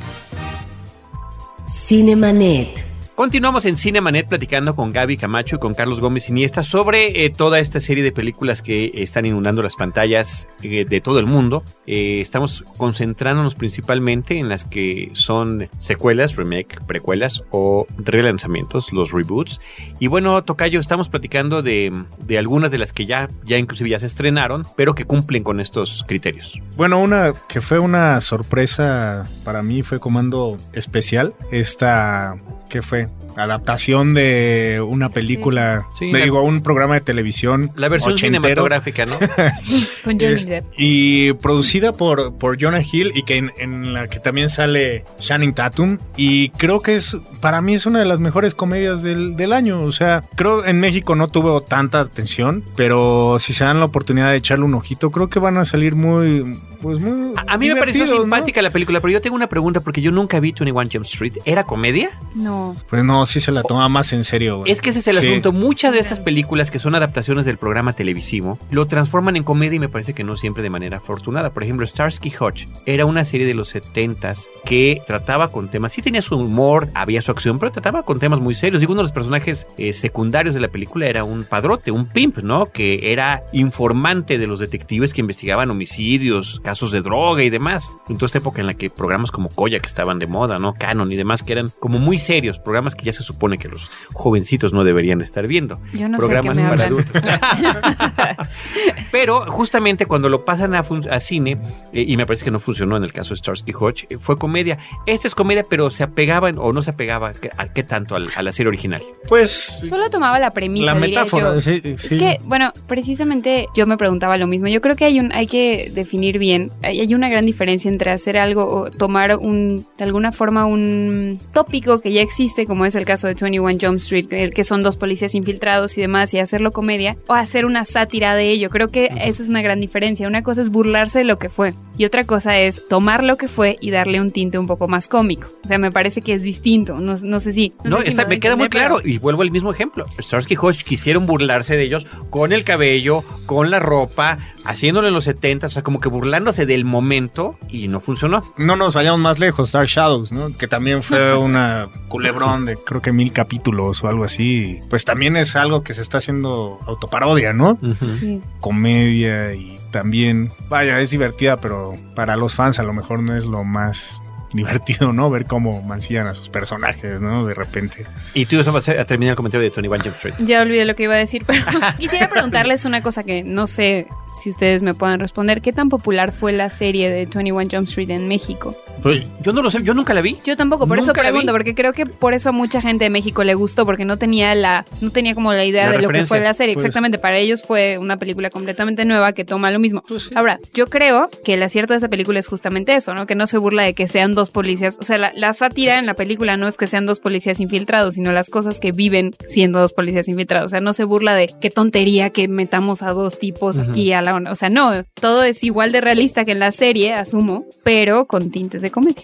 Cinemanet. 1.67 2.92
Continuamos 3.15 3.65
en 3.65 3.75
Cinemanet 3.75 4.27
platicando 4.27 4.75
con 4.75 4.91
Gaby 4.91 5.17
Camacho 5.17 5.57
y 5.57 5.59
con 5.59 5.75
Carlos 5.75 5.99
Gómez 5.99 6.29
Iniesta 6.29 6.63
sobre 6.63 7.23
eh, 7.23 7.29
toda 7.29 7.59
esta 7.59 7.79
serie 7.79 8.03
de 8.03 8.11
películas 8.11 8.63
que 8.63 8.89
están 8.95 9.27
inundando 9.27 9.61
las 9.61 9.75
pantallas 9.75 10.47
eh, 10.63 10.83
de 10.83 10.99
todo 10.99 11.19
el 11.19 11.27
mundo. 11.27 11.63
Eh, 11.85 12.21
estamos 12.21 12.65
concentrándonos 12.75 13.53
principalmente 13.53 14.39
en 14.39 14.49
las 14.49 14.65
que 14.65 15.11
son 15.13 15.69
secuelas, 15.77 16.37
remake, 16.37 16.83
precuelas 16.87 17.43
o 17.51 17.85
relanzamientos, 17.97 18.91
los 18.91 19.11
reboots. 19.11 19.61
Y 19.99 20.07
bueno, 20.07 20.43
Tocayo, 20.43 20.79
estamos 20.79 21.07
platicando 21.07 21.61
de, 21.61 21.93
de 22.17 22.37
algunas 22.39 22.71
de 22.71 22.79
las 22.79 22.93
que 22.93 23.05
ya, 23.05 23.29
ya 23.45 23.59
inclusive 23.59 23.91
ya 23.91 23.99
se 23.99 24.07
estrenaron, 24.07 24.63
pero 24.75 24.95
que 24.95 25.05
cumplen 25.05 25.43
con 25.43 25.59
estos 25.59 26.03
criterios. 26.07 26.59
Bueno, 26.75 26.99
una 26.99 27.33
que 27.47 27.61
fue 27.61 27.77
una 27.77 28.19
sorpresa 28.21 29.29
para 29.43 29.61
mí 29.61 29.83
fue 29.83 29.99
Comando 29.99 30.57
Especial. 30.73 31.35
Esta 31.51 32.39
que 32.73 32.81
fue 32.81 33.07
adaptación 33.35 34.13
de 34.13 34.83
una 34.85 35.09
película, 35.09 35.87
digo, 35.99 36.41
un 36.41 36.61
programa 36.61 36.95
de 36.95 37.01
televisión. 37.01 37.71
La 37.75 37.89
versión 37.89 38.17
cinematográfica, 38.17 39.05
¿no? 39.05 39.17
Con 40.03 40.19
Johnny 40.19 40.43
Depp. 40.43 40.65
Y 40.77 41.33
producida 41.33 41.93
por, 41.93 42.37
por 42.37 42.61
Jonah 42.61 42.81
Hill 42.81 43.11
y 43.15 43.23
que 43.23 43.37
en, 43.37 43.93
la 43.93 44.07
que 44.07 44.19
también 44.19 44.49
sale 44.49 45.05
Shannon 45.19 45.53
Tatum. 45.53 45.97
Y 46.17 46.49
creo 46.49 46.81
que 46.81 46.95
es, 46.95 47.17
para 47.41 47.61
mí 47.61 47.75
es 47.75 47.85
una 47.85 47.99
de 47.99 48.05
las 48.05 48.19
mejores 48.19 48.55
comedias 48.55 49.01
del, 49.01 49.35
del 49.35 49.53
año. 49.53 49.83
O 49.83 49.91
sea, 49.91 50.23
creo 50.35 50.65
en 50.65 50.79
México 50.79 51.15
no 51.15 51.27
tuvo 51.27 51.61
tanta 51.61 51.99
atención, 51.99 52.63
pero 52.75 53.37
si 53.39 53.53
se 53.53 53.63
dan 53.63 53.79
la 53.79 53.85
oportunidad 53.85 54.31
de 54.31 54.37
echarle 54.37 54.65
un 54.65 54.73
ojito, 54.73 55.11
creo 55.11 55.29
que 55.29 55.39
van 55.39 55.57
a 55.57 55.65
salir 55.65 55.95
muy, 55.95 56.57
pues 56.81 56.99
muy 56.99 57.33
a, 57.47 57.57
mí 57.57 57.67
me 57.69 57.75
pareció 57.75 58.05
simpática 58.05 58.61
la 58.61 58.69
película, 58.69 58.99
pero 58.99 59.11
yo 59.11 59.21
tengo 59.21 59.35
una 59.35 59.47
pregunta 59.47 59.81
porque 59.81 60.01
yo 60.01 60.11
nunca 60.11 60.39
vi 60.39 60.53
21 60.53 60.89
Jump 60.91 61.05
Street. 61.05 61.33
¿Era 61.45 61.63
comedia? 61.63 62.09
No. 62.35 62.75
Pues 62.89 63.03
no, 63.03 63.22
sí 63.25 63.39
se 63.39 63.51
la 63.51 63.63
toma 63.63 63.89
más 63.89 64.13
en 64.13 64.23
serio. 64.23 64.63
Es 64.65 64.81
que 64.81 64.89
ese 64.91 64.99
es 64.99 65.07
el 65.07 65.17
asunto. 65.17 65.51
Muchas 65.51 65.93
de 65.93 65.99
estas 65.99 66.19
películas 66.19 66.71
que 66.71 66.79
son 66.79 66.95
adaptaciones 66.95 67.45
del 67.45 67.57
programa 67.57 67.93
televisivo 67.93 68.59
lo 68.71 68.85
transforman 68.87 69.35
en 69.35 69.43
comedia 69.43 69.75
y 69.75 69.79
me 69.79 69.89
parece 69.89 70.13
que 70.13 70.23
no 70.23 70.37
siempre 70.37 70.63
de 70.63 70.69
manera 70.69 70.97
afortunada. 70.97 71.51
Por 71.51 71.63
ejemplo, 71.63 71.85
Starsky 71.85 72.31
Hutch 72.39 72.67
era 72.85 73.05
una 73.05 73.25
serie 73.25 73.47
de 73.47 73.53
los 73.53 73.75
70s 73.75 74.47
que 74.65 75.01
trataba 75.05 75.51
con 75.51 75.69
temas, 75.69 75.93
sí 75.93 76.01
tenía 76.01 76.21
su 76.21 76.35
humor, 76.35 76.89
había 76.93 77.21
su 77.21 77.31
acción, 77.31 77.59
pero 77.59 77.71
trataba 77.71 78.03
con 78.03 78.19
temas 78.19 78.39
muy 78.39 78.53
serios. 78.53 78.81
Y 78.81 78.85
uno 78.85 78.97
de 78.97 79.03
los 79.03 79.11
personajes 79.11 79.67
eh, 79.77 79.93
secundarios 79.93 80.53
de 80.53 80.61
la 80.61 80.67
película 80.67 81.07
era 81.07 81.23
un 81.23 81.43
padrote, 81.43 81.91
un 81.91 82.07
pimp, 82.07 82.39
¿no? 82.39 82.65
Que 82.65 83.11
era 83.11 83.43
informante 83.51 84.37
de 84.37 84.47
los 84.47 84.59
detectives 84.59 85.13
que 85.13 85.21
investigaban 85.21 85.71
homicidios, 85.71 86.59
casos 86.63 86.91
de 86.91 87.01
droga 87.01 87.43
y 87.43 87.49
demás. 87.49 87.91
En 88.09 88.17
toda 88.17 88.27
esta 88.27 88.39
época 88.39 88.61
en 88.61 88.67
la 88.67 88.73
que 88.73 88.89
programas 88.89 89.31
como 89.31 89.49
Koya 89.49 89.79
que 89.79 89.87
estaban 89.87 90.19
de 90.19 90.27
moda, 90.27 90.59
¿no? 90.59 90.73
Canon 90.73 91.11
y 91.11 91.15
demás 91.15 91.43
que 91.43 91.53
eran 91.53 91.69
como 91.79 91.99
muy 91.99 92.17
serios, 92.17 92.59
programas 92.59 92.95
que 92.95 93.05
ya 93.05 93.12
se 93.13 93.23
supone 93.23 93.57
que 93.57 93.67
los 93.67 93.89
jovencitos 94.13 94.73
no 94.73 94.83
deberían 94.83 95.21
estar 95.21 95.47
viendo. 95.47 95.79
Yo 95.93 96.09
no 96.09 96.17
programas 96.17 96.57
sé 96.57 96.63
para 96.63 96.85
adultos. 96.85 97.21
Pero 99.11 99.45
justamente 99.49 100.05
cuando 100.05 100.29
lo 100.29 100.45
pasan 100.45 100.75
a, 100.75 100.83
cine, 101.19 101.57
eh, 101.93 102.03
y 102.07 102.17
me 102.17 102.25
parece 102.25 102.43
que 102.45 102.51
no 102.51 102.59
funcionó 102.59 102.97
en 102.97 103.03
el 103.03 103.13
caso 103.13 103.33
de 103.33 103.37
Starsky 103.37 103.73
Hodge, 103.79 104.07
eh, 104.09 104.17
fue 104.19 104.37
comedia. 104.37 104.77
Esta 105.05 105.27
es 105.27 105.35
comedia, 105.35 105.65
pero 105.67 105.91
se 105.91 106.03
apegaba 106.03 106.49
o 106.49 106.73
no 106.73 106.81
se 106.81 106.91
apegaba 106.91 107.33
a, 107.57 107.67
qué 107.67 107.83
tanto 107.83 108.15
a 108.15 108.19
la 108.19 108.51
serie 108.51 108.67
original. 108.67 109.01
Pues. 109.27 109.51
Solo 109.51 110.09
tomaba 110.09 110.39
la 110.39 110.51
premisa. 110.51 110.85
La 110.85 110.95
metáfora. 110.95 111.61
Sí, 111.61 111.81
Es 111.83 112.07
que, 112.09 112.39
bueno, 112.43 112.73
precisamente 112.87 113.67
yo 113.75 113.85
me 113.85 113.97
preguntaba 113.97 114.37
lo 114.37 114.47
mismo. 114.47 114.67
Yo 114.67 114.81
creo 114.81 114.95
que 114.95 115.05
hay 115.05 115.19
un, 115.19 115.31
hay 115.31 115.47
que 115.47 115.91
definir 115.93 116.39
bien. 116.39 116.71
Hay, 116.81 116.99
hay 116.99 117.13
una 117.13 117.29
gran 117.29 117.45
diferencia 117.45 117.89
entre 117.89 118.11
hacer 118.11 118.37
algo 118.37 118.65
o 118.65 118.91
tomar 118.91 119.35
un, 119.37 119.85
de 119.97 120.03
alguna 120.03 120.31
forma, 120.31 120.65
un 120.65 121.39
tópico 121.53 122.01
que 122.01 122.11
ya 122.11 122.21
existe, 122.21 122.65
como 122.65 122.85
es 122.85 122.95
el 122.95 123.02
caso 123.05 123.27
de 123.27 123.33
21 123.33 123.77
Jump 123.81 123.97
Street, 123.97 124.27
el 124.31 124.51
que 124.51 124.63
son 124.63 124.83
dos 124.83 124.97
policías 124.97 125.35
infiltrados 125.35 125.97
y 125.97 126.01
demás, 126.01 126.33
y 126.33 126.39
hacerlo 126.39 126.71
comedia, 126.71 127.17
o 127.27 127.33
hacer 127.33 127.65
una 127.65 127.85
sátira 127.85 128.35
de 128.35 128.49
ello. 128.49 128.69
Creo 128.69 128.89
que 128.89 129.11
eso 129.21 129.43
es 129.43 129.49
una 129.49 129.61
gran 129.61 129.79
diferencia. 129.79 130.27
Una 130.27 130.43
cosa 130.43 130.61
es 130.61 130.69
burlarse 130.69 131.19
de 131.19 131.25
lo 131.25 131.37
que 131.37 131.49
fue, 131.49 131.73
y 131.97 132.05
otra 132.05 132.23
cosa 132.25 132.57
es 132.57 132.87
tomar 132.87 133.23
lo 133.23 133.37
que 133.37 133.47
fue 133.47 133.77
y 133.79 133.91
darle 133.91 134.19
un 134.19 134.31
tinte 134.31 134.57
un 134.57 134.67
poco 134.67 134.87
más 134.87 135.07
cómico. 135.07 135.47
O 135.63 135.67
sea, 135.67 135.77
me 135.77 135.91
parece 135.91 136.21
que 136.21 136.33
es 136.33 136.41
distinto. 136.41 136.99
No, 136.99 137.17
no 137.21 137.39
sé 137.39 137.53
si. 137.53 137.73
No, 137.83 137.99
me, 138.27 138.39
queda 138.39 138.55
muy 138.55 138.67
claro. 138.67 138.99
Y 139.03 139.19
vuelvo 139.19 139.43
al 139.43 139.51
mismo 139.51 139.71
ejemplo. 139.71 140.05
Starsky 140.19 140.55
Hodge 140.55 140.83
quisieron 140.83 141.25
burlarse 141.25 141.77
de 141.77 141.83
ellos 141.83 142.07
con 142.29 142.51
el 142.51 142.63
cabello, 142.63 143.23
con 143.45 143.69
la 143.69 143.79
ropa, 143.79 144.39
haciéndolo 144.65 145.07
en 145.07 145.13
los 145.13 145.25
70, 145.25 145.67
o 145.67 145.69
sea, 145.69 145.83
como 145.83 145.99
que 145.99 146.09
burlándose 146.09 146.65
del 146.65 146.85
momento 146.85 147.57
y 147.69 147.87
no 147.87 147.99
funcionó. 147.99 148.41
No 148.57 148.75
nos 148.75 148.93
vayamos 148.93 149.19
más 149.19 149.39
lejos, 149.39 149.71
Dark 149.71 149.87
Shadows, 149.87 150.31
¿no? 150.31 150.55
Que 150.57 150.67
también 150.67 151.03
fue 151.03 151.35
una 151.37 151.89
culebrón 152.07 152.65
de 152.65 152.75
creo 152.93 153.01
que 153.01 153.11
mil 153.11 153.33
capítulos 153.33 154.03
o 154.03 154.07
algo 154.07 154.23
así. 154.23 154.81
Pues 154.89 155.03
también 155.03 155.35
es 155.35 155.55
algo 155.55 155.83
que 155.83 155.93
se 155.93 156.01
está 156.03 156.19
haciendo 156.19 156.79
autoparodia, 156.85 157.53
¿no? 157.53 157.79
sí. 158.19 158.39
Comedia 158.59 159.53
y 159.55 159.79
también, 159.91 160.51
vaya, 160.69 160.99
es 160.99 161.09
divertida, 161.11 161.57
pero 161.57 161.93
para 162.15 162.35
los 162.35 162.53
fans 162.53 162.79
a 162.79 162.83
lo 162.83 162.93
mejor 162.93 163.21
no 163.21 163.35
es 163.35 163.45
lo 163.45 163.63
más 163.63 164.22
divertido, 164.53 165.13
¿no? 165.13 165.29
Ver 165.29 165.45
cómo 165.45 165.81
mancillan 165.81 166.27
a 166.27 166.33
sus 166.33 166.49
personajes, 166.49 167.21
¿no? 167.21 167.45
De 167.45 167.53
repente. 167.53 168.05
Y 168.33 168.45
tú 168.45 168.57
vas 168.57 168.87
a 168.87 169.05
terminar 169.05 169.31
el 169.31 169.35
comentario 169.35 169.63
de 169.63 169.71
Tony 169.71 169.87
One 169.87 170.03
Jump 170.03 170.15
Street. 170.15 170.35
Ya 170.39 170.61
olvidé 170.61 170.85
lo 170.85 170.95
que 170.95 171.03
iba 171.03 171.13
a 171.13 171.17
decir, 171.17 171.43
pero 171.45 171.63
quisiera 171.99 172.29
preguntarles 172.29 172.85
una 172.85 173.01
cosa 173.01 173.23
que 173.23 173.43
no 173.43 173.67
sé 173.67 174.07
si 174.33 174.49
ustedes 174.49 174.83
me 174.83 174.93
puedan 174.93 175.19
responder. 175.19 175.61
¿Qué 175.61 175.71
tan 175.71 175.89
popular 175.89 176.31
fue 176.31 176.51
la 176.51 176.69
serie 176.69 177.09
de 177.09 177.25
21 177.27 177.67
Jump 177.71 177.87
Street 177.87 178.09
en 178.09 178.27
México? 178.27 178.75
Pues, 179.01 179.25
yo 179.41 179.53
no 179.53 179.61
lo 179.61 179.69
sé, 179.69 179.83
yo 179.83 179.93
nunca 179.93 180.13
la 180.13 180.21
vi. 180.21 180.37
Yo 180.43 180.57
tampoco, 180.57 180.87
por 180.87 180.97
eso 180.97 181.13
pregunto, 181.13 181.51
porque 181.51 181.75
creo 181.75 181.93
que 181.93 182.05
por 182.05 182.33
eso 182.33 182.49
a 182.49 182.51
mucha 182.51 182.81
gente 182.81 183.05
de 183.05 183.09
México 183.09 183.43
le 183.43 183.53
gustó, 183.53 183.85
porque 183.85 184.05
no 184.05 184.17
tenía 184.17 184.55
la, 184.55 184.85
no 185.01 185.11
tenía 185.11 185.35
como 185.35 185.53
la 185.53 185.65
idea 185.65 185.91
de 185.91 186.01
lo 186.01 186.09
que 186.09 186.25
fue 186.25 186.39
la 186.39 186.53
serie. 186.53 186.73
Pues. 186.73 186.85
Exactamente, 186.85 187.19
para 187.19 187.37
ellos 187.37 187.63
fue 187.63 187.97
una 187.97 188.17
película 188.17 188.49
completamente 188.49 189.05
nueva 189.05 189.33
que 189.33 189.45
toma 189.45 189.71
lo 189.71 189.79
mismo. 189.79 190.03
Pues 190.07 190.31
Ahora, 190.35 190.59
yo 190.73 190.87
creo 190.87 191.29
que 191.43 191.53
el 191.53 191.63
acierto 191.63 191.93
de 191.93 191.97
esa 191.97 192.09
película 192.09 192.39
es 192.39 192.47
justamente 192.47 192.95
eso, 192.95 193.13
¿no? 193.13 193.25
Que 193.25 193.35
no 193.35 193.47
se 193.47 193.57
burla 193.57 193.83
de 193.83 193.93
que 193.93 194.07
sean 194.07 194.35
dos 194.35 194.42
policías. 194.49 194.97
O 194.99 195.03
sea, 195.03 195.17
la, 195.17 195.31
la 195.35 195.53
sátira 195.53 195.99
en 195.99 196.05
la 196.05 196.13
película 196.13 196.57
no 196.57 196.67
es 196.67 196.77
que 196.77 196.87
sean 196.87 197.05
dos 197.05 197.19
policías 197.19 197.59
infiltrados, 197.59 198.15
sino 198.15 198.31
las 198.31 198.49
cosas 198.49 198.79
que 198.79 198.91
viven 198.91 199.35
siendo 199.45 199.79
dos 199.79 199.93
policías 199.93 200.27
infiltrados. 200.27 200.67
O 200.67 200.69
sea, 200.69 200.79
no 200.79 200.93
se 200.93 201.03
burla 201.03 201.35
de 201.35 201.53
qué 201.59 201.69
tontería 201.69 202.29
que 202.29 202.47
metamos 202.47 203.01
a 203.01 203.11
dos 203.11 203.37
tipos 203.39 203.77
aquí 203.77 204.13
a 204.13 204.21
la... 204.21 204.35
O 204.51 204.55
sea, 204.55 204.69
no, 204.69 205.03
todo 205.19 205.43
es 205.43 205.63
igual 205.63 205.91
de 205.91 206.01
realista 206.01 206.45
que 206.45 206.51
en 206.53 206.59
la 206.59 206.71
serie, 206.71 207.13
asumo, 207.13 207.65
pero 207.83 208.25
con 208.25 208.51
tintes 208.51 208.81
de 208.81 208.91
comedia. 208.91 209.23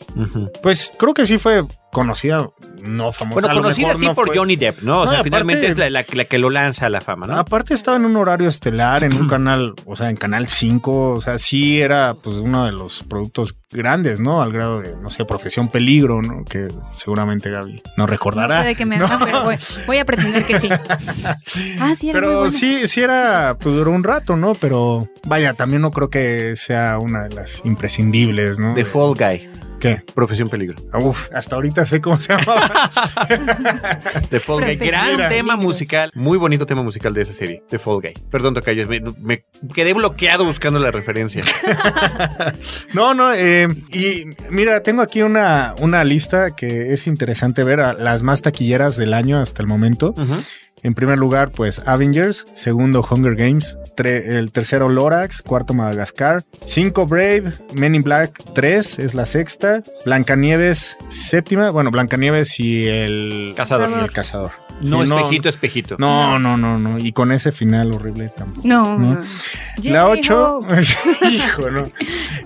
Pues 0.61 0.91
creo 0.97 1.13
que 1.13 1.25
sí 1.25 1.37
fue 1.37 1.63
conocida, 1.91 2.49
no 2.81 3.11
famosa. 3.11 3.41
Bueno, 3.41 3.61
conocida 3.61 3.95
sí 3.95 4.07
por 4.13 4.35
Johnny 4.35 4.55
Depp, 4.55 4.81
¿no? 4.81 5.01
O 5.01 5.07
sea, 5.09 5.23
finalmente 5.23 5.67
es 5.67 5.77
la, 5.77 6.03
que 6.03 6.37
lo 6.37 6.49
lanza 6.49 6.85
a 6.85 6.89
la 6.89 7.01
fama, 7.01 7.27
¿no? 7.27 7.37
Aparte 7.37 7.73
estaba 7.73 7.97
en 7.97 8.05
un 8.05 8.15
horario 8.15 8.47
estelar, 8.47 9.03
en 9.03 9.13
un 9.13 9.27
canal, 9.27 9.73
o 9.85 9.95
sea, 9.95 10.09
en 10.09 10.17
Canal 10.17 10.47
5, 10.47 11.11
o 11.11 11.21
sea, 11.21 11.39
sí 11.39 11.81
era 11.81 12.15
pues 12.15 12.37
uno 12.37 12.65
de 12.65 12.71
los 12.71 13.03
productos 13.03 13.55
grandes, 13.71 14.19
¿no? 14.19 14.41
Al 14.41 14.51
grado 14.51 14.81
de, 14.81 14.95
no 14.97 15.09
sé, 15.09 15.25
Profesión 15.25 15.69
Peligro, 15.69 16.21
¿no? 16.21 16.43
Que 16.43 16.67
seguramente 16.97 17.49
Gaby 17.49 17.81
no 17.97 18.07
recordará. 18.07 18.57
No 18.57 18.61
sé 18.63 18.67
de 18.69 18.75
qué 18.75 18.85
me 18.85 18.97
¿no? 18.97 19.07
pero 19.23 19.43
voy, 19.85 19.97
a 19.97 20.05
pretender 20.05 20.45
que 20.45 20.59
sí. 20.59 20.69
ah, 21.79 21.93
sí, 21.95 22.09
era 22.09 22.19
Pero 22.19 22.51
sí, 22.51 22.87
sí 22.87 23.01
era, 23.01 23.57
pues 23.59 23.75
duró 23.75 23.91
un 23.91 24.03
rato, 24.03 24.35
¿no? 24.37 24.53
Pero 24.55 25.07
vaya, 25.25 25.53
también 25.53 25.81
no 25.81 25.91
creo 25.91 26.09
que 26.09 26.55
sea 26.55 26.99
una 26.99 27.23
de 27.23 27.35
las 27.35 27.61
imprescindibles, 27.63 28.59
¿no? 28.59 28.73
The 28.73 28.85
Fall 28.85 29.15
Guy. 29.15 29.68
¿Qué? 29.79 30.03
Profesión 30.13 30.49
Peligro. 30.49 30.77
Uf, 30.93 31.29
hasta 31.33 31.55
ahorita 31.55 31.85
sé 31.85 32.01
cómo 32.01 32.19
se 32.19 32.33
llama. 32.33 32.91
The 34.29 34.39
Fall 34.39 34.65
Guy. 34.65 34.75
Gran 34.75 35.29
tema 35.29 35.55
musical. 35.55 36.11
Muy 36.13 36.37
bonito 36.37 36.65
tema 36.65 36.83
musical 36.83 37.13
de 37.13 37.21
esa 37.21 37.33
serie. 37.33 37.63
The 37.69 37.79
Fall 37.79 38.01
Guy. 38.01 38.13
Perdón, 38.29 38.53
Tocayo. 38.53 38.87
Me, 38.87 39.01
me 39.19 39.45
quedé 39.73 39.93
bloqueado 39.93 40.43
buscando 40.45 40.79
la 40.79 40.91
referencia. 40.91 41.43
no, 42.93 43.13
no. 43.13 43.33
Eh, 43.33 43.67
y 43.93 44.25
mira, 44.49 44.83
tengo 44.83 45.01
aquí 45.01 45.21
una, 45.21 45.75
una 45.79 46.03
lista 46.03 46.55
que 46.55 46.93
es 46.93 47.07
interesante 47.07 47.63
ver 47.63 47.79
a 47.79 47.93
las 47.93 48.21
más 48.21 48.41
taquilleras 48.41 48.97
del 48.97 49.13
año 49.13 49.39
hasta 49.39 49.61
el 49.61 49.67
momento. 49.67 50.13
En 50.83 50.93
primer 50.93 51.17
lugar, 51.17 51.51
pues 51.51 51.87
Avengers. 51.87 52.45
Segundo, 52.53 53.05
Hunger 53.09 53.35
Games. 53.35 53.77
el 53.97 54.51
tercero, 54.51 54.89
Lorax. 54.89 55.41
Cuarto, 55.41 55.73
Madagascar. 55.73 56.43
Cinco, 56.65 57.05
Brave. 57.05 57.53
Men 57.73 57.95
in 57.95 58.03
Black 58.03 58.41
3 58.53 58.99
es 58.99 59.13
la 59.13 59.25
sexta. 59.25 59.83
Blancanieves, 60.05 60.97
séptima. 61.09 61.69
Bueno, 61.71 61.91
Blancanieves 61.91 62.59
y 62.59 62.87
el 62.87 63.53
cazador. 63.55 63.89
Y 63.89 64.03
el 64.03 64.11
cazador. 64.11 64.51
No, 64.81 65.03
espejito, 65.03 65.49
espejito. 65.49 65.95
No, 65.99 66.39
no, 66.39 66.57
no, 66.57 66.77
no. 66.77 66.99
Y 66.99 67.11
con 67.11 67.31
ese 67.31 67.51
final 67.51 67.93
horrible 67.93 68.29
tampoco. 68.29 68.67
No. 68.67 69.21
La 69.83 70.07
8. 70.07 70.61
hijo, 71.29 71.69
no. 71.69 71.91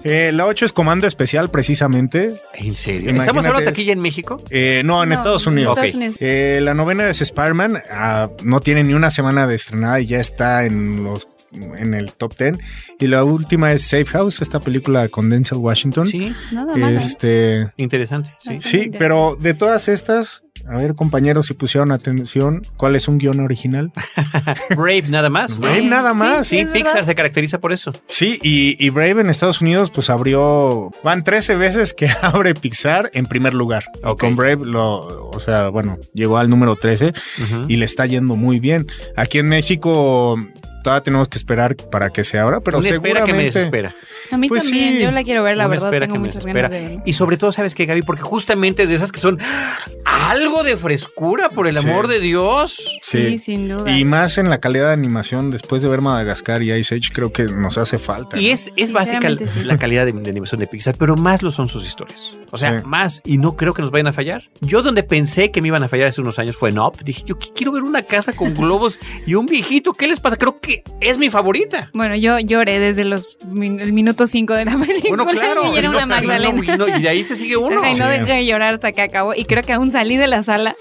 Eh, 0.04 0.32
la 0.34 0.46
8 0.46 0.66
es 0.66 0.74
Comando 0.74 1.08
Especial, 1.08 1.50
precisamente. 1.50 2.34
¿En 2.54 2.76
serio? 2.76 3.12
¿Estamos 3.12 3.46
hablando 3.46 3.60
de 3.60 3.72
taquilla 3.72 3.94
en 3.94 4.00
México? 4.00 4.42
Eh, 4.50 4.82
no, 4.86 5.04
en 5.04 5.12
Estados 5.12 5.46
Unidos. 5.48 5.78
Eh, 6.20 6.60
la 6.62 6.74
novena 6.74 7.10
es 7.10 7.22
Spider-Man. 7.22 7.80
Ah, 7.92 8.30
no 8.44 8.60
tiene 8.60 8.84
ni 8.84 8.94
una 8.94 9.12
semana 9.12 9.48
de 9.48 9.56
estrenada 9.56 10.00
y 10.00 10.08
ya 10.08 10.20
está 10.20 10.66
en 10.66 11.04
los 11.04 11.28
en 11.76 11.94
el 11.94 12.14
top 12.14 12.36
10. 12.38 12.58
Y 13.00 13.08
la 13.08 13.24
última 13.24 13.72
es 13.74 13.84
Safe 13.84 14.06
House, 14.06 14.42
esta 14.42 14.60
película 14.60 15.08
con 15.10 15.30
Denzel 15.30 15.60
Washington. 15.60 16.08
Sí, 16.08 16.34
nada 16.52 16.76
más. 16.76 17.06
Este, 17.06 17.72
interesante. 17.78 18.36
Sí. 18.40 18.58
sí, 18.60 18.92
pero 18.98 19.36
de 19.40 19.54
todas 19.54 19.88
estas, 19.88 20.44
a 20.68 20.78
ver, 20.78 20.96
compañeros, 20.96 21.48
si 21.48 21.54
pusieron 21.54 21.92
atención, 21.92 22.66
¿cuál 22.78 22.96
es 22.96 23.08
un 23.08 23.18
guion 23.18 23.42
original? 23.42 23.92
Brave 24.70 25.04
nada 25.10 25.30
más. 25.30 25.58
Brave 25.58 25.86
nada 25.86 26.14
más. 26.14 26.48
Sí, 26.48 26.66
Pixar 26.66 27.04
se 27.06 27.16
caracteriza 27.16 27.60
por 27.60 27.74
eso. 27.74 27.94
Sí, 28.08 28.40
y, 28.42 28.90
Brave 28.90 29.22
en 29.22 29.30
Estados 29.30 29.62
Unidos, 29.62 29.90
pues 29.90 30.10
abrió, 30.10 30.92
van 31.04 31.24
13 31.24 31.56
veces 31.56 31.94
que 31.94 32.08
abre 32.22 32.54
Pixar 32.54 33.12
en 33.14 33.26
primer 33.26 33.54
lugar. 33.54 33.86
Con 34.20 34.36
Brave, 34.36 34.66
lo, 34.66 35.30
o 35.30 35.40
sea, 35.40 35.70
bueno, 35.70 35.98
llegó 36.14 36.38
al 36.38 36.50
número 36.50 36.76
13 36.76 37.14
y 37.68 37.76
le 37.76 37.86
está 37.86 38.06
yendo 38.06 38.36
muy 38.36 38.60
bien. 38.60 38.88
Aquí 39.16 39.40
en 39.40 39.48
México 39.50 40.38
todavía 40.84 41.04
tenemos 41.04 41.28
que 41.28 41.38
esperar 41.38 41.76
para 41.76 42.12
que 42.12 42.24
se 42.24 42.38
abra, 42.38 42.60
pero 42.60 42.82
seguramente... 42.82 43.10
espera 43.10 43.26
que 43.26 43.34
me 43.34 43.44
desespera. 43.46 43.96
A 44.32 44.38
mí 44.38 44.48
pues 44.48 44.66
también, 44.66 45.00
yo 45.00 45.12
la 45.12 45.24
quiero 45.24 45.44
ver, 45.44 45.58
la 45.58 45.68
verdad, 45.68 45.92
tengo 45.92 46.18
muchas 46.18 46.46
ganas 46.46 46.70
de 46.70 47.00
Y 47.06 47.14
sobre 47.14 47.38
todo, 47.38 47.52
¿sabes 47.52 47.74
qué, 47.74 47.86
Gaby? 47.86 48.04
Porque 48.04 48.22
justamente 48.22 48.84
es 48.84 48.90
de 48.90 48.96
esas 48.96 49.12
que 49.12 49.20
son 49.20 49.40
algo 50.06 50.64
de 50.64 50.78
frescura, 50.78 51.50
por 51.50 51.68
el 51.68 51.78
amor 51.78 52.08
de 52.08 52.20
Dios. 52.20 52.78
Sí. 53.02 53.40
sin 53.40 53.70
duda. 53.70 53.90
Y 53.92 54.06
más 54.06 54.38
en 54.38 54.50
la 54.50 54.60
calidad 54.60 54.88
de 54.88 54.94
animación, 54.94 55.52
después 55.52 55.82
de 55.82 55.90
ver 55.90 56.02
Madagascar 56.02 56.62
y 56.62 56.72
Ice 56.74 56.96
Age, 56.96 57.10
creo 57.14 57.32
que 57.32 57.44
nos 57.44 57.78
hace 57.78 57.98
falta. 57.98 58.40
Y 58.40 58.52
es, 58.52 58.72
es 58.76 58.92
básica 58.92 59.30
la 59.30 59.78
calidad 59.78 60.06
de, 60.06 60.12
animación 60.12 60.60
de 60.60 60.68
Pixar, 60.68 60.96
pero 60.98 61.16
más 61.16 61.42
lo 61.42 61.52
son 61.52 61.70
sus 61.70 61.86
historias. 61.86 62.20
O 62.52 62.58
sea, 62.58 62.84
más, 62.86 63.22
y 63.26 63.38
no 63.38 63.56
creo 63.56 63.74
que 63.74 63.82
nos 63.82 63.92
vayan 63.92 64.08
a 64.08 64.14
fallar. 64.14 64.50
Yo 64.62 64.84
donde 64.84 65.04
pensé 65.04 65.52
que 65.52 65.62
me 65.62 65.70
iban 65.70 65.84
a 65.84 65.88
fallar 65.88 66.08
hace 66.08 66.22
unos 66.22 66.38
años 66.38 66.56
fue 66.56 66.70
en 66.70 66.80
Up. 66.80 66.98
Dije, 67.04 67.24
yo 67.26 67.38
quiero 67.38 67.72
ver 67.72 67.84
una 67.84 68.04
casa 68.04 68.34
con 68.34 68.54
globos 68.54 69.00
y 69.26 69.36
un 69.36 69.46
viejito. 69.46 69.94
¿Qué 69.94 70.08
les 70.08 70.20
pasa? 70.20 70.38
Creo 70.38 70.60
que 70.60 70.73
es 71.02 71.18
mi 71.18 71.30
favorita. 71.30 71.90
Bueno, 71.94 72.16
yo 72.16 72.40
lloré 72.40 72.80
desde 72.80 73.04
los 73.04 73.38
el 73.44 73.94
minuto 73.94 74.28
5 74.28 74.54
de 74.54 74.66
la 74.66 74.78
película. 74.86 75.24
Bueno, 75.24 75.40
claro. 75.40 75.74
Y 75.74 75.78
era 75.78 75.90
una 75.90 76.06
Magdalena. 76.06 76.98
y 76.98 77.02
de 77.02 77.10
ahí 77.10 77.24
se 77.24 77.36
sigue 77.36 77.58
uno. 77.58 77.82
y 77.90 77.94
no 77.96 78.08
dejé 78.08 78.34
de 78.34 78.46
llorar 78.46 78.76
hasta 78.76 78.92
que 78.92 79.02
acabó. 79.02 79.34
Y 79.34 79.46
creo 79.46 79.64
que 79.64 79.74
aún 79.74 79.92
salí 79.92 80.18
de 80.18 80.28
la 80.28 80.44
sala. 80.44 80.76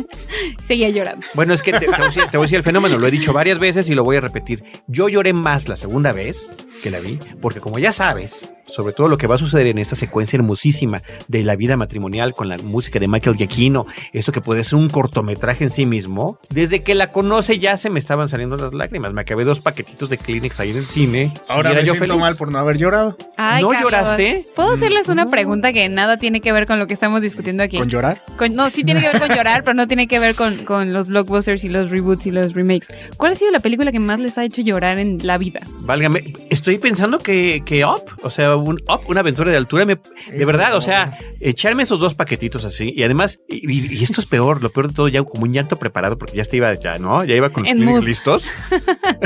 Seguía 0.62 0.88
llorando. 0.88 1.26
Bueno, 1.34 1.54
es 1.54 1.62
que 1.62 1.72
te, 1.72 1.86
voy 1.86 1.96
a 1.96 2.40
decir, 2.40 2.56
el 2.56 2.62
fenómeno. 2.62 2.98
Lo 2.98 3.06
he 3.06 3.10
dicho 3.10 3.32
varias 3.32 3.58
veces 3.58 3.88
y 3.88 3.94
lo 3.94 4.04
voy 4.04 4.16
a 4.16 4.20
repetir. 4.20 4.62
Yo 4.86 5.08
lloré 5.08 5.32
más 5.32 5.68
la 5.68 5.76
segunda 5.76 6.12
vez 6.12 6.54
que 6.82 6.90
la 6.90 7.00
vi, 7.00 7.18
porque 7.40 7.60
como 7.60 7.78
ya 7.78 7.92
sabes, 7.92 8.52
sobre 8.64 8.92
todo 8.92 9.08
lo 9.08 9.18
que 9.18 9.26
va 9.26 9.36
a 9.36 9.38
suceder 9.38 9.66
en 9.66 9.78
esta 9.78 9.96
secuencia 9.96 10.36
hermosísima 10.36 11.02
de 11.26 11.42
la 11.42 11.56
vida 11.56 11.76
matrimonial 11.76 12.34
con 12.34 12.48
la 12.48 12.58
música 12.58 12.98
de 12.98 13.08
Michael 13.08 13.36
Giacchino, 13.36 13.86
esto 14.12 14.32
que 14.32 14.40
puede 14.40 14.64
ser 14.64 14.76
un 14.76 14.88
cortometraje 14.88 15.64
en 15.64 15.70
sí 15.70 15.86
mismo, 15.86 16.38
desde 16.50 16.82
que 16.82 16.94
la 16.94 17.10
conoce 17.10 17.58
ya 17.58 17.76
se 17.76 17.90
me 17.90 17.98
estaban 17.98 18.28
saliendo 18.28 18.56
las 18.56 18.74
lágrimas. 18.74 19.12
Me 19.28 19.34
acabé 19.34 19.44
dos 19.44 19.60
paquetitos 19.60 20.08
de 20.08 20.16
Kleenex 20.16 20.58
ahí 20.58 20.70
en 20.70 20.78
el 20.78 20.86
cine. 20.86 21.30
Ahora 21.48 21.74
me 21.74 21.84
yo 21.84 21.92
siento 21.92 22.16
mal 22.16 22.34
por 22.36 22.50
no 22.50 22.58
haber 22.60 22.78
llorado. 22.78 23.14
¿No 23.60 23.78
lloraste? 23.78 24.46
¿Puedo 24.56 24.72
hacerles 24.72 25.10
una 25.10 25.26
pregunta 25.26 25.70
que 25.70 25.86
nada 25.90 26.16
tiene 26.16 26.40
que 26.40 26.50
ver 26.50 26.66
con 26.66 26.78
lo 26.78 26.86
que 26.86 26.94
estamos 26.94 27.20
discutiendo 27.20 27.62
aquí? 27.62 27.76
¿Con 27.76 27.90
llorar? 27.90 28.22
no, 28.52 28.70
sí 28.70 28.84
tiene 28.84 29.02
que 29.02 29.08
ver 29.08 29.20
con 29.20 29.28
llorar, 29.28 29.64
pero 29.64 29.74
no 29.74 29.86
tiene 29.86 30.08
que 30.08 30.18
ver 30.18 30.34
con, 30.34 30.64
con 30.64 30.94
los 30.94 31.08
blockbusters 31.08 31.62
y 31.64 31.68
los 31.68 31.90
reboots 31.90 32.24
y 32.24 32.30
los 32.30 32.54
remakes. 32.54 32.88
¿Cuál 33.18 33.32
ha 33.32 33.34
sido 33.34 33.50
la 33.50 33.60
película 33.60 33.92
que 33.92 33.98
más 33.98 34.18
les 34.18 34.38
ha 34.38 34.44
hecho 34.44 34.62
llorar 34.62 34.98
en 34.98 35.18
la 35.26 35.36
vida? 35.36 35.60
Válgame, 35.80 36.32
estoy 36.48 36.78
pensando 36.78 37.18
que, 37.18 37.62
que 37.66 37.84
Up, 37.84 38.04
o 38.22 38.30
sea, 38.30 38.56
un 38.56 38.78
una 39.08 39.20
aventura 39.20 39.50
de 39.50 39.58
altura, 39.58 39.84
de 39.84 40.44
verdad, 40.46 40.74
o 40.74 40.80
sea, 40.80 41.18
echarme 41.40 41.82
esos 41.82 42.00
dos 42.00 42.14
paquetitos 42.14 42.64
así 42.64 42.94
y 42.96 43.02
además, 43.02 43.40
y, 43.46 44.02
esto 44.02 44.22
es 44.22 44.26
peor, 44.26 44.62
lo 44.62 44.70
peor 44.70 44.88
de 44.88 44.94
todo, 44.94 45.08
ya 45.08 45.22
como 45.22 45.42
un 45.42 45.52
llanto 45.52 45.78
preparado 45.78 46.16
porque 46.16 46.38
ya 46.38 46.44
te 46.44 46.56
iba, 46.56 46.72
ya, 46.74 46.96
¿no? 46.96 47.24
Ya 47.24 47.34
iba 47.34 47.50
con 47.50 47.64
los 47.64 48.04
listos. 48.04 48.46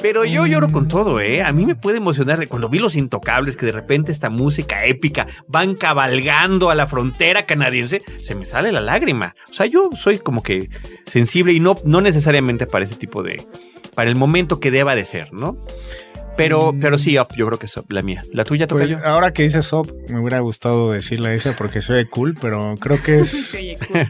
Pero 0.00 0.24
yo 0.24 0.46
lloro 0.46 0.70
con 0.70 0.88
todo, 0.88 1.20
¿eh? 1.20 1.42
A 1.42 1.52
mí 1.52 1.66
me 1.66 1.74
puede 1.74 1.96
emocionar 1.98 2.46
cuando 2.48 2.68
vi 2.68 2.78
Los 2.78 2.96
Intocables, 2.96 3.56
que 3.56 3.66
de 3.66 3.72
repente 3.72 4.12
esta 4.12 4.30
música 4.30 4.84
épica 4.84 5.26
van 5.46 5.74
cabalgando 5.74 6.70
a 6.70 6.74
la 6.74 6.86
frontera 6.86 7.46
canadiense, 7.46 8.02
se 8.20 8.34
me 8.34 8.44
sale 8.44 8.70
la 8.72 8.80
lágrima. 8.80 9.34
O 9.50 9.54
sea, 9.54 9.66
yo 9.66 9.90
soy 9.98 10.18
como 10.18 10.42
que 10.42 10.68
sensible 11.06 11.52
y 11.52 11.60
no, 11.60 11.76
no 11.84 12.00
necesariamente 12.00 12.66
para 12.66 12.84
ese 12.84 12.96
tipo 12.96 13.22
de... 13.22 13.46
para 13.94 14.10
el 14.10 14.16
momento 14.16 14.60
que 14.60 14.70
deba 14.70 14.94
de 14.94 15.04
ser, 15.04 15.32
¿no? 15.32 15.58
Pero, 16.36 16.72
mm. 16.72 16.80
pero 16.80 16.98
sí, 16.98 17.18
Up, 17.18 17.28
yo 17.36 17.46
creo 17.46 17.58
que 17.58 17.66
es 17.66 17.74
la 17.88 18.02
mía. 18.02 18.22
¿La 18.32 18.44
tuya, 18.44 18.66
toca 18.66 18.84
pues, 18.84 18.96
Ahora 19.04 19.32
que 19.32 19.44
dices 19.44 19.72
Up, 19.72 19.92
me 20.08 20.18
hubiera 20.20 20.40
gustado 20.40 20.92
decirle 20.92 21.34
esa 21.34 21.54
porque 21.56 21.80
soy 21.80 22.04
cool, 22.06 22.36
pero 22.40 22.76
creo 22.80 23.02
que 23.02 23.20
es. 23.20 23.56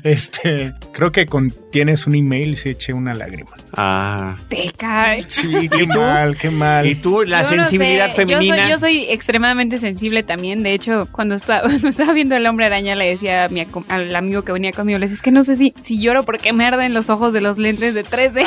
este. 0.03 0.73
Creo 0.93 1.13
que 1.13 1.27
tienes 1.75 2.07
un 2.07 2.15
email 2.15 2.51
y 2.51 2.55
se 2.55 2.71
eche 2.71 2.93
una 2.93 3.15
lágrima. 3.15 3.51
Ah. 3.77 4.37
Te 4.47 4.71
cae. 4.77 5.25
Sí, 5.27 5.69
qué 5.77 5.89
mal, 5.89 6.39
qué 6.39 6.49
mal. 6.49 6.87
¿Y 6.87 6.95
tú, 6.95 7.25
la 7.25 7.45
sensibilidad 7.45 8.15
femenina? 8.15 8.69
Yo 8.71 8.79
soy, 8.79 9.07
extremadamente 9.09 9.79
sensible 9.79 10.23
también. 10.23 10.63
De 10.63 10.73
hecho, 10.73 11.09
cuando 11.11 11.35
estaba, 11.35 11.69
estaba 11.85 12.13
viendo 12.13 12.37
El 12.37 12.47
Hombre 12.47 12.67
Araña, 12.67 12.95
le 12.95 13.11
decía 13.11 13.47
a 13.47 13.49
mi, 13.49 13.67
al 13.89 14.15
amigo 14.15 14.43
que 14.43 14.53
venía 14.53 14.71
conmigo, 14.71 15.01
le 15.01 15.07
decía, 15.07 15.17
es 15.17 15.23
que 15.23 15.33
no 15.33 15.43
sé 15.43 15.57
si, 15.57 15.75
si 15.83 16.01
lloro 16.01 16.23
porque 16.23 16.53
me 16.53 16.65
arden 16.65 16.95
los 16.95 17.11
ojos 17.11 17.33
de 17.33 17.41
los 17.41 17.59
lentes 17.59 17.93
de 17.95 18.05
3D. 18.05 18.47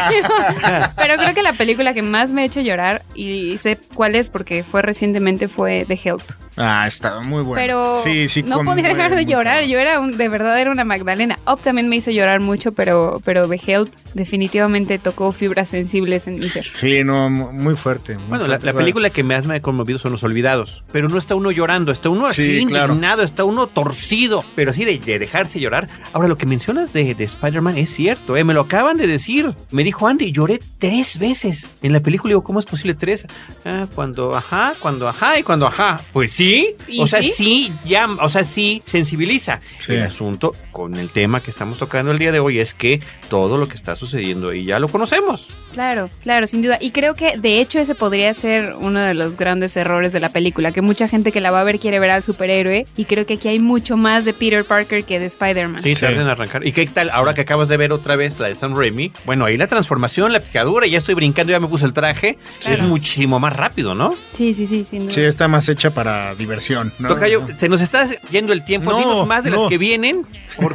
pero 0.96 1.18
creo 1.18 1.34
que 1.34 1.44
la 1.44 1.52
película 1.52 1.94
que 1.94 2.04
más 2.04 2.32
me 2.32 2.44
ha 2.44 2.46
hecho 2.46 2.62
llorar 2.62 3.04
y 3.14 3.58
cuál 3.94 4.16
es 4.16 4.30
porque 4.30 4.64
fue 4.64 4.82
recientemente 4.82 5.50
fue 5.50 5.84
The 5.86 6.00
Help. 6.02 6.22
Ah, 6.58 6.86
estaba 6.88 7.22
muy 7.22 7.44
bueno. 7.44 7.62
Pero 7.62 8.04
sí, 8.04 8.28
sí, 8.28 8.42
no 8.42 8.64
podía 8.64 8.90
dejar 8.90 9.16
de 9.16 9.26
llorar. 9.26 9.64
Yo 9.66 9.78
era 9.78 10.00
un, 10.00 10.18
de 10.18 10.28
verdad 10.28 10.60
era 10.60 10.72
una 10.72 10.84
Magdalena. 10.84 11.38
Up 11.46 11.62
también 11.62 11.88
me 11.88 11.98
hizo 11.98 12.10
llorar 12.10 12.40
mucho, 12.40 12.72
pero, 12.72 13.17
pero 13.24 13.48
The 13.48 13.60
Help 13.66 13.90
definitivamente 14.14 15.00
tocó 15.00 15.32
fibras 15.32 15.70
sensibles 15.70 16.28
en 16.28 16.40
mi 16.40 16.50
ser. 16.50 16.66
Sí, 16.74 17.04
no, 17.04 17.30
muy 17.30 17.76
fuerte. 17.76 18.18
bueno, 18.30 18.48
La, 18.48 18.60
película 18.60 19.10
que 19.10 19.24
más 19.24 19.46
me 19.46 19.56
ha 19.56 19.62
conmovido 19.62 20.00
son 20.00 20.12
Los 20.12 20.24
Olvidados. 20.24 20.84
Pero 20.92 21.10
no 21.10 21.18
está 21.18 21.36
uno 21.36 21.52
llorando, 21.52 21.92
está 21.92 22.10
uno 22.10 22.26
así 22.26 22.60
indignado, 22.60 23.24
está 23.24 23.44
uno 23.44 23.68
torcido, 23.68 24.44
pero 24.56 24.72
así 24.72 24.86
de, 24.86 24.98
dejarse 25.20 25.60
llorar. 25.60 25.88
Ahora, 26.14 26.28
lo 26.28 26.38
que 26.38 26.46
mencionas 26.46 26.94
de, 26.94 27.14
de 27.16 27.24
Spider-Man 27.24 27.78
es 27.78 27.94
cierto, 27.94 28.38
¿eh? 28.38 28.44
me 28.44 28.54
lo 28.54 28.62
acaban 28.62 28.98
de 28.98 29.08
decir. 29.08 29.54
Me 29.72 29.84
dijo 29.84 30.08
Andy, 30.08 30.32
lloré 30.32 30.60
tres 30.80 31.20
veces 31.20 31.72
en 31.82 31.94
la 31.94 32.00
película. 32.00 32.32
Digo, 32.32 32.44
¿cómo 32.44 32.60
es 32.60 32.66
posible 32.66 32.94
tres? 32.94 33.26
Ah, 33.66 33.88
cuando 33.94 34.36
ajá, 34.36 34.74
cuando 34.80 35.08
ajá 35.08 35.40
y 35.40 35.44
cuando 35.44 35.68
ajá. 35.68 36.00
Pues 36.14 36.32
sí 36.32 36.76
o 37.00 37.08
sea, 37.08 37.22
sí? 37.22 37.74
ya, 37.86 38.08
o 38.22 38.30
sea, 38.30 38.44
sí 38.44 38.82
sensibiliza. 38.86 39.62
El 39.88 40.04
asunto 40.04 40.56
con 40.72 40.96
el 40.96 41.10
tema 41.10 41.42
que 41.42 41.50
estamos 41.50 41.78
tocando 41.78 42.12
el 42.12 42.18
día 42.18 42.32
de 42.32 42.40
hoy 42.40 42.60
es 42.60 42.74
que 42.74 43.02
todo 43.30 43.58
lo 43.58 43.68
que 43.68 43.76
está 43.76 43.96
sucediendo 43.96 44.54
y 44.54 44.66
ya 44.66 44.80
lo 44.80 44.88
conocemos. 44.88 45.50
Claro, 45.74 46.10
claro, 46.24 46.48
sin 46.48 46.62
duda. 46.62 46.78
Y 46.80 46.92
creo 46.92 47.14
que 47.14 47.38
de 47.38 47.60
hecho 47.60 47.80
ese 47.80 47.94
podría 47.94 48.34
ser 48.34 48.74
uno 48.80 49.00
de 49.00 49.14
los 49.14 49.38
grandes 49.38 49.76
errores 49.78 50.14
de 50.14 50.20
la 50.20 50.30
película, 50.30 50.72
que 50.72 50.82
mucha 50.82 51.08
gente 51.08 51.32
que 51.32 51.42
la 51.42 51.52
va 51.52 51.62
a 51.62 51.64
ver 51.64 51.80
quiere 51.80 52.00
ver 52.00 52.12
al 52.12 52.24
superhéroe 52.24 52.88
y 52.96 53.06
creo 53.06 53.26
que 53.26 53.36
aquí 53.36 53.48
hay 53.48 53.60
mucho 53.60 53.98
más 53.98 54.26
de 54.26 54.34
Peter 54.34 54.64
Parker 54.66 55.04
que 55.04 55.20
de 55.20 55.26
Spider-Man. 55.26 55.82
Sí, 55.84 55.94
tarden 55.94 56.22
en 56.22 56.28
arrancar. 56.28 56.66
¿Y 56.66 56.72
qué 56.72 56.86
tal 56.88 57.10
ahora 57.10 57.34
que 57.34 57.42
acabas 57.42 57.70
de 57.70 57.78
ver 57.78 57.92
otra 57.92 58.16
vez 58.16 58.40
la 58.40 58.48
de 58.48 58.56
Sam 58.56 58.76
Raimi? 58.76 59.12
Bueno, 59.26 59.46
ahí 59.46 59.58
la 59.58 59.68
transformación, 59.68 60.34
la 60.34 60.40
picadura, 60.40 60.88
ya 60.88 60.98
estoy 60.98 61.16
brincando, 61.16 61.52
ya 61.52 61.60
me 61.60 61.68
puse 61.68 61.86
el 61.86 61.94
traje, 61.94 62.38
es 62.66 62.82
muchísimo 62.82 63.40
más 63.40 63.54
rápido, 63.54 63.94
¿no? 63.94 64.16
Sí, 64.34 64.54
sí, 64.54 64.68
sí, 64.68 64.86
sin 64.86 65.04
duda. 65.04 65.12
Sí, 65.12 65.22
está 65.22 65.48
más 65.48 65.68
hecha 65.70 65.92
para 65.92 66.36
diversión. 66.36 66.94
¿no? 67.00 67.10
Tocayo, 67.10 67.46
se 67.56 67.70
nos 67.70 67.82
está 67.82 68.08
yendo 68.32 68.54
el 68.54 68.64
tiempo. 68.64 68.92
No, 68.92 69.26
más 69.26 69.44
de 69.44 69.52
las 69.52 69.62
que 69.70 69.78
vienen. 69.78 70.26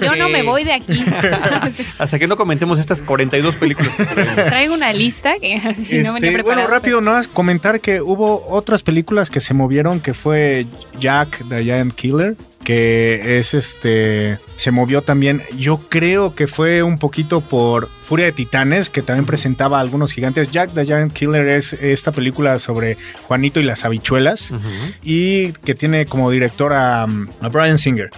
Yo 0.01 0.17
no 0.17 0.29
me 0.29 0.43
voy 0.43 0.65
de 0.65 0.75
aquí. 0.75 1.05
Hasta 1.99 2.19
que 2.19 2.22
no 2.27 2.37
comentemos 2.37 2.79
estas 2.79 3.03
42 3.03 3.57
películas. 3.57 3.95
Traigo 4.35 4.75
una 4.75 4.93
lista 4.93 5.35
que 5.41 5.57
así 5.57 5.99
no 5.99 6.15
venía 6.15 6.31
este, 6.31 6.43
Bueno, 6.43 6.67
rápido, 6.67 7.01
no 7.01 7.21
comentar 7.33 7.81
que 7.81 8.01
hubo 8.01 8.47
otras 8.49 8.83
películas 8.83 9.31
que 9.31 9.41
se 9.41 9.55
movieron, 9.55 10.01
que 10.01 10.15
fue 10.15 10.67
Jack 10.99 11.45
the 11.49 11.63
Giant 11.63 11.93
Killer, 11.93 12.37
que 12.65 13.39
es 13.39 13.55
este 13.55 14.39
se 14.57 14.71
movió 14.71 15.03
también. 15.03 15.43
Yo 15.59 15.81
creo 15.89 16.35
que 16.35 16.47
fue 16.47 16.83
un 16.83 16.99
poquito 16.99 17.41
por 17.41 17.91
Furia 18.03 18.27
de 18.27 18.33
Titanes 18.33 18.91
que 18.91 19.03
también 19.03 19.27
presentaba 19.27 19.79
a 19.79 19.81
algunos 19.81 20.13
gigantes. 20.13 20.51
Jack 20.51 20.73
the 20.75 20.85
Giant 20.85 21.13
Killer 21.13 21.49
es 21.49 21.73
esta 21.73 22.13
película 22.13 22.59
sobre 22.59 22.97
Juanito 23.27 23.61
y 23.61 23.65
las 23.65 23.85
habichuelas 23.85 24.53
y 25.03 25.53
que 25.65 25.75
tiene 25.75 26.07
como 26.07 26.31
director 26.31 26.73
a, 26.73 27.03
a 27.03 27.49
Brian 27.49 27.79
Singer 27.79 28.11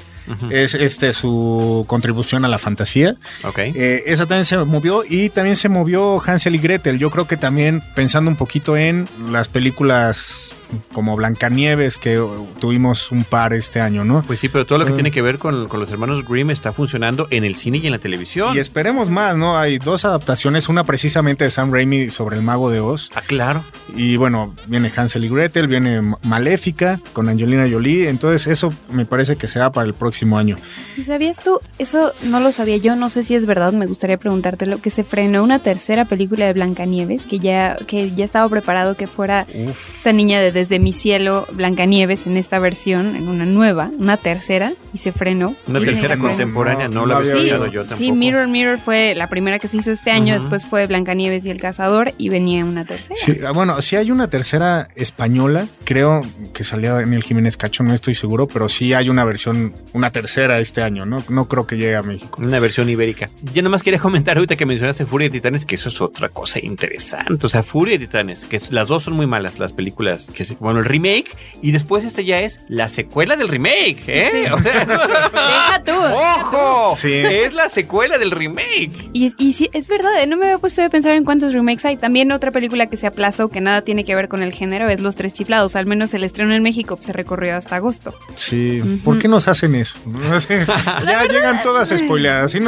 es 0.50 0.74
este 0.74 1.12
su 1.12 1.84
contribución 1.86 2.44
a 2.44 2.48
la 2.48 2.58
fantasía. 2.58 3.16
Eh, 3.56 4.02
esa 4.06 4.26
también 4.26 4.44
se 4.44 4.56
movió 4.58 5.02
y 5.08 5.30
también 5.30 5.56
se 5.56 5.68
movió 5.68 6.22
Hansel 6.24 6.54
y 6.54 6.58
Gretel. 6.58 6.98
Yo 6.98 7.10
creo 7.10 7.26
que 7.26 7.36
también 7.36 7.82
pensando 7.94 8.30
un 8.30 8.36
poquito 8.36 8.76
en 8.76 9.08
las 9.30 9.48
películas 9.48 10.54
como 10.92 11.16
Blancanieves, 11.16 11.96
que 11.96 12.22
tuvimos 12.60 13.10
un 13.10 13.24
par 13.24 13.52
este 13.52 13.80
año, 13.80 14.04
¿no? 14.04 14.22
Pues 14.22 14.40
sí, 14.40 14.48
pero 14.48 14.66
todo 14.66 14.78
lo 14.78 14.86
que 14.86 14.92
ah. 14.92 14.96
tiene 14.96 15.10
que 15.10 15.22
ver 15.22 15.38
con, 15.38 15.68
los 15.68 15.90
hermanos 15.90 16.26
Grimm 16.26 16.50
está 16.50 16.72
funcionando 16.72 17.26
en 17.30 17.44
el 17.44 17.56
cine 17.56 17.78
y 17.78 17.86
en 17.86 17.92
la 17.92 17.98
televisión. 17.98 18.54
Y 18.54 18.58
esperemos 18.58 19.10
más, 19.10 19.36
¿no? 19.36 19.58
Hay 19.58 19.78
dos 19.78 20.04
adaptaciones, 20.04 20.68
una 20.68 20.84
precisamente 20.84 21.44
de 21.44 21.50
Sam 21.50 21.72
Raimi 21.72 22.10
sobre 22.10 22.36
el 22.36 22.42
mago 22.42 22.70
de 22.70 22.80
Oz. 22.80 23.10
Ah, 23.14 23.22
claro. 23.26 23.64
Y 23.96 24.16
bueno, 24.16 24.54
viene 24.66 24.90
Hansel 24.94 25.24
y 25.24 25.28
Gretel, 25.28 25.68
viene 25.68 26.00
Maléfica 26.22 27.00
con 27.12 27.28
Angelina 27.28 27.68
Jolie, 27.70 28.08
entonces 28.08 28.46
eso 28.46 28.72
me 28.90 29.04
parece 29.04 29.36
que 29.36 29.48
será 29.48 29.72
para 29.72 29.86
el 29.86 29.94
próximo 29.94 30.38
año. 30.38 30.56
¿Y 30.96 31.02
sabías 31.02 31.42
tú? 31.42 31.60
Eso 31.78 32.12
no 32.22 32.40
lo 32.40 32.52
sabía 32.52 32.76
yo, 32.78 32.96
no 32.96 33.10
sé 33.10 33.22
si 33.22 33.34
es 33.34 33.46
verdad, 33.46 33.72
me 33.72 33.86
gustaría 33.86 34.16
preguntártelo, 34.16 34.80
que 34.80 34.90
se 34.90 35.04
frenó 35.04 35.42
una 35.42 35.58
tercera 35.58 36.06
película 36.06 36.46
de 36.46 36.52
Blancanieves, 36.52 37.22
que 37.24 37.38
ya, 37.38 37.76
que 37.86 38.12
ya 38.14 38.24
estaba 38.24 38.48
preparado 38.48 38.96
que 38.96 39.06
fuera 39.06 39.46
esta 39.52 40.12
niña 40.12 40.40
de 40.40 40.52
desde 40.64 40.78
mi 40.78 40.94
cielo 40.94 41.46
Blancanieves 41.52 42.26
en 42.26 42.38
esta 42.38 42.58
versión, 42.58 43.16
en 43.16 43.28
una 43.28 43.44
nueva, 43.44 43.90
una 43.98 44.16
tercera, 44.16 44.72
y 44.94 44.98
se 44.98 45.12
frenó. 45.12 45.54
Una 45.66 45.80
tercera 45.80 46.16
contemporánea, 46.16 46.88
no, 46.88 47.04
la 47.04 47.18
había 47.18 47.34
escuchado 47.34 47.66
yo 47.66 47.82
tampoco. 47.82 47.98
Sí, 47.98 48.12
Mirror 48.12 48.48
Mirror 48.48 48.78
fue 48.78 49.14
la 49.14 49.28
primera 49.28 49.58
que 49.58 49.68
se 49.68 49.76
hizo 49.76 49.92
este 49.92 50.10
año, 50.10 50.32
después 50.32 50.64
fue 50.64 50.86
Blancanieves 50.86 51.44
y 51.44 51.50
el 51.50 51.60
Cazador, 51.60 52.12
y 52.16 52.30
venía 52.30 52.64
una 52.64 52.86
tercera. 52.86 53.14
Sí, 53.16 53.34
ah, 53.46 53.52
bueno, 53.52 53.82
si 53.82 53.96
hay 53.96 54.10
una 54.10 54.28
tercera 54.28 54.88
española, 54.96 55.66
creo 55.84 56.22
que 56.54 56.64
salía 56.64 56.94
Daniel 56.94 57.22
Jiménez 57.22 57.58
Cacho, 57.58 57.82
no 57.82 57.92
estoy 57.92 58.14
seguro, 58.14 58.48
pero 58.48 58.70
sí 58.70 58.94
hay 58.94 59.10
una 59.10 59.24
versión, 59.24 59.74
una 59.92 60.12
tercera 60.12 60.60
este 60.60 60.82
año, 60.82 61.04
¿no? 61.04 61.22
No 61.28 61.46
creo 61.46 61.66
que 61.66 61.76
llegue 61.76 61.96
a 61.96 62.02
México. 62.02 62.40
Una 62.42 62.58
versión 62.58 62.88
ibérica. 62.88 63.28
Yo 63.52 63.62
nomás 63.62 63.82
quería 63.82 64.00
comentar 64.00 64.38
ahorita 64.38 64.56
que 64.56 64.64
mencionaste 64.64 65.04
Furia 65.04 65.28
de 65.28 65.32
Titanes, 65.32 65.66
que 65.66 65.74
eso 65.74 65.90
es 65.90 66.00
otra 66.00 66.30
cosa 66.30 66.58
interesante. 66.58 67.44
O 67.44 67.48
sea, 67.50 67.62
Furia 67.62 67.98
de 67.98 68.06
Titanes, 68.06 68.46
que 68.46 68.58
las 68.70 68.88
dos 68.88 69.02
son 69.02 69.12
muy 69.12 69.26
malas, 69.26 69.58
las 69.58 69.74
películas 69.74 70.30
que 70.32 70.43
bueno, 70.60 70.80
el 70.80 70.84
remake 70.84 71.34
y 71.62 71.72
después 71.72 72.04
este 72.04 72.24
ya 72.24 72.40
es 72.40 72.60
la 72.68 72.88
secuela 72.88 73.36
del 73.36 73.48
remake, 73.48 74.02
¿eh? 74.06 74.50
Deja 74.62 75.82
tú. 75.84 75.92
¡Ojo! 75.92 76.96
Sí. 76.96 77.12
Es 77.12 77.52
la 77.52 77.68
secuela 77.68 78.18
del 78.18 78.30
remake. 78.30 79.10
Y, 79.12 79.32
y 79.38 79.52
sí, 79.52 79.70
es 79.72 79.88
verdad, 79.88 80.22
¿eh? 80.22 80.26
no 80.26 80.36
me 80.36 80.46
había 80.46 80.58
puesto 80.58 80.82
a 80.82 80.88
pensar 80.88 81.12
en 81.12 81.24
cuántos 81.24 81.52
remakes 81.52 81.84
hay. 81.84 81.96
También 81.96 82.32
otra 82.32 82.50
película 82.50 82.86
que 82.86 82.96
se 82.96 83.06
aplazó, 83.06 83.48
que 83.48 83.60
nada 83.60 83.82
tiene 83.82 84.04
que 84.04 84.14
ver 84.14 84.28
con 84.28 84.42
el 84.42 84.52
género, 84.52 84.88
es 84.88 85.00
Los 85.00 85.16
Tres 85.16 85.32
Chiflados. 85.32 85.76
Al 85.76 85.86
menos 85.86 86.14
el 86.14 86.24
estreno 86.24 86.54
en 86.54 86.62
México 86.62 86.98
se 87.00 87.12
recorrió 87.12 87.56
hasta 87.56 87.76
agosto. 87.76 88.14
Sí, 88.34 89.00
¿por 89.04 89.18
qué 89.18 89.28
nos 89.28 89.48
hacen 89.48 89.74
eso? 89.74 89.98
ya 91.06 91.24
llegan 91.24 91.62
todas 91.62 91.88
spoileadas. 91.90 92.52
Sí, 92.52 92.58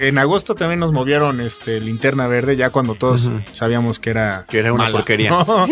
en 0.00 0.18
agosto 0.18 0.54
también 0.54 0.80
nos 0.80 0.92
movieron 0.92 1.40
este 1.40 1.80
Linterna 1.80 2.26
Verde, 2.26 2.56
ya 2.56 2.70
cuando 2.70 2.94
todos 2.94 3.30
sabíamos 3.52 3.98
que 3.98 4.10
era, 4.10 4.44
que 4.48 4.58
era 4.58 4.72
una 4.72 4.90
porquería. 4.90 5.30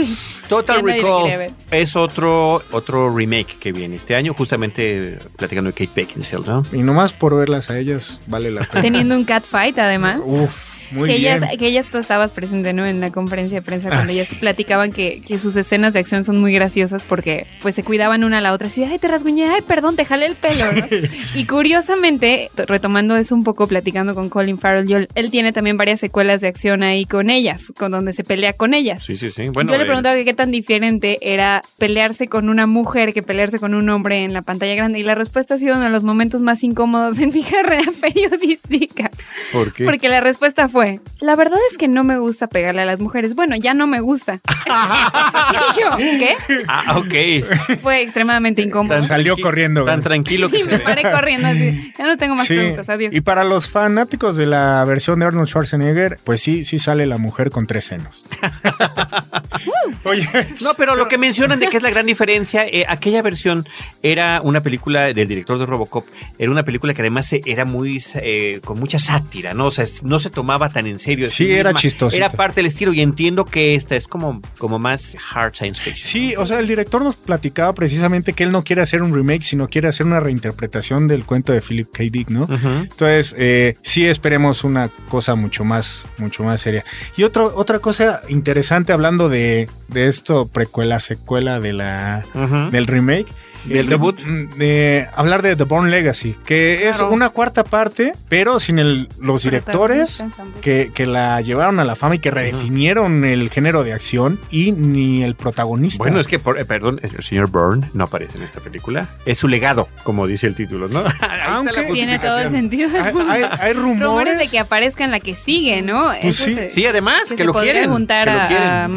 Total 0.49 0.83
Recall 0.83 1.52
es 1.71 1.97
otro, 1.97 2.63
otro 2.73 3.15
remake 3.15 3.59
que 3.59 3.73
viene 3.73 3.97
este 3.97 4.15
año, 4.15 4.35
justamente 4.35 5.19
platicando 5.37 5.71
de 5.71 5.75
Kate 5.75 5.93
Beckinsale, 5.95 6.47
¿no? 6.47 6.63
Y 6.73 6.83
nomás 6.83 7.13
por 7.13 7.37
verlas 7.37 7.71
a 7.71 7.79
ellas 7.79 8.21
vale 8.27 8.51
la 8.51 8.63
pena. 8.65 8.83
Teniendo 8.83 9.17
un 9.17 9.25
catfight 9.25 9.79
además. 9.79 10.21
Uf 10.25 10.72
que 10.93 11.15
ellas, 11.15 11.43
que 11.59 11.67
ellas 11.67 11.89
tú 11.89 11.99
estabas 11.99 12.33
presente, 12.33 12.73
¿no? 12.73 12.87
En 12.87 13.01
la 13.01 13.11
conferencia 13.11 13.59
de 13.59 13.63
prensa 13.63 13.89
cuando 13.89 14.11
ah, 14.11 14.13
ellas 14.13 14.35
platicaban 14.39 14.93
que, 14.93 15.21
que, 15.27 15.39
sus 15.39 15.57
escenas 15.57 15.93
de 15.93 16.01
acción 16.01 16.25
son 16.25 16.41
muy 16.41 16.53
graciosas 16.53 17.03
porque 17.05 17.47
pues 17.61 17.75
se 17.75 17.83
cuidaban 17.83 18.25
una 18.25 18.39
a 18.39 18.41
la 18.41 18.53
otra. 18.53 18.69
Así, 18.69 18.85
ay, 18.85 18.99
te 18.99 19.09
rasguñé, 19.09 19.49
ay, 19.49 19.63
perdón, 19.63 19.97
te 19.97 20.05
jalé 20.05 20.27
el 20.27 20.35
pelo, 20.35 20.65
Y 21.35 21.45
curiosamente, 21.47 22.51
retomando 22.57 23.17
eso 23.17 23.35
un 23.35 23.45
poco, 23.45 23.67
platicando 23.67 24.15
con 24.15 24.29
Colin 24.29 24.59
Farrell, 24.59 25.09
él 25.15 25.31
tiene 25.31 25.53
también 25.53 25.77
varias 25.77 26.01
secuelas 26.01 26.41
de 26.41 26.49
acción 26.49 26.83
ahí 26.83 27.05
con 27.05 27.31
ellas, 27.31 27.73
con 27.77 27.91
donde 27.93 28.13
se 28.13 28.25
pelea 28.25 28.53
con 28.53 28.75
ellas. 28.75 29.05
Sí, 29.05 29.17
sí, 29.17 29.31
sí. 29.31 29.49
Bueno, 29.49 29.73
yo 29.73 29.79
le 29.79 29.85
preguntaba 29.85 30.17
que 30.17 30.25
qué 30.25 30.35
tan 30.35 30.51
diferente 30.51 31.19
era 31.21 31.63
pelearse 31.79 32.29
con 32.29 32.49
una 32.49 32.67
mujer 32.67 33.13
que 33.13 33.23
pelearse 33.23 33.59
con 33.59 33.75
un 33.75 33.89
hombre 33.91 34.25
en 34.25 34.33
la 34.33 34.43
pantalla 34.43 34.75
grande 34.75 34.99
y 34.99 35.03
la 35.03 35.15
respuesta 35.15 35.55
ha 35.55 35.59
sido 35.59 35.75
uno 35.75 35.85
de 35.85 35.91
los 35.91 36.03
momentos 36.03 36.43
más 36.43 36.63
incómodos 36.63 37.19
en 37.19 37.33
mi 37.33 37.43
carrera 37.53 37.91
periodística. 38.01 39.11
¿Por 39.53 39.73
qué? 39.73 39.85
Porque 39.85 40.09
la 40.09 40.21
respuesta 40.21 40.69
fue, 40.69 40.82
la 41.21 41.37
verdad 41.37 41.59
es 41.71 41.79
que 41.79 41.89
no 41.89 42.05
me 42.05 42.19
gusta 42.19 42.47
pegarle 42.47 42.83
a 42.83 42.85
las 42.85 43.01
mujeres. 43.01 43.35
Bueno, 43.35 43.57
ya 43.57 43.75
no 43.75 43.87
me 43.87 44.01
gusta. 44.01 44.41
¿Y 45.53 45.81
yo? 45.81 45.97
¿Qué? 45.97 46.37
Ah, 46.69 46.99
ok. 46.99 47.81
Fue 47.81 48.03
extremadamente 48.03 48.63
incómodo. 48.63 49.01
salió 49.03 49.37
corriendo. 49.37 49.85
Tan 49.85 50.03
tranquilo 50.03 50.49
que 50.49 50.59
sí, 50.59 50.65
me 50.65 50.79
paré 50.79 51.03
corriendo 51.03 51.49
así. 51.49 51.93
Ya 51.99 52.07
no 52.07 52.17
tengo 52.17 52.35
más 52.35 52.47
preguntas. 52.47 52.89
Adiós. 52.89 53.15
Y 53.15 53.21
para 53.21 53.45
los 53.45 53.71
fanáticos 53.71 54.37
de 54.37 54.47
la 54.47 54.85
versión 54.85 55.21
de 55.21 55.27
Arnold 55.27 55.49
Schwarzenegger, 55.49 56.19
pues 56.25 56.41
sí, 56.41 56.65
sí 56.65 56.79
sale 56.79 57.07
la 57.07 57.19
mujer 57.19 57.51
con 57.51 57.67
tres 57.67 57.85
senos. 57.85 58.25
Oye. 60.05 60.27
No, 60.61 60.75
pero 60.75 60.95
lo 60.95 61.09
que 61.09 61.19
mencionan 61.19 61.61
de 61.61 61.69
que 61.69 61.77
es 61.77 61.83
la 61.83 61.91
gran 61.91 62.07
diferencia, 62.07 62.67
eh, 62.67 62.85
aquella 62.89 63.23
versión 63.23 63.67
era 64.03 64.41
una 64.43 64.63
película 64.63 65.13
del 65.13 65.29
director 65.29 65.59
de 65.59 65.67
Robocop, 65.67 66.07
era 66.39 66.51
una 66.51 66.65
película 66.65 66.95
que 66.95 67.03
además 67.03 67.33
era 67.33 67.65
muy, 67.65 68.03
eh, 68.17 68.61
con 68.65 68.79
mucha 68.79 68.99
sátira, 68.99 69.55
¿no? 69.55 69.67
O 69.67 69.71
sea, 69.71 69.85
no 70.03 70.19
se 70.19 70.31
tomaba 70.31 70.71
tan 70.73 70.87
en 70.87 70.99
serio. 70.99 71.29
Sí, 71.29 71.51
era 71.51 71.73
chistoso. 71.75 72.17
Era 72.17 72.31
parte 72.31 72.57
del 72.57 72.67
estilo 72.67 72.93
y 72.93 73.01
entiendo 73.01 73.45
que 73.45 73.75
esta 73.75 73.97
es 73.97 74.07
como, 74.07 74.41
como 74.59 74.79
más 74.79 75.17
hard 75.33 75.55
science 75.55 75.81
fiction. 75.81 76.05
Sí, 76.05 76.35
o 76.37 76.47
sea, 76.47 76.59
el 76.59 76.67
director 76.67 77.03
nos 77.03 77.17
platicaba 77.17 77.73
precisamente 77.75 78.33
que 78.33 78.45
él 78.45 78.53
no 78.53 78.65
quiere 78.65 78.83
hacer 78.83 79.03
un 79.03 79.15
remake, 79.15 79.43
sino 79.43 79.69
quiere 79.69 79.89
hacer 79.89 80.07
una 80.07 80.21
reinterpretación 80.21 81.09
del 81.09 81.25
cuento 81.25 81.53
de 81.53 81.61
Philip 81.61 81.91
K. 81.93 82.05
Dick, 82.11 82.31
¿no? 82.31 82.49
Entonces, 82.51 83.35
eh, 83.39 83.77
sí 83.83 84.07
esperemos 84.07 84.65
una 84.65 84.89
cosa 85.09 85.35
mucho 85.35 85.65
más, 85.65 86.07
mucho 86.19 86.43
más 86.43 86.61
seria. 86.61 86.85
Y 87.17 87.25
otro, 87.25 87.53
otra 87.55 87.79
cosa 87.79 88.23
interesante 88.29 88.93
hablando 88.93 89.29
de, 89.29 89.69
de 89.89 90.07
esto, 90.07 90.47
precuela, 90.49 91.01
secuela 91.01 91.61
de 91.61 91.73
la, 91.73 92.25
del 92.71 92.87
remake 92.87 93.27
del 93.65 93.89
debut. 93.89 94.19
De 94.21 95.07
hablar 95.15 95.43
de 95.43 95.57
The 95.57 95.65
Born 95.65 95.91
Legacy, 95.91 96.37
que 96.45 96.89
es 96.89 97.01
una 97.01 97.31
cuarta 97.31 97.65
parte, 97.65 98.13
pero 98.29 98.61
sin 98.61 98.79
el, 98.79 99.09
los 99.19 99.43
directores 99.43 100.23
que, 100.61 100.91
que, 100.95 101.07
la 101.07 101.41
llevaron 101.41 101.81
a 101.81 101.85
la 101.85 101.97
fama 101.97 102.17
y 102.17 102.19
que 102.19 102.31
redefinieron 102.31 103.25
el 103.25 103.51
género 103.51 103.85
de 103.85 103.93
acción 103.93 104.41
y 104.51 104.73
ni 104.73 105.23
el 105.23 105.35
protagonista. 105.35 106.03
Bueno, 106.03 106.21
es 106.21 106.29
que, 106.29 106.37
eh, 106.37 106.65
perdón, 106.65 107.01
el 107.03 107.23
señor 107.23 107.49
Bourne 107.49 107.89
no 107.95 108.05
aparece 108.05 108.39
en 108.39 108.45
esta 108.45 108.61
película. 108.61 109.09
Es 109.27 109.39
su 109.39 109.49
legado, 109.49 109.89
como 110.05 110.27
dice 110.27 110.47
el 110.47 110.55
título, 110.55 110.89
¿no? 110.89 111.05
Aunque 111.49 111.83
tiene 111.93 112.19
todo 112.19 112.39
el 112.39 112.51
sentido. 112.51 112.89
Hay, 113.29 113.45
hay, 113.61 113.73
rumores. 113.73 114.39
de 114.39 114.49
que 114.49 114.59
aparezca 114.59 115.05
en 115.05 115.11
la 115.11 115.21
que 115.21 115.35
sigue, 115.35 115.83
¿no? 115.83 116.13
Pues 116.21 116.37
sí. 116.37 116.57
sí, 116.69 116.87
además, 116.87 117.33
que, 117.37 117.45
lo 117.45 117.55
quieren. 117.55 117.91
juntar 117.91 118.29
a, 118.29 118.89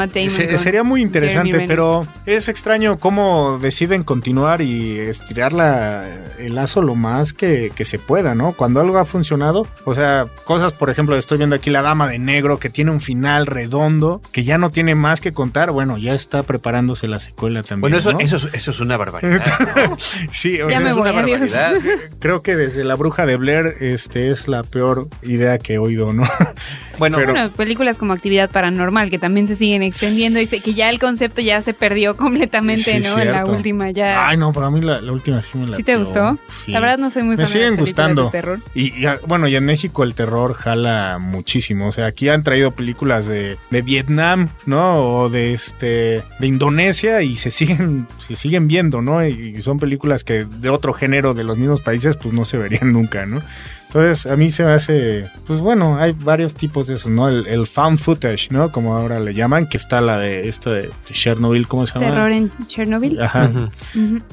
sería 0.57 0.83
muy 0.83 1.01
interesante, 1.01 1.65
pero 1.67 2.07
es 2.25 2.49
extraño 2.49 2.97
cómo 2.97 3.59
deciden 3.59 4.03
continuar 4.03 4.54
y 4.61 4.97
estirar 4.99 5.53
el 6.39 6.55
lazo 6.55 6.81
lo 6.81 6.95
más 6.95 7.33
que, 7.33 7.71
se 7.85 7.99
pueda, 7.99 8.33
¿no? 8.33 8.53
Cuando 8.53 8.81
algo 8.81 8.97
ha 8.97 9.05
funcionado, 9.05 9.67
o 9.83 9.93
sea, 9.93 10.27
cosas, 10.43 10.73
por 10.73 10.89
ejemplo, 10.89 11.15
estoy 11.15 11.37
viendo 11.37 11.55
aquí 11.55 11.69
La 11.69 11.81
Dama 11.81 12.07
de 12.07 12.17
Negro, 12.19 12.57
que 12.57 12.69
tiene 12.69 12.91
un 12.91 12.99
final 12.99 13.45
redondo, 13.45 14.21
que 14.31 14.43
ya 14.43 14.57
no 14.57 14.71
tiene 14.71 14.95
más 14.95 15.21
que 15.21 15.33
contar, 15.33 15.71
bueno, 15.71 15.97
ya 15.97 16.13
está 16.13 16.43
preparándose 16.43 17.07
la 17.07 17.19
secuela 17.19 17.61
también. 17.61 17.81
Bueno, 17.81 17.97
eso, 17.97 18.17
eso, 18.19 18.49
eso, 18.53 18.71
es 18.71 18.79
una 18.79 18.97
barbaridad. 18.97 19.43
sí, 20.31 20.59
o 20.61 20.69
sea, 20.69 20.77
es 20.77 20.95
una 20.95 21.11
barbaridad. 21.11 21.73
Creo 22.19 22.41
que 22.41 22.55
desde 22.55 22.83
La 22.83 22.95
Bruja 22.95 23.25
de 23.25 23.35
Blair 23.35 23.75
este, 23.79 24.31
es 24.31 24.47
la 24.47 24.63
peor 24.63 25.07
idea 25.21 25.57
que 25.59 25.73
he 25.73 25.77
oído, 25.77 26.13
¿no? 26.13 26.23
Bueno, 26.97 27.17
películas 27.57 27.97
como 27.97 28.13
Actividad 28.13 28.49
Paranormal 28.49 29.09
que 29.09 29.19
también 29.19 29.47
se 29.47 29.57
siguen 29.57 29.83
extendiendo 29.83 30.39
y 30.39 30.47
que 30.47 30.73
ya 30.73 30.89
el 30.89 30.99
concepto 30.99 31.41
ya 31.41 31.61
se 31.61 31.73
perdió 31.73 32.15
completamente, 32.15 32.99
¿no? 33.01 33.19
En 33.19 33.31
la 33.31 33.45
última 33.45 33.91
ya. 33.91 34.27
Ay, 34.29 34.37
no 34.37 34.44
no, 34.45 34.53
para 34.53 34.69
mí 34.69 34.81
la, 34.81 34.99
última 35.11 35.41
sí 35.41 35.57
me 35.57 35.67
la 35.67 35.77
¿Sí 35.77 35.83
te 35.83 35.95
gustó? 35.95 36.37
La 36.67 36.79
verdad 36.79 36.97
no 36.99 37.09
soy 37.09 37.23
muy 37.23 37.35
fan 37.35 37.43
Me 37.43 37.47
siguen 37.47 37.75
gustando. 37.75 38.25
De 38.25 38.31
terror. 38.31 38.59
Y, 38.75 38.93
bueno, 39.27 39.47
y 39.47 39.55
en 39.55 39.65
México 39.65 40.03
el 40.03 40.13
terror 40.13 40.53
jala 40.53 41.17
muchísimo. 41.19 41.87
O 41.87 41.91
sea, 41.91 42.05
aquí 42.05 42.29
han 42.29 42.43
traído 42.43 42.71
películas 42.71 43.25
de, 43.25 43.57
de 43.71 43.81
Vietnam, 43.81 44.49
¿no? 44.65 45.03
O 45.03 45.29
de 45.29 45.53
este 45.53 46.23
de 46.39 46.47
Indonesia 46.47 47.21
y 47.23 47.37
se 47.37 47.49
siguen 47.49 48.07
se 48.19 48.35
siguen 48.35 48.67
viendo, 48.67 49.01
¿no? 49.01 49.25
Y, 49.25 49.61
son 49.61 49.79
películas 49.79 50.23
que 50.23 50.45
de 50.45 50.69
otro 50.69 50.93
género 50.93 51.33
de 51.33 51.43
los 51.43 51.57
mismos 51.57 51.81
países 51.81 52.17
pues 52.17 52.33
no 52.33 52.45
se 52.45 52.57
verían 52.57 52.91
nunca, 52.91 53.25
¿no? 53.25 53.41
Entonces, 53.87 54.25
a 54.25 54.35
mí 54.35 54.49
se 54.49 54.63
me 54.63 54.71
hace, 54.71 55.29
pues 55.47 55.59
bueno, 55.61 55.97
hay 55.97 56.11
varios 56.11 56.53
tipos 56.55 56.87
de 56.87 56.95
eso, 56.95 57.09
¿no? 57.09 57.29
El, 57.29 57.65
found 57.65 57.97
footage, 57.97 58.51
¿no? 58.51 58.71
Como 58.71 58.95
ahora 58.95 59.19
le 59.19 59.33
llaman, 59.33 59.67
que 59.67 59.77
está 59.77 60.01
la 60.01 60.17
de 60.17 60.47
esto 60.47 60.71
de, 60.71 60.89
Chernobyl, 61.05 61.67
¿cómo 61.67 61.85
se 61.85 61.93
llama? 61.93 62.11
Terror 62.11 62.31
en 62.31 62.51
Chernobyl. 62.67 63.21
Ajá. 63.21 63.51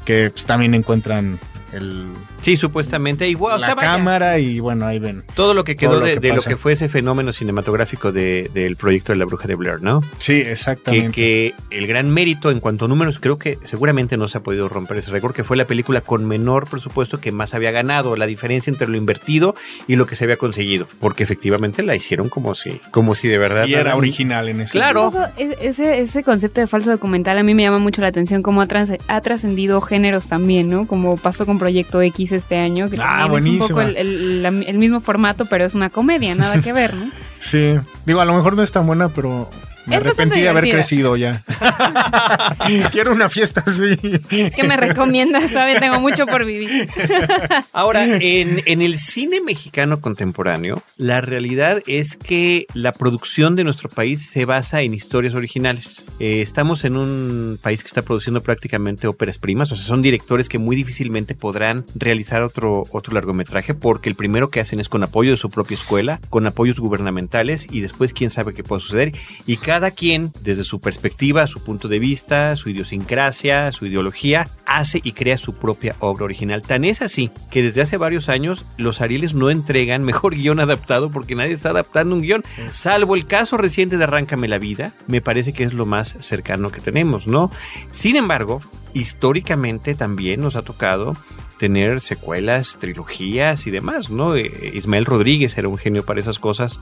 Que 0.04 0.30
pues, 0.30 0.46
también 0.46 0.74
encuentran 0.74 1.38
el 1.72 2.06
Sí, 2.42 2.56
supuestamente 2.56 3.28
igual. 3.28 3.60
La 3.60 3.76
cámara 3.76 4.38
y 4.38 4.58
bueno, 4.58 4.84
ahí 4.86 4.98
ven. 4.98 5.22
Todo 5.34 5.54
lo 5.54 5.62
que 5.62 5.76
quedó 5.76 6.00
de, 6.00 6.16
lo 6.34 6.42
que 6.42 6.56
fue 6.56 6.72
ese 6.72 6.88
fenómeno 6.88 7.32
cinematográfico 7.32 8.10
del 8.12 8.76
proyecto 8.76 9.12
de 9.12 9.18
la 9.18 9.24
bruja 9.24 9.46
de 9.46 9.54
Blair, 9.54 9.80
¿no? 9.80 10.02
Sí, 10.18 10.34
exactamente. 10.34 11.12
Que, 11.12 11.54
el 11.70 11.86
gran 11.86 12.10
mérito 12.10 12.50
en 12.50 12.60
cuanto 12.60 12.86
a 12.86 12.88
números, 12.88 13.20
creo 13.20 13.38
que 13.38 13.58
seguramente 13.64 14.16
no 14.16 14.28
se 14.28 14.38
ha 14.38 14.42
podido 14.42 14.68
romper 14.68 14.98
ese 14.98 15.10
récord, 15.12 15.32
que 15.32 15.44
fue 15.44 15.56
la 15.56 15.66
película 15.66 16.00
con 16.00 16.26
menor 16.26 16.68
presupuesto 16.68 17.20
que 17.20 17.30
más 17.30 17.54
había 17.54 17.70
ganado, 17.70 18.16
la 18.16 18.26
diferencia 18.26 18.70
entre 18.70 18.88
lo 18.88 18.96
invertido 18.96 19.54
y 19.86 19.96
lo 19.96 20.06
que 20.06 20.16
se 20.16 20.24
había 20.24 20.36
conseguido, 20.36 20.88
porque 20.98 21.22
efectivamente 21.22 21.82
la 21.82 21.94
hicieron 21.94 22.28
como 22.28 22.54
si, 22.54 22.80
como 22.90 23.14
si 23.14 23.28
de 23.28 23.38
verdad... 23.38 23.66
Y 23.66 23.74
era 23.74 23.94
original 23.94 24.48
en 24.48 24.62
ese 24.62 24.72
Claro. 24.72 25.12
E, 25.38 25.56
ese, 25.60 26.00
ese 26.00 26.24
concepto 26.24 26.60
de 26.60 26.66
falso 26.66 26.90
documental 26.90 27.38
a 27.38 27.42
mí 27.44 27.54
me 27.54 27.62
llama 27.62 27.78
mucho 27.78 28.02
la 28.02 28.08
atención, 28.08 28.42
cómo 28.42 28.62
ha 28.62 29.20
trascendido 29.20 29.80
géneros 29.80 30.26
también, 30.26 30.68
¿no? 30.68 30.86
Como 30.86 31.16
pasó 31.16 31.46
con 31.46 31.58
Proyecto 31.62 32.02
X 32.02 32.32
este 32.32 32.56
año, 32.56 32.90
que 32.90 32.96
ah, 33.00 33.28
es 33.32 33.44
un 33.44 33.58
poco 33.60 33.80
el, 33.80 34.78
mismo 34.78 35.00
formato, 35.00 35.44
pero 35.44 35.64
es 35.64 35.74
una 35.74 35.90
comedia, 35.90 36.34
nada 36.34 36.60
que 36.60 36.72
ver, 36.72 36.92
¿no? 36.92 37.08
sí, 37.38 37.74
digo, 38.04 38.20
a 38.20 38.24
lo 38.24 38.34
mejor 38.34 38.56
no 38.56 38.64
es 38.64 38.72
tan 38.72 38.84
buena, 38.84 39.10
pero 39.10 39.48
me 39.86 39.96
arrepentí 39.96 40.40
de 40.40 40.48
haber 40.48 40.70
crecido 40.70 41.16
ya. 41.16 41.42
Quiero 42.92 43.12
una 43.12 43.28
fiesta 43.28 43.62
así. 43.66 43.96
¿Qué 44.28 44.62
me 44.66 44.76
recomiendas? 44.76 45.50
Todavía 45.50 45.80
tengo 45.80 46.00
mucho 46.00 46.26
por 46.26 46.44
vivir. 46.44 46.88
Ahora, 47.72 48.04
en, 48.04 48.62
en, 48.66 48.82
el 48.82 48.98
cine 48.98 49.40
mexicano 49.40 50.00
contemporáneo, 50.00 50.82
la 50.96 51.20
realidad 51.20 51.82
es 51.86 52.16
que 52.16 52.66
la 52.74 52.92
producción 52.92 53.56
de 53.56 53.64
nuestro 53.64 53.88
país 53.88 54.26
se 54.30 54.44
basa 54.44 54.82
en 54.82 54.94
historias 54.94 55.34
originales. 55.34 56.04
Eh, 56.20 56.42
estamos 56.42 56.84
en 56.84 56.96
un 56.96 57.58
país 57.60 57.82
que 57.82 57.88
está 57.88 58.02
produciendo 58.02 58.42
prácticamente 58.42 59.06
óperas 59.06 59.38
primas, 59.38 59.72
o 59.72 59.76
sea, 59.76 59.84
son 59.84 60.02
directores 60.02 60.48
que 60.48 60.58
muy 60.58 60.76
difícilmente 60.76 61.34
podrán 61.34 61.84
realizar 61.94 62.42
otro, 62.42 62.84
otro 62.90 63.14
largometraje 63.14 63.74
porque 63.74 64.08
el 64.08 64.14
primero 64.14 64.50
que 64.50 64.60
hacen 64.60 64.80
es 64.80 64.88
con 64.88 65.02
apoyo 65.02 65.30
de 65.30 65.36
su 65.36 65.50
propia 65.50 65.76
escuela, 65.76 66.20
con 66.30 66.46
apoyos 66.46 66.78
gubernamentales 66.78 67.66
y 67.70 67.80
después 67.80 68.12
quién 68.12 68.30
sabe 68.30 68.54
qué 68.54 68.62
puede 68.62 68.80
suceder. 68.80 69.12
Y 69.46 69.56
cada 69.56 69.71
quien, 69.80 70.32
desde 70.40 70.64
su 70.64 70.80
perspectiva, 70.80 71.46
su 71.46 71.62
punto 71.62 71.88
de 71.88 71.98
vista, 71.98 72.56
su 72.56 72.68
idiosincrasia, 72.68 73.72
su 73.72 73.86
ideología, 73.86 74.48
hace 74.66 75.00
y 75.02 75.12
crea 75.12 75.36
su 75.36 75.54
propia 75.54 75.96
obra 75.98 76.24
original. 76.24 76.62
Tan 76.62 76.84
es 76.84 77.02
así 77.02 77.30
que 77.50 77.62
desde 77.62 77.82
hace 77.82 77.96
varios 77.96 78.28
años 78.28 78.64
los 78.76 79.00
Arieles 79.00 79.34
no 79.34 79.50
entregan 79.50 80.04
mejor 80.04 80.34
guion 80.36 80.60
adaptado 80.60 81.10
porque 81.10 81.34
nadie 81.34 81.52
está 81.52 81.70
adaptando 81.70 82.14
un 82.14 82.22
guion, 82.22 82.42
salvo 82.74 83.14
el 83.14 83.26
caso 83.26 83.56
reciente 83.56 83.96
de 83.96 84.04
Arráncame 84.04 84.48
la 84.48 84.58
vida, 84.58 84.92
me 85.06 85.20
parece 85.20 85.52
que 85.52 85.64
es 85.64 85.72
lo 85.72 85.86
más 85.86 86.16
cercano 86.20 86.70
que 86.70 86.80
tenemos, 86.80 87.26
¿no? 87.26 87.50
Sin 87.90 88.16
embargo, 88.16 88.62
históricamente 88.94 89.94
también 89.94 90.40
nos 90.40 90.56
ha 90.56 90.62
tocado 90.62 91.16
tener 91.62 92.00
secuelas, 92.00 92.78
trilogías 92.80 93.68
y 93.68 93.70
demás, 93.70 94.10
¿no? 94.10 94.34
Eh, 94.34 94.72
Ismael 94.74 95.04
Rodríguez 95.04 95.56
era 95.56 95.68
un 95.68 95.78
genio 95.78 96.04
para 96.04 96.18
esas 96.18 96.40
cosas. 96.40 96.80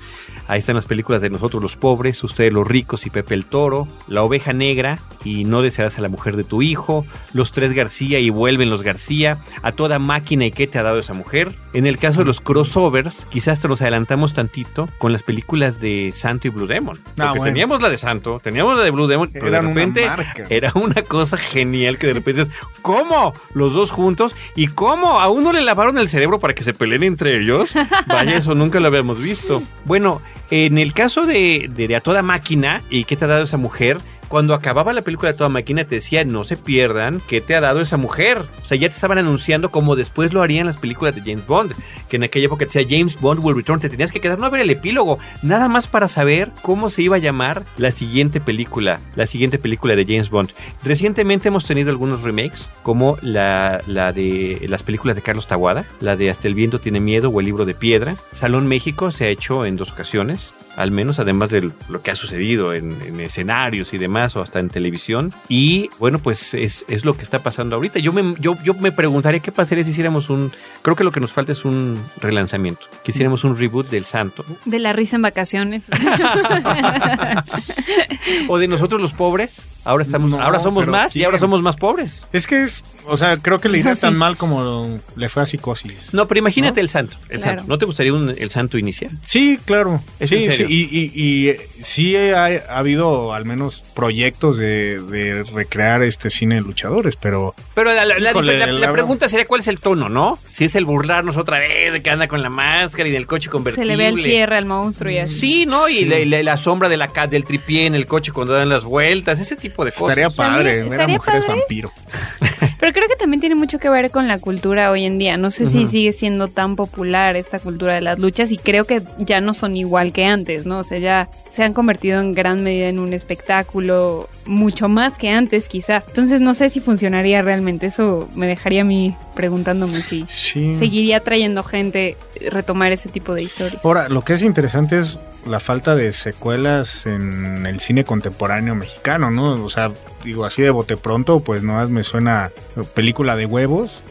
Ahí 0.48 0.60
están 0.60 0.74
las 0.74 0.86
películas 0.86 1.20
de 1.20 1.28
Nosotros 1.28 1.62
los 1.62 1.76
pobres, 1.76 2.24
Ustedes 2.24 2.50
los 2.50 2.66
ricos 2.66 3.04
y 3.04 3.10
Pepe 3.10 3.34
el 3.34 3.44
Toro, 3.44 3.88
La 4.08 4.22
oveja 4.22 4.54
negra 4.54 4.98
y 5.22 5.44
No 5.44 5.60
desearás 5.60 5.98
a 5.98 6.00
la 6.00 6.08
mujer 6.08 6.34
de 6.34 6.44
tu 6.44 6.62
hijo, 6.62 7.04
Los 7.34 7.52
tres 7.52 7.74
García 7.74 8.20
y 8.20 8.30
vuelven 8.30 8.70
los 8.70 8.82
García, 8.82 9.36
A 9.60 9.72
toda 9.72 9.98
máquina 9.98 10.46
y 10.46 10.50
qué 10.50 10.66
te 10.66 10.78
ha 10.78 10.82
dado 10.82 10.98
esa 10.98 11.12
mujer. 11.12 11.52
En 11.74 11.86
el 11.86 11.98
caso 11.98 12.20
de 12.20 12.24
los 12.24 12.40
crossovers, 12.40 13.26
quizás 13.26 13.60
te 13.60 13.68
nos 13.68 13.82
adelantamos 13.82 14.32
tantito 14.32 14.88
con 14.96 15.12
las 15.12 15.22
películas 15.22 15.82
de 15.82 16.12
Santo 16.14 16.48
y 16.48 16.50
Blue 16.50 16.66
Demon. 16.66 16.98
Ah, 17.18 17.34
porque 17.36 17.50
teníamos 17.50 17.82
la 17.82 17.90
de 17.90 17.98
Santo, 17.98 18.40
teníamos 18.42 18.78
la 18.78 18.82
de 18.82 18.90
Blue 18.90 19.06
Demon, 19.06 19.28
pero 19.30 19.50
de 19.50 19.60
repente 19.60 20.08
era 20.48 20.72
una 20.74 21.02
cosa 21.02 21.36
genial 21.36 21.98
que 21.98 22.06
de 22.06 22.14
repente 22.14 22.42
es, 22.42 22.50
¿cómo? 22.80 23.34
Los 23.52 23.74
dos 23.74 23.90
juntos 23.90 24.34
y 24.56 24.68
cómo? 24.70 25.20
¿A 25.20 25.28
uno 25.28 25.52
le 25.52 25.62
lavaron 25.62 25.98
el 25.98 26.08
cerebro 26.08 26.38
para 26.40 26.54
que 26.54 26.62
se 26.62 26.74
peleen 26.74 27.02
entre 27.02 27.38
ellos? 27.40 27.72
Vaya, 28.06 28.36
eso 28.36 28.54
nunca 28.54 28.80
lo 28.80 28.88
habíamos 28.88 29.20
visto. 29.20 29.62
Bueno, 29.84 30.20
en 30.50 30.78
el 30.78 30.92
caso 30.92 31.26
de, 31.26 31.70
de, 31.74 31.88
de 31.88 31.96
A 31.96 32.00
Toda 32.00 32.22
Máquina, 32.22 32.82
¿y 32.90 33.04
qué 33.04 33.16
te 33.16 33.24
ha 33.24 33.28
dado 33.28 33.44
esa 33.44 33.56
mujer? 33.56 33.98
Cuando 34.30 34.54
acababa 34.54 34.92
la 34.92 35.02
película 35.02 35.32
de 35.32 35.36
toda 35.36 35.50
máquina 35.50 35.84
te 35.84 35.96
decía, 35.96 36.24
no 36.24 36.44
se 36.44 36.56
pierdan, 36.56 37.20
¿qué 37.26 37.40
te 37.40 37.56
ha 37.56 37.60
dado 37.60 37.80
esa 37.80 37.96
mujer? 37.96 38.38
O 38.62 38.64
sea, 38.64 38.78
ya 38.78 38.88
te 38.88 38.94
estaban 38.94 39.18
anunciando 39.18 39.72
como 39.72 39.96
después 39.96 40.32
lo 40.32 40.40
harían 40.40 40.66
las 40.66 40.76
películas 40.76 41.16
de 41.16 41.22
James 41.22 41.44
Bond, 41.48 41.74
que 42.08 42.14
en 42.14 42.22
aquella 42.22 42.46
época 42.46 42.64
decía 42.64 42.86
James 42.88 43.20
Bond 43.20 43.44
will 43.44 43.56
return, 43.56 43.80
te 43.80 43.88
tenías 43.88 44.12
que 44.12 44.20
quedar 44.20 44.38
a 44.40 44.48
ver 44.48 44.60
el 44.60 44.70
epílogo, 44.70 45.18
nada 45.42 45.68
más 45.68 45.88
para 45.88 46.06
saber 46.06 46.52
cómo 46.62 46.90
se 46.90 47.02
iba 47.02 47.16
a 47.16 47.18
llamar 47.18 47.64
la 47.76 47.90
siguiente 47.90 48.40
película, 48.40 49.00
la 49.16 49.26
siguiente 49.26 49.58
película 49.58 49.96
de 49.96 50.04
James 50.04 50.30
Bond. 50.30 50.52
Recientemente 50.84 51.48
hemos 51.48 51.64
tenido 51.64 51.90
algunos 51.90 52.22
remakes, 52.22 52.70
como 52.84 53.18
la, 53.22 53.82
la 53.88 54.12
de 54.12 54.64
las 54.68 54.84
películas 54.84 55.16
de 55.16 55.22
Carlos 55.22 55.48
Taguada, 55.48 55.86
la 55.98 56.14
de 56.14 56.30
Hasta 56.30 56.46
el 56.46 56.54
viento 56.54 56.80
tiene 56.80 57.00
miedo 57.00 57.30
o 57.30 57.40
el 57.40 57.46
libro 57.46 57.64
de 57.64 57.74
piedra. 57.74 58.14
Salón 58.30 58.68
México 58.68 59.10
se 59.10 59.24
ha 59.24 59.28
hecho 59.28 59.66
en 59.66 59.76
dos 59.76 59.90
ocasiones 59.90 60.54
al 60.76 60.90
menos 60.90 61.18
además 61.18 61.50
de 61.50 61.70
lo 61.88 62.02
que 62.02 62.10
ha 62.10 62.14
sucedido 62.14 62.74
en, 62.74 63.20
escenarios 63.20 63.92
y 63.92 63.98
demás 63.98 64.36
o 64.36 64.42
hasta 64.42 64.60
en 64.60 64.68
televisión. 64.68 65.32
Y 65.48 65.90
bueno, 65.98 66.18
pues 66.18 66.54
es, 66.54 66.84
lo 67.04 67.16
que 67.16 67.22
está 67.22 67.42
pasando 67.42 67.76
ahorita. 67.76 67.98
Yo 67.98 68.12
me, 68.12 68.34
yo, 68.38 68.56
yo 68.62 68.74
me 68.74 68.92
preguntaría 68.92 69.40
qué 69.40 69.52
pasaría 69.52 69.84
si 69.84 69.90
hiciéramos 69.90 70.30
un, 70.30 70.52
creo 70.82 70.96
que 70.96 71.04
lo 71.04 71.12
que 71.12 71.20
nos 71.20 71.32
falta 71.32 71.52
es 71.52 71.64
un 71.64 72.02
relanzamiento, 72.18 72.86
que 73.04 73.12
hiciéramos 73.12 73.44
un 73.44 73.58
reboot 73.58 73.88
del 73.90 74.04
Santo. 74.04 74.44
De 74.64 74.78
la 74.78 74.92
risa 74.92 75.16
en 75.16 75.22
vacaciones. 75.22 75.84
o 78.48 78.58
de 78.58 78.68
nosotros 78.68 79.00
los 79.00 79.12
pobres. 79.12 79.68
Ahora 79.84 80.02
estamos, 80.02 80.32
ahora 80.34 80.60
somos 80.60 80.86
más 80.86 81.16
y 81.16 81.24
ahora 81.24 81.38
somos 81.38 81.62
más 81.62 81.76
pobres. 81.76 82.26
Es 82.32 82.46
que 82.46 82.62
es, 82.62 82.84
o 83.06 83.16
sea, 83.16 83.38
creo 83.38 83.60
que 83.60 83.68
le 83.68 83.78
iría 83.78 83.94
tan 83.94 84.16
mal 84.16 84.36
como 84.36 84.98
le 85.16 85.28
fue 85.28 85.42
a 85.42 85.46
psicosis. 85.46 86.12
No, 86.12 86.28
pero 86.28 86.38
imagínate 86.38 86.80
el 86.80 86.88
santo, 86.88 87.16
el 87.28 87.42
santo. 87.42 87.64
¿No 87.66 87.78
te 87.78 87.86
gustaría 87.86 88.12
un, 88.12 88.28
el 88.28 88.50
santo 88.50 88.76
inicial? 88.76 89.10
Sí, 89.24 89.58
claro. 89.64 90.02
sí, 90.20 90.48
sí. 90.66 90.88
Y, 90.90 90.98
y, 90.98 91.50
y, 91.50 91.56
sí 91.82 92.16
ha, 92.16 92.46
habido 92.68 93.34
al 93.34 93.44
menos 93.44 93.84
proyectos 93.94 94.58
de, 94.58 95.44
recrear 95.52 96.02
este 96.02 96.30
cine 96.30 96.56
de 96.56 96.60
luchadores, 96.62 97.16
pero... 97.16 97.54
Pero 97.74 97.92
la, 97.92 98.92
pregunta 98.92 99.28
sería 99.28 99.46
cuál 99.46 99.60
es 99.60 99.68
el 99.68 99.80
tono, 99.80 100.08
¿no? 100.08 100.38
Si 100.46 100.64
es 100.64 100.74
el 100.74 100.84
burlarnos 100.84 101.36
otra 101.36 101.58
vez 101.58 101.92
de 101.92 102.02
que 102.02 102.10
anda 102.10 102.28
con 102.28 102.42
la 102.42 102.50
máscara 102.50 103.08
y 103.08 103.12
del 103.12 103.26
coche 103.26 103.48
convertible. 103.48 103.86
Se 103.86 103.96
le 103.96 103.96
ve 103.96 104.08
el 104.08 104.22
cierre 104.22 104.56
al 104.56 104.66
monstruo 104.66 105.10
y 105.10 105.18
así. 105.18 105.34
Sí, 105.34 105.66
¿no? 105.66 105.88
Y 105.88 106.04
la, 106.04 106.56
sombra 106.56 106.88
de 106.88 106.96
la 106.96 107.08
del 107.28 107.44
tripié 107.44 107.86
en 107.86 107.94
el 107.94 108.06
coche 108.06 108.32
cuando 108.32 108.54
dan 108.54 108.68
las 108.68 108.84
vueltas, 108.84 109.40
ese 109.40 109.56
tipo 109.56 109.84
de 109.84 109.92
cosas. 109.92 110.16
Estaría 110.16 110.30
padre, 110.30 110.82
ver 110.84 111.00
a 111.02 111.08
mujeres 111.08 111.46
vampiro. 111.46 111.92
Pero 112.80 112.94
creo 112.94 113.08
que 113.08 113.16
también 113.16 113.40
tiene 113.40 113.54
mucho 113.54 113.78
que 113.78 113.90
ver 113.90 114.10
con 114.10 114.26
la 114.26 114.38
cultura 114.38 114.90
hoy 114.90 115.04
en 115.04 115.18
día. 115.18 115.36
No 115.36 115.50
sé 115.50 115.66
si 115.66 115.86
sigue 115.86 116.14
siendo 116.14 116.48
tan 116.48 116.76
popular 116.76 117.36
esta 117.36 117.58
cultura 117.58 117.94
de 117.94 118.00
las 118.00 118.18
luchas 118.18 118.50
y 118.52 118.56
creo 118.56 118.84
que 118.84 119.02
ya 119.18 119.42
no 119.42 119.52
son 119.52 119.76
igual 119.76 120.14
que 120.14 120.24
antes, 120.24 120.64
¿no? 120.64 120.78
O 120.78 120.82
sea, 120.82 120.98
ya 120.98 121.28
se 121.50 121.62
han 121.62 121.74
convertido 121.74 122.20
en 122.20 122.32
gran 122.32 122.62
medida 122.62 122.88
en 122.88 122.98
un 122.98 123.12
espectáculo 123.12 124.30
mucho 124.46 124.88
más 124.88 125.18
que 125.18 125.28
antes 125.28 125.68
quizá. 125.68 126.02
Entonces 126.08 126.40
no 126.40 126.54
sé 126.54 126.70
si 126.70 126.80
funcionaría 126.80 127.42
realmente. 127.42 127.86
Eso 127.86 128.30
me 128.34 128.46
dejaría 128.46 128.80
a 128.80 128.84
mí 128.84 129.14
preguntándome 129.34 130.00
si 130.00 130.24
seguiría 130.28 131.20
trayendo 131.20 131.62
gente 131.62 132.16
retomar 132.50 132.92
ese 132.92 133.10
tipo 133.10 133.34
de 133.34 133.42
historia. 133.42 133.78
Ahora, 133.84 134.08
lo 134.08 134.22
que 134.22 134.32
es 134.32 134.42
interesante 134.42 134.98
es 134.98 135.18
la 135.46 135.60
falta 135.60 135.94
de 135.94 136.12
secuelas 136.14 137.04
en 137.04 137.66
el 137.66 137.78
cine 137.80 138.04
contemporáneo 138.04 138.74
mexicano, 138.74 139.30
¿no? 139.30 139.62
O 139.62 139.70
sea, 139.70 139.90
digo 140.24 140.44
así 140.44 140.62
de 140.62 140.70
bote 140.70 140.96
pronto, 140.96 141.40
pues 141.40 141.62
no 141.62 141.86
me 141.88 142.02
suena 142.02 142.50
película 142.94 143.36
de 143.36 143.46
huevos 143.46 144.02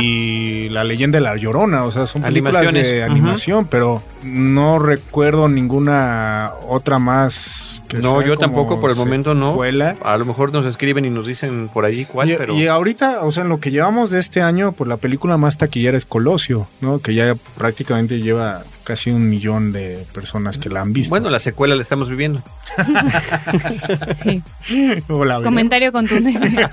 y 0.00 0.68
La 0.70 0.84
leyenda 0.84 1.18
de 1.18 1.22
la 1.22 1.36
llorona, 1.36 1.84
o 1.84 1.92
sea, 1.92 2.06
son 2.06 2.22
películas 2.22 2.72
de 2.72 3.02
animación, 3.02 3.66
pero 3.66 4.02
no 4.22 4.78
recuerdo 4.78 5.48
ninguna 5.48 6.52
otra 6.66 6.98
más 6.98 7.70
no, 7.98 8.22
yo 8.22 8.36
tampoco 8.36 8.80
por 8.80 8.90
el 8.90 8.96
momento 8.96 9.34
no. 9.34 9.60
A 10.02 10.16
lo 10.16 10.24
mejor 10.24 10.52
nos 10.52 10.66
escriben 10.66 11.04
y 11.04 11.10
nos 11.10 11.26
dicen 11.26 11.68
por 11.72 11.84
allí 11.84 12.04
cuál, 12.04 12.30
y, 12.30 12.36
pero... 12.36 12.54
Y 12.54 12.66
ahorita, 12.66 13.22
o 13.22 13.32
sea, 13.32 13.42
en 13.42 13.48
lo 13.48 13.60
que 13.60 13.70
llevamos 13.70 14.10
de 14.10 14.20
este 14.20 14.42
año, 14.42 14.72
pues 14.72 14.88
la 14.88 14.96
película 14.96 15.36
más 15.36 15.58
taquillera 15.58 15.96
es 15.96 16.04
Colosio, 16.04 16.68
¿no? 16.80 17.00
Que 17.00 17.14
ya 17.14 17.34
prácticamente 17.56 18.20
lleva 18.20 18.62
casi 18.90 19.12
un 19.12 19.30
millón 19.30 19.70
de 19.70 20.04
personas 20.12 20.58
que 20.58 20.68
la 20.68 20.80
han 20.80 20.92
visto. 20.92 21.10
Bueno, 21.10 21.30
la 21.30 21.38
secuela 21.38 21.76
la 21.76 21.82
estamos 21.82 22.10
viviendo. 22.10 22.42
sí. 24.20 24.42
Comentario 25.06 25.92
contundente. 25.92 26.68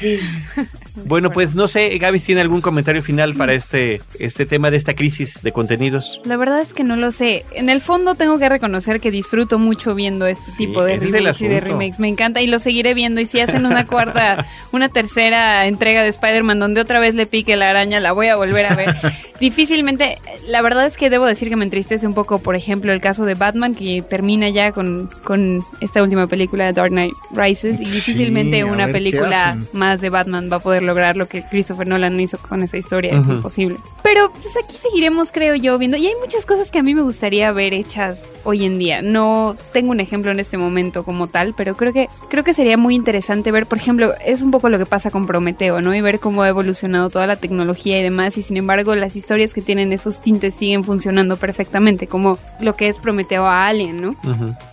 Bueno, 1.04 1.30
pues 1.30 1.54
no 1.54 1.68
sé, 1.68 1.96
Gaby, 1.98 2.18
¿tiene 2.20 2.40
algún 2.40 2.60
comentario 2.60 3.02
final 3.02 3.34
para 3.34 3.54
este, 3.54 4.02
este 4.18 4.44
tema 4.44 4.70
de 4.70 4.76
esta 4.76 4.94
crisis 4.94 5.42
de 5.42 5.52
contenidos? 5.52 6.20
La 6.24 6.36
verdad 6.36 6.60
es 6.60 6.72
que 6.72 6.84
no 6.84 6.96
lo 6.96 7.12
sé. 7.12 7.44
En 7.52 7.68
el 7.68 7.80
fondo 7.80 8.14
tengo 8.14 8.38
que 8.38 8.48
reconocer 8.48 9.00
que 9.00 9.10
disfruto 9.10 9.58
mucho 9.58 9.94
viendo 9.94 10.26
este 10.26 10.52
tipo 10.56 10.82
de 10.82 10.98
remakes 10.98 11.40
y 11.40 11.48
de 11.48 11.60
remakes. 11.60 12.00
Me 12.00 12.08
encanta 12.08 12.40
y 12.40 12.46
lo 12.46 12.58
seguiré 12.58 12.94
viendo. 12.94 13.20
Y 13.20 13.26
si 13.26 13.40
hacen 13.40 13.66
una 13.66 13.86
cuarta, 13.86 14.46
una 14.72 14.88
tercera 14.88 15.66
entrega 15.66 16.02
de 16.02 16.08
Spider-Man 16.08 16.58
donde 16.58 16.80
otra 16.80 16.98
vez 16.98 17.14
le 17.14 17.26
pique 17.26 17.56
la 17.56 17.70
araña, 17.70 18.00
la 18.00 18.12
voy 18.12 18.28
a 18.28 18.36
volver 18.36 18.66
a 18.66 18.74
ver. 18.74 18.96
Difícilmente, 19.38 20.18
la 20.46 20.60
verdad 20.60 20.86
es 20.86 20.96
que 20.96 21.08
debo 21.08 21.19
decir 21.26 21.48
que 21.48 21.56
me 21.56 21.64
entristece 21.64 22.06
un 22.06 22.14
poco, 22.14 22.38
por 22.38 22.56
ejemplo, 22.56 22.92
el 22.92 23.00
caso 23.00 23.24
de 23.24 23.34
Batman, 23.34 23.74
que 23.74 24.02
termina 24.02 24.48
ya 24.48 24.72
con, 24.72 25.08
con 25.24 25.64
esta 25.80 26.02
última 26.02 26.26
película 26.26 26.66
de 26.66 26.72
Dark 26.72 26.90
Knight 26.90 27.14
Rises 27.32 27.80
y 27.80 27.84
difícilmente 27.84 28.64
una 28.64 28.88
película 28.88 29.58
más 29.72 30.00
de 30.00 30.10
Batman 30.10 30.48
va 30.50 30.56
a 30.56 30.60
poder 30.60 30.82
lograr 30.82 31.16
lo 31.16 31.28
que 31.28 31.42
Christopher 31.42 31.86
Nolan 31.86 32.18
hizo 32.20 32.38
con 32.38 32.62
esa 32.62 32.76
historia, 32.76 33.18
es 33.18 33.26
imposible. 33.26 33.76
Pero 34.02 34.30
pues 34.32 34.56
aquí 34.56 34.76
seguiremos, 34.76 35.32
creo 35.32 35.54
yo, 35.54 35.78
viendo. 35.78 35.96
Y 35.96 36.06
hay 36.06 36.14
muchas 36.20 36.46
cosas 36.46 36.70
que 36.70 36.78
a 36.78 36.82
mí 36.82 36.94
me 36.94 37.02
gustaría 37.02 37.52
ver 37.52 37.74
hechas 37.74 38.26
hoy 38.44 38.64
en 38.64 38.78
día. 38.78 39.02
No 39.02 39.56
tengo 39.72 39.90
un 39.90 40.00
ejemplo 40.00 40.30
en 40.30 40.40
este 40.40 40.56
momento 40.56 41.04
como 41.04 41.26
tal, 41.28 41.54
pero 41.56 41.76
creo 41.76 41.92
que, 41.92 42.08
creo 42.28 42.44
que 42.44 42.54
sería 42.54 42.76
muy 42.76 42.94
interesante 42.94 43.52
ver, 43.52 43.66
por 43.66 43.78
ejemplo, 43.78 44.14
es 44.24 44.42
un 44.42 44.50
poco 44.50 44.68
lo 44.68 44.78
que 44.78 44.86
pasa 44.86 45.10
con 45.10 45.26
Prometeo, 45.26 45.80
¿no? 45.80 45.94
Y 45.94 46.00
ver 46.00 46.20
cómo 46.20 46.42
ha 46.42 46.48
evolucionado 46.48 47.10
toda 47.10 47.26
la 47.26 47.36
tecnología 47.36 48.00
y 48.00 48.02
demás. 48.02 48.36
Y 48.38 48.42
sin 48.42 48.56
embargo, 48.56 48.94
las 48.94 49.16
historias 49.16 49.54
que 49.54 49.62
tienen 49.62 49.92
esos 49.92 50.20
tintes 50.20 50.54
siguen 50.54 50.84
funcionando 50.84 51.09
perfectamente, 51.36 52.06
como 52.06 52.38
lo 52.60 52.74
que 52.76 52.88
es 52.88 52.98
Prometeo 52.98 53.46
a 53.46 53.66
Alien, 53.66 54.00
¿no? 54.00 54.16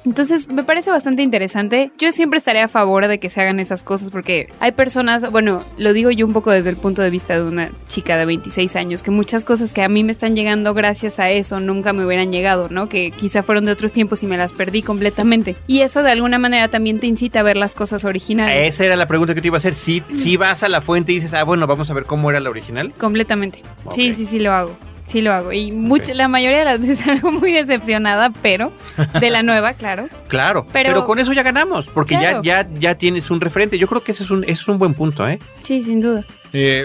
Entonces, 0.06 0.50
me 0.50 0.64
parece 0.64 0.90
bastante 0.90 1.24
interesante. 1.24 1.92
Yo 1.98 2.12
siempre 2.12 2.38
estaré 2.38 2.62
a 2.62 2.68
favor 2.68 3.08
de 3.08 3.20
que 3.20 3.30
se 3.30 3.42
hagan 3.42 3.60
esas 3.60 3.84
cosas 3.84 4.10
porque 4.10 4.52
hay 4.60 4.72
personas, 4.72 5.30
bueno, 5.32 5.64
lo 5.78 5.94
digo 5.94 6.12
yo 6.12 6.26
un 6.26 6.34
poco 6.34 6.52
desde 6.52 6.70
el 6.70 6.78
punto 6.78 7.02
de 7.02 7.10
vista 7.10 7.36
de 7.36 7.44
una 7.44 7.72
chica 7.88 8.18
de 8.18 8.26
26 8.26 8.76
años, 8.76 9.04
que 9.04 9.12
muchas 9.12 9.46
cosas 9.46 9.74
que 9.74 9.84
a 9.84 9.90
mí 9.90 10.04
me 10.04 10.12
están 10.12 10.36
llegando 10.36 10.74
gracias 10.74 11.20
a 11.20 11.30
eso 11.30 11.60
nunca 11.60 11.94
me 11.94 12.06
hubieran 12.06 12.32
llegado, 12.32 12.70
¿no? 12.70 12.88
Que 12.90 13.12
quizá 13.12 13.44
fueron 13.44 13.66
de 13.66 13.72
otros 13.72 13.92
tiempos 13.92 14.24
y 14.24 14.28
me 14.28 14.38
las 14.38 14.54
perdí 14.54 14.82
completamente. 14.82 15.56
Y 15.68 15.82
eso 15.82 16.04
de 16.04 16.12
alguna 16.12 16.40
manera 16.40 16.68
también 16.68 17.00
te 17.00 17.08
incita 17.08 17.40
a 17.40 17.44
ver 17.44 17.58
las 17.58 17.76
cosas 17.76 18.06
originales. 18.06 18.74
Esa 18.74 18.86
era 18.86 18.96
la 18.96 19.08
pregunta 19.08 19.36
que 19.36 19.42
te 19.42 19.48
iba 19.48 19.58
a 19.58 19.60
hacer. 19.60 19.74
Si, 19.74 20.04
si 20.14 20.38
vas 20.38 20.64
a 20.64 20.70
la 20.70 20.82
fuente 20.82 21.12
y 21.12 21.16
dices, 21.16 21.34
ah, 21.34 21.44
bueno, 21.44 21.68
vamos 21.68 21.90
a 21.90 21.94
ver 21.94 22.06
cómo 22.06 22.30
era 22.30 22.40
la 22.40 22.50
original. 22.50 22.94
Completamente. 22.98 23.64
Sí, 23.92 24.14
sí, 24.14 24.26
sí 24.26 24.40
lo 24.40 24.54
hago. 24.54 24.76
Sí 25.08 25.22
lo 25.22 25.34
hago. 25.34 25.54
Y 25.54 25.72
mucho, 25.72 26.14
la 26.14 26.28
mayoría 26.28 26.60
de 26.60 26.66
las 26.66 26.82
veces 26.82 27.00
salgo 27.06 27.32
muy 27.32 27.54
decepcionada, 27.54 28.30
pero 28.42 28.74
de 29.20 29.30
la 29.30 29.42
nueva, 29.42 29.74
claro. 29.74 30.10
Claro, 30.28 30.68
pero, 30.72 31.04
con 31.06 31.18
eso 31.18 31.32
ya 31.34 31.44
ganamos, 31.44 31.88
porque 31.88 32.16
ya, 32.16 32.42
ya, 32.44 32.68
ya 32.78 32.96
tienes 32.96 33.32
un 33.32 33.40
referente. 33.40 33.78
Yo 33.78 33.88
creo 33.88 34.04
que 34.04 34.12
ese 34.12 34.24
es 34.24 34.30
un, 34.30 34.44
ese 34.44 34.54
es 34.54 34.68
un 34.68 34.78
buen 34.78 34.94
punto, 34.94 35.28
¿eh? 35.28 35.40
Sí, 35.64 35.82
sin 35.82 36.02
duda. 36.02 36.26
Eh, 36.54 36.84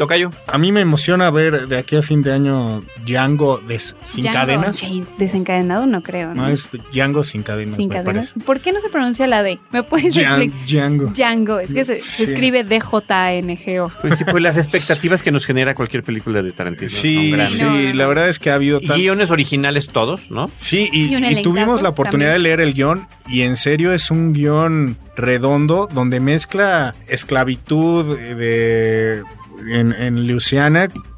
A 0.49 0.59
mí 0.59 0.73
me 0.73 0.81
emociona 0.81 1.31
ver 1.31 1.69
de 1.69 1.79
aquí 1.79 1.97
a 1.97 2.03
fin 2.03 2.23
de 2.23 2.33
año 2.33 2.83
Django 3.05 3.61
sin 4.05 4.25
cadena 4.25 4.73
Desencadenado 5.19 5.87
no 5.87 6.03
creo. 6.03 6.35
No, 6.35 6.49
es 6.49 6.71
Django 6.93 7.25
sin 7.25 7.43
cadenas. 7.43 7.77
Sin 7.77 7.89
cadenas. 7.89 8.35
¿Por 8.45 8.61
qué 8.61 8.73
no 8.73 8.81
se 8.81 8.89
pronuncia 8.89 9.27
la 9.27 9.43
D? 9.43 9.59
¿Me 9.71 9.83
puedes 9.83 10.17
explicar? 10.17 10.41
Django. 10.67 11.07
Django. 11.07 11.61
Es 11.61 11.73
que 11.73 11.85
se, 11.85 11.95
escribe 11.95 12.65
D-J-A-N-G-O. 12.65 13.91
Pues 14.01 14.19
sí, 14.19 14.25
pues 14.25 14.43
las 14.43 14.57
expectativas 14.57 15.23
que 15.23 15.33
nos 15.33 15.45
genera 15.45 15.75
cualquier 15.75 16.03
película 16.03 16.43
de 16.43 16.53
Tarantino. 16.53 16.89
Sí, 16.89 17.35
sí, 17.49 17.93
la 17.93 18.07
verdad 18.07 18.29
es 18.29 18.39
que 18.39 18.51
ha 18.51 18.55
habido. 18.55 18.81
Y 18.81 18.89
guiones 18.89 19.31
originales 19.31 19.89
todos, 19.89 20.31
¿no? 20.31 20.51
Sí, 20.57 20.89
y, 20.93 21.43
tuvimos 21.43 21.83
la 21.83 21.91
oportunidad 21.91 22.33
de 22.33 22.39
leer 22.39 22.61
el 22.61 22.75
guion 22.75 23.07
y 23.29 23.43
en 23.43 23.57
serio 23.57 23.93
es 23.93 24.11
un 24.11 24.33
guion 24.33 24.97
redondo 25.17 25.89
donde 25.93 26.21
mezcla 26.21 26.95
esclavitud 27.09 28.19
de 28.19 29.23
en, 29.71 29.93
en 29.93 30.27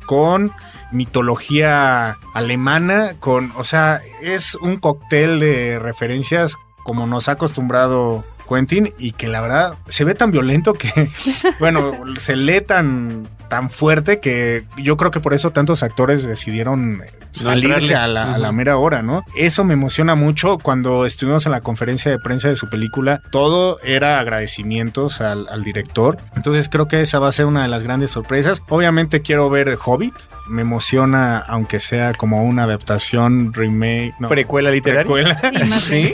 con 0.07 0.53
mitología 0.93 2.19
alemana, 2.35 3.15
con, 3.19 3.53
o 3.57 3.65
sea, 3.65 4.01
es 4.23 4.55
un 4.55 4.79
cóctel 4.79 5.41
de 5.41 5.79
referencias 5.79 6.57
como 6.85 7.07
nos 7.07 7.29
ha 7.29 7.33
acostumbrado 7.33 8.25
Quentin 8.49 8.93
y 8.99 9.13
que 9.13 9.27
la 9.27 9.41
verdad 9.41 9.79
se 9.89 10.05
ve 10.05 10.15
tan 10.15 10.31
violento 10.31 10.75
que, 10.75 11.11
bueno, 11.59 11.93
se 12.19 12.37
lee 12.37 12.61
tan, 12.61 13.27
tan 13.55 13.71
fuerte 13.71 14.19
que 14.19 14.65
yo 14.77 14.97
creo 14.97 15.13
que 15.13 15.21
por 15.21 15.33
eso 15.33 15.53
tantos 15.53 15.85
actores 15.85 16.25
decidieron 16.25 17.05
salirse 17.31 17.95
a 17.95 18.09
la, 18.09 18.51
mera 18.51 18.79
hora, 18.79 19.01
¿no? 19.01 19.23
Eso 19.37 19.63
me 19.63 19.75
emociona 19.75 20.17
mucho 20.17 20.59
cuando 20.59 21.07
estuvimos 21.07 21.47
en 21.47 21.53
la 21.53 21.61
conferencia 21.61 22.11
de 22.11 22.19
prensa 22.19 22.49
de 22.49 22.57
su 22.57 22.69
película. 22.69 23.23
Todo 23.31 23.79
era 23.85 24.19
agradecimientos 24.19 25.21
al, 25.21 25.47
director. 25.63 26.19
Entonces 26.35 26.69
creo 26.69 26.89
que 26.89 27.01
esa 27.01 27.21
va 27.21 27.29
a 27.29 27.33
ser 27.33 27.47
una 27.47 27.63
de 27.63 27.69
las 27.69 27.85
grandes 27.85 28.11
sorpresas. 28.11 28.61
Obviamente 28.69 29.23
quiero 29.23 29.49
ver 29.51 29.79
Hobbit. 29.85 30.15
Me 30.49 30.63
emociona, 30.63 31.39
aunque 31.39 31.79
sea 31.79 32.13
como 32.13 32.45
una 32.45 32.65
adaptación, 32.65 33.55
remake. 33.55 34.15
precuela 34.29 34.73
literaria. 34.73 35.39
Sí, 35.79 36.13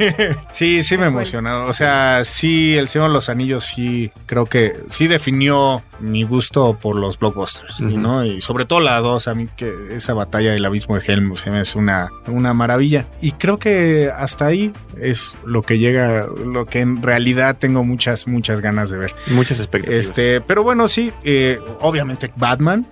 sí, 0.52 0.82
sí, 0.82 0.98
me 0.98 1.06
emociona. 1.06 1.60
O 1.60 1.72
sea, 1.72 2.22
sí, 2.24 2.76
El 2.76 2.88
Señor 2.88 3.08
de 3.08 3.14
los 3.14 3.30
Anillos 3.30 3.64
sí 3.64 4.12
creo 4.26 4.44
que 4.44 4.76
sí 4.88 5.08
definió 5.08 5.82
mi 6.00 6.22
gusto 6.22 6.76
por 6.80 6.96
los 6.96 7.16
blockbusters, 7.30 7.80
¿no? 7.80 8.24
Y 8.24 8.40
sobre 8.40 8.64
todo 8.64 8.80
la 8.80 8.98
2, 9.00 9.28
a 9.28 9.34
mí 9.34 9.48
que 9.56 9.72
esa 9.90 10.14
batalla 10.14 10.52
del 10.52 10.64
abismo 10.64 10.96
de 10.96 11.02
Helm 11.06 11.36
se 11.36 11.50
me 11.50 11.60
es 11.60 11.74
una, 11.74 12.10
una 12.26 12.54
maravilla. 12.54 13.06
Y 13.20 13.32
creo 13.32 13.58
que 13.58 14.10
hasta 14.14 14.46
ahí 14.46 14.72
es 15.00 15.36
lo 15.44 15.62
que 15.62 15.78
llega, 15.78 16.26
lo 16.44 16.66
que 16.66 16.80
en 16.80 17.02
realidad 17.02 17.56
tengo 17.58 17.84
muchas, 17.84 18.26
muchas 18.26 18.60
ganas 18.60 18.90
de 18.90 18.98
ver. 18.98 19.14
Muchas 19.28 19.58
expectativas. 19.58 20.06
Este, 20.06 20.40
pero 20.40 20.62
bueno, 20.62 20.88
sí, 20.88 21.12
eh, 21.24 21.58
obviamente 21.80 22.32
Batman. 22.36 22.86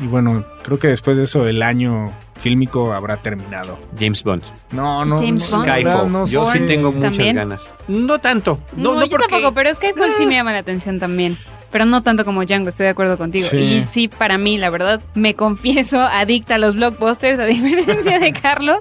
Y 0.00 0.06
bueno, 0.06 0.44
creo 0.62 0.78
que 0.78 0.88
después 0.88 1.16
de 1.16 1.24
eso 1.24 1.46
el 1.46 1.62
año 1.62 2.12
fílmico 2.40 2.92
habrá 2.92 3.16
terminado. 3.16 3.78
James 3.98 4.22
Bond. 4.22 4.42
No, 4.70 5.04
no, 5.04 5.18
James 5.18 5.50
Bond. 5.50 5.64
Skyfall. 5.64 6.26
yo 6.26 6.50
sí 6.52 6.60
tengo 6.60 6.92
muchas 6.92 7.34
ganas. 7.34 7.74
No 7.88 8.18
tanto. 8.18 8.60
No, 8.76 8.94
no, 8.94 9.04
yo 9.04 9.18
tampoco, 9.18 9.52
pero 9.52 9.74
Skyfall 9.74 10.12
sí 10.16 10.26
me 10.26 10.34
llama 10.34 10.52
la 10.52 10.58
atención 10.58 10.98
también 10.98 11.36
pero 11.70 11.84
no 11.84 12.02
tanto 12.02 12.24
como 12.24 12.44
Django, 12.44 12.68
estoy 12.68 12.84
de 12.84 12.90
acuerdo 12.90 13.18
contigo. 13.18 13.48
Y 13.52 13.82
sí, 13.82 14.08
para 14.08 14.38
mí, 14.38 14.58
la 14.58 14.70
verdad, 14.70 15.00
me 15.14 15.34
confieso 15.34 16.00
adicta 16.02 16.56
a 16.56 16.58
los 16.58 16.76
blockbusters, 16.76 17.38
a 17.38 17.44
diferencia 17.44 18.18
de 18.18 18.32
Carlos. 18.32 18.78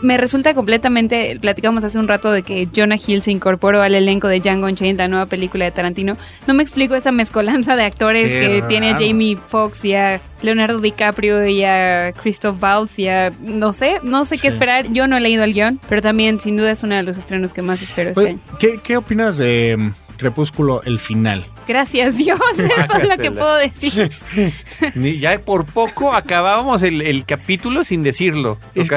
Me 0.00 0.16
resulta 0.16 0.54
completamente, 0.54 1.38
platicamos 1.40 1.84
hace 1.84 1.98
un 1.98 2.08
rato 2.08 2.30
de 2.32 2.42
que 2.42 2.68
Jonah 2.74 2.96
Hill 3.04 3.22
se 3.22 3.30
incorporó 3.30 3.82
al 3.82 3.94
elenco 3.94 4.28
de 4.28 4.40
Django 4.40 4.66
Unchained, 4.66 4.98
la 4.98 5.08
nueva 5.08 5.26
película 5.26 5.64
de 5.64 5.70
Tarantino. 5.70 6.16
No 6.46 6.54
me 6.54 6.62
explico 6.62 6.94
esa 6.94 7.12
mezcolanza 7.12 7.76
de 7.76 7.84
actores 7.84 8.30
que 8.30 8.62
tiene 8.68 8.94
Jamie 8.94 9.36
Foxx 9.36 9.84
y 9.84 9.94
a 9.94 10.20
Leonardo 10.42 10.80
DiCaprio 10.80 11.46
y 11.46 11.64
a 11.64 12.12
Christoph 12.20 12.62
Waltz 12.62 12.98
y 12.98 13.08
a, 13.08 13.32
no 13.40 13.72
sé, 13.72 14.00
no 14.02 14.24
sé 14.24 14.38
qué 14.38 14.48
esperar. 14.48 14.92
Yo 14.92 15.06
no 15.08 15.16
he 15.16 15.20
leído 15.20 15.44
el 15.44 15.54
guion, 15.54 15.80
pero 15.88 16.02
también 16.02 16.40
sin 16.40 16.56
duda 16.56 16.72
es 16.72 16.82
uno 16.82 16.96
de 16.96 17.02
los 17.02 17.16
estrenos 17.16 17.52
que 17.52 17.62
más 17.62 17.82
espero 17.82 18.10
este 18.10 18.28
año. 18.28 18.38
¿qué, 18.58 18.80
¿Qué 18.82 18.96
opinas 18.96 19.36
de 19.36 19.92
Crepúsculo, 20.22 20.82
el 20.84 21.00
final? 21.00 21.46
Gracias 21.66 22.16
Dios, 22.16 22.40
eso 22.58 22.96
es 22.96 23.08
lo 23.08 23.16
que 23.16 23.30
puedo 23.32 23.56
decir. 23.56 24.10
ya 25.20 25.38
por 25.40 25.64
poco 25.64 26.12
acabábamos 26.14 26.82
el, 26.82 27.24
capítulo 27.26 27.84
sin 27.84 28.02
decirlo. 28.02 28.58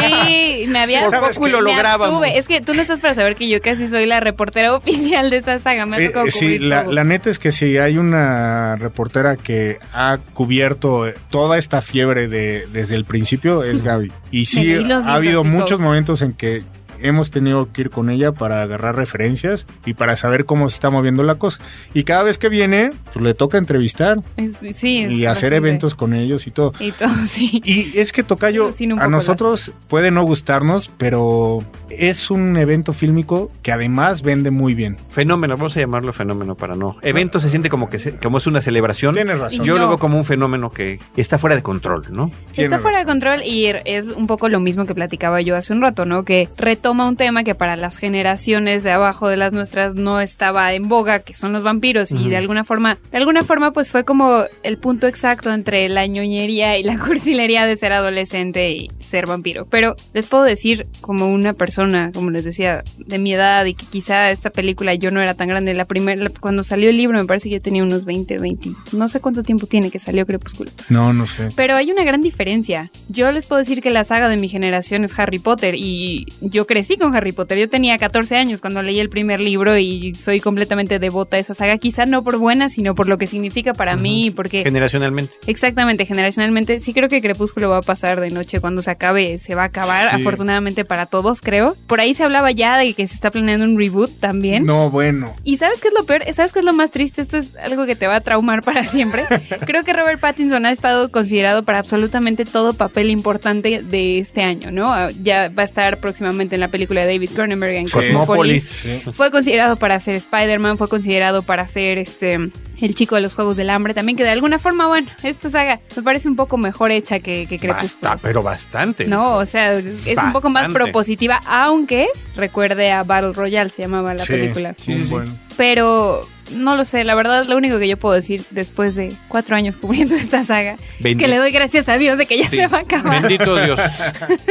Sí, 0.00 0.66
me 0.68 0.80
había 0.80 1.08
por 1.08 1.32
poco 1.32 1.48
lo 1.48 1.60
lograba. 1.60 2.28
Es 2.28 2.46
que 2.46 2.60
tú 2.60 2.74
no 2.74 2.82
estás 2.82 3.00
para 3.00 3.14
saber 3.14 3.34
que 3.34 3.48
yo 3.48 3.60
casi 3.60 3.88
soy 3.88 4.06
la 4.06 4.20
reportera 4.20 4.74
oficial 4.74 5.30
de 5.30 5.38
esa 5.38 5.58
saga. 5.58 5.86
Me 5.86 6.04
eh, 6.04 6.12
sí, 6.28 6.58
la, 6.58 6.84
la, 6.84 7.04
neta 7.04 7.30
es 7.30 7.38
que 7.38 7.50
si 7.50 7.78
hay 7.78 7.98
una 7.98 8.76
reportera 8.76 9.36
que 9.36 9.78
ha 9.92 10.18
cubierto 10.32 11.06
toda 11.30 11.58
esta 11.58 11.82
fiebre 11.82 12.28
de, 12.28 12.66
desde 12.72 12.96
el 12.96 13.04
principio 13.04 13.62
es 13.62 13.82
Gaby. 13.82 14.12
Y 14.30 14.44
sí, 14.46 14.76
ha 14.90 15.14
habido 15.14 15.42
muchos 15.44 15.80
momentos 15.80 16.22
en 16.22 16.32
que 16.32 16.62
hemos 17.02 17.30
tenido 17.30 17.72
que 17.72 17.82
ir 17.82 17.90
con 17.90 18.10
ella 18.10 18.32
para 18.32 18.62
agarrar 18.62 18.96
referencias 18.96 19.66
y 19.86 19.94
para 19.94 20.16
saber 20.16 20.44
cómo 20.44 20.68
se 20.68 20.74
está 20.74 20.90
moviendo 20.90 21.22
la 21.22 21.36
cosa. 21.36 21.58
Y 21.94 22.04
cada 22.04 22.22
vez 22.22 22.38
que 22.38 22.48
viene, 22.48 22.90
pues 23.12 23.24
le 23.24 23.34
toca 23.34 23.58
entrevistar. 23.58 24.18
y 24.36 25.24
hacer 25.24 25.52
eventos 25.52 25.94
con 25.94 26.14
ellos 26.14 26.46
y 26.46 26.50
todo. 26.50 26.72
Y 26.78 26.92
todo, 26.92 27.14
sí. 27.28 27.60
Y 27.64 27.98
es 27.98 28.12
que 28.12 28.22
Tocayo, 28.22 28.70
a 28.98 29.08
nosotros 29.08 29.72
puede 29.88 30.10
no 30.10 30.22
gustarnos, 30.24 30.90
pero 30.96 31.64
es 31.90 32.30
un 32.30 32.56
evento 32.56 32.92
fílmico 32.92 33.50
que 33.62 33.72
además 33.72 34.22
vende 34.22 34.50
muy 34.50 34.74
bien. 34.74 34.96
Fenómeno, 35.08 35.56
vamos 35.56 35.76
a 35.76 35.80
llamarlo 35.80 36.12
fenómeno 36.12 36.54
para 36.54 36.74
no. 36.74 36.96
Evento 37.02 37.40
se 37.40 37.50
siente 37.50 37.68
como 37.68 37.90
que 37.90 37.98
como 38.22 38.38
es 38.38 38.46
una 38.46 38.60
celebración. 38.60 39.14
Tienes 39.14 39.38
razón. 39.38 39.64
Yo 39.64 39.78
lo 39.78 39.88
veo 39.88 39.98
como 39.98 40.16
un 40.16 40.24
fenómeno 40.24 40.70
que 40.70 41.00
está 41.16 41.38
fuera 41.38 41.56
de 41.56 41.62
control, 41.62 42.06
¿no? 42.10 42.30
Está 42.56 42.78
fuera 42.78 42.98
de 42.98 43.04
control 43.04 43.42
y 43.44 43.66
es 43.84 44.06
un 44.06 44.26
poco 44.26 44.48
lo 44.48 44.60
mismo 44.60 44.86
que 44.86 44.94
platicaba 44.94 45.40
yo 45.40 45.56
hace 45.56 45.72
un 45.72 45.80
rato, 45.80 46.04
¿no? 46.04 46.24
Que 46.24 46.48
reto 46.56 46.89
retoma 46.90 47.06
un 47.06 47.14
tema 47.14 47.44
que 47.44 47.54
para 47.54 47.76
las 47.76 47.98
generaciones 47.98 48.82
de 48.82 48.90
abajo 48.90 49.28
de 49.28 49.36
las 49.36 49.52
nuestras 49.52 49.94
no 49.94 50.20
estaba 50.20 50.74
en 50.74 50.88
boga, 50.88 51.20
que 51.20 51.36
son 51.36 51.52
los 51.52 51.62
vampiros, 51.62 52.10
y 52.10 52.28
de 52.28 52.36
alguna 52.36 52.64
forma, 52.64 52.98
de 53.12 53.16
alguna 53.16 53.44
forma, 53.44 53.72
pues 53.72 53.92
fue 53.92 54.02
como 54.02 54.42
el 54.64 54.76
punto 54.78 55.06
exacto 55.06 55.52
entre 55.52 55.88
la 55.88 56.04
ñoñería 56.08 56.78
y 56.78 56.82
la 56.82 56.98
cursilería 57.06 57.64
de 57.64 57.76
ser 57.76 57.92
adolescente 57.92 58.72
y 58.72 58.90
ser 58.98 59.26
vampiro. 59.26 59.66
Pero 59.70 59.94
les 60.14 60.26
puedo 60.26 60.42
decir, 60.42 60.88
como 61.00 61.32
una 61.32 61.52
persona, 61.52 62.10
como 62.12 62.30
les 62.30 62.44
decía, 62.44 62.82
de 62.98 63.18
mi 63.20 63.34
edad 63.34 63.64
y 63.66 63.74
que 63.74 63.86
quizá 63.86 64.30
esta 64.30 64.50
película 64.50 64.92
yo 64.96 65.12
no 65.12 65.22
era 65.22 65.34
tan 65.34 65.46
grande, 65.46 65.72
la 65.74 65.84
primera, 65.84 66.28
cuando 66.40 66.64
salió 66.64 66.90
el 66.90 66.96
libro 66.96 67.18
me 67.18 67.24
parece 67.24 67.50
que 67.50 67.54
yo 67.54 67.60
tenía 67.60 67.84
unos 67.84 68.04
20, 68.04 68.36
20, 68.38 68.70
no 68.90 69.06
sé 69.06 69.20
cuánto 69.20 69.44
tiempo 69.44 69.68
tiene 69.68 69.92
que 69.92 70.00
salió 70.00 70.26
Crepúsculo. 70.26 70.72
No, 70.88 71.12
no 71.12 71.28
sé. 71.28 71.50
Pero 71.54 71.76
hay 71.76 71.92
una 71.92 72.02
gran 72.02 72.20
diferencia. 72.20 72.90
Yo 73.08 73.30
les 73.30 73.46
puedo 73.46 73.60
decir 73.60 73.80
que 73.80 73.90
la 73.90 74.02
saga 74.02 74.28
de 74.28 74.38
mi 74.38 74.48
generación 74.48 75.04
es 75.04 75.16
Harry 75.16 75.38
Potter 75.38 75.76
y 75.76 76.26
yo 76.40 76.66
crecí 76.66 76.79
con 76.98 77.14
Harry 77.14 77.32
Potter. 77.32 77.58
Yo 77.58 77.68
tenía 77.68 77.98
14 77.98 78.36
años 78.36 78.60
cuando 78.60 78.82
leí 78.82 78.98
el 79.00 79.08
primer 79.08 79.40
libro 79.40 79.76
y 79.78 80.14
soy 80.14 80.40
completamente 80.40 80.98
devota 80.98 81.36
a 81.36 81.40
esa 81.40 81.54
saga, 81.54 81.78
quizá 81.78 82.06
no 82.06 82.22
por 82.22 82.38
buena, 82.38 82.68
sino 82.68 82.94
por 82.94 83.08
lo 83.08 83.18
que 83.18 83.26
significa 83.26 83.74
para 83.74 83.96
mí, 83.96 84.30
porque... 84.30 84.62
Generacionalmente. 84.62 85.36
Exactamente, 85.46 86.06
generacionalmente. 86.06 86.80
Sí 86.80 86.92
creo 86.92 87.08
que 87.08 87.22
Crepúsculo 87.22 87.70
va 87.70 87.78
a 87.78 87.82
pasar 87.82 88.20
de 88.20 88.30
noche 88.30 88.60
cuando 88.60 88.82
se 88.82 88.90
acabe, 88.90 89.38
se 89.38 89.54
va 89.54 89.62
a 89.62 89.66
acabar, 89.66 90.14
afortunadamente 90.14 90.84
para 90.84 91.06
todos, 91.06 91.40
creo. 91.40 91.76
Por 91.86 92.00
ahí 92.00 92.14
se 92.14 92.24
hablaba 92.24 92.50
ya 92.50 92.76
de 92.76 92.94
que 92.94 93.06
se 93.06 93.14
está 93.14 93.30
planeando 93.30 93.64
un 93.64 93.78
reboot 93.78 94.18
también. 94.18 94.64
No, 94.64 94.90
bueno. 94.90 95.34
¿Y 95.44 95.58
sabes 95.58 95.80
qué 95.80 95.88
es 95.88 95.94
lo 95.94 96.04
peor? 96.04 96.22
¿Sabes 96.32 96.52
qué 96.52 96.60
es 96.60 96.64
lo 96.64 96.72
más 96.72 96.90
triste? 96.90 97.22
Esto 97.22 97.36
es 97.36 97.54
algo 97.56 97.86
que 97.86 97.96
te 97.96 98.06
va 98.06 98.16
a 98.16 98.20
traumar 98.20 98.62
para 98.62 98.84
siempre. 98.84 99.24
creo 99.66 99.84
que 99.84 99.92
Robert 99.92 100.20
Pattinson 100.20 100.66
ha 100.66 100.70
estado 100.70 101.10
considerado 101.10 101.62
para 101.62 101.78
absolutamente 101.78 102.44
todo 102.44 102.72
papel 102.72 103.10
importante 103.10 103.82
de 103.82 104.18
este 104.18 104.42
año, 104.42 104.70
¿no? 104.70 104.92
Ah, 104.92 105.10
ya 105.22 105.48
va 105.48 105.62
a 105.62 105.66
estar 105.66 105.98
próximamente 105.98 106.56
en 106.56 106.60
la 106.60 106.68
película 106.70 107.02
de 107.02 107.12
David 107.12 107.30
Cronenberg 107.34 107.74
en 107.74 107.88
Cosmopolis. 107.88 108.86
Fue 109.12 109.30
considerado 109.30 109.76
para 109.76 110.00
ser 110.00 110.16
Spider-Man, 110.16 110.78
fue 110.78 110.88
considerado 110.88 111.42
para 111.42 111.66
ser 111.68 111.98
este 111.98 112.50
el 112.80 112.94
chico 112.94 113.14
de 113.14 113.20
los 113.20 113.34
Juegos 113.34 113.56
del 113.56 113.70
Hambre 113.70 113.94
también, 113.94 114.16
que 114.16 114.24
de 114.24 114.30
alguna 114.30 114.58
forma, 114.58 114.86
bueno, 114.86 115.08
esta 115.22 115.50
saga 115.50 115.80
me 115.96 116.02
parece 116.02 116.28
un 116.28 116.36
poco 116.36 116.56
mejor 116.56 116.90
hecha 116.90 117.20
que, 117.20 117.46
que 117.46 117.58
Crepúsculo. 117.58 118.18
pero 118.22 118.42
bastante. 118.42 119.06
No, 119.06 119.36
o 119.36 119.46
sea, 119.46 119.74
es 119.74 120.16
un 120.16 120.32
poco 120.32 120.48
más 120.48 120.68
propositiva, 120.70 121.40
aunque 121.46 122.08
recuerde 122.36 122.90
a 122.90 123.02
Battle 123.02 123.32
Royale, 123.32 123.70
se 123.70 123.82
llamaba 123.82 124.14
la 124.14 124.24
película. 124.24 124.74
Sí, 124.78 124.94
bueno. 125.08 125.30
Pero 125.60 126.26
no 126.52 126.74
lo 126.74 126.86
sé, 126.86 127.04
la 127.04 127.14
verdad, 127.14 127.44
lo 127.44 127.54
único 127.54 127.78
que 127.78 127.86
yo 127.86 127.98
puedo 127.98 128.14
decir 128.14 128.46
después 128.48 128.94
de 128.94 129.12
cuatro 129.28 129.56
años 129.56 129.76
cubriendo 129.76 130.14
esta 130.16 130.42
saga 130.42 130.76
es 131.04 131.16
que 131.18 131.28
le 131.28 131.36
doy 131.36 131.50
gracias 131.50 131.86
a 131.90 131.98
Dios 131.98 132.16
de 132.16 132.24
que 132.24 132.38
ya 132.38 132.48
se 132.48 132.66
va 132.66 132.78
a 132.78 132.80
acabar. 132.80 133.20
Bendito 133.20 133.62
Dios. 133.62 133.78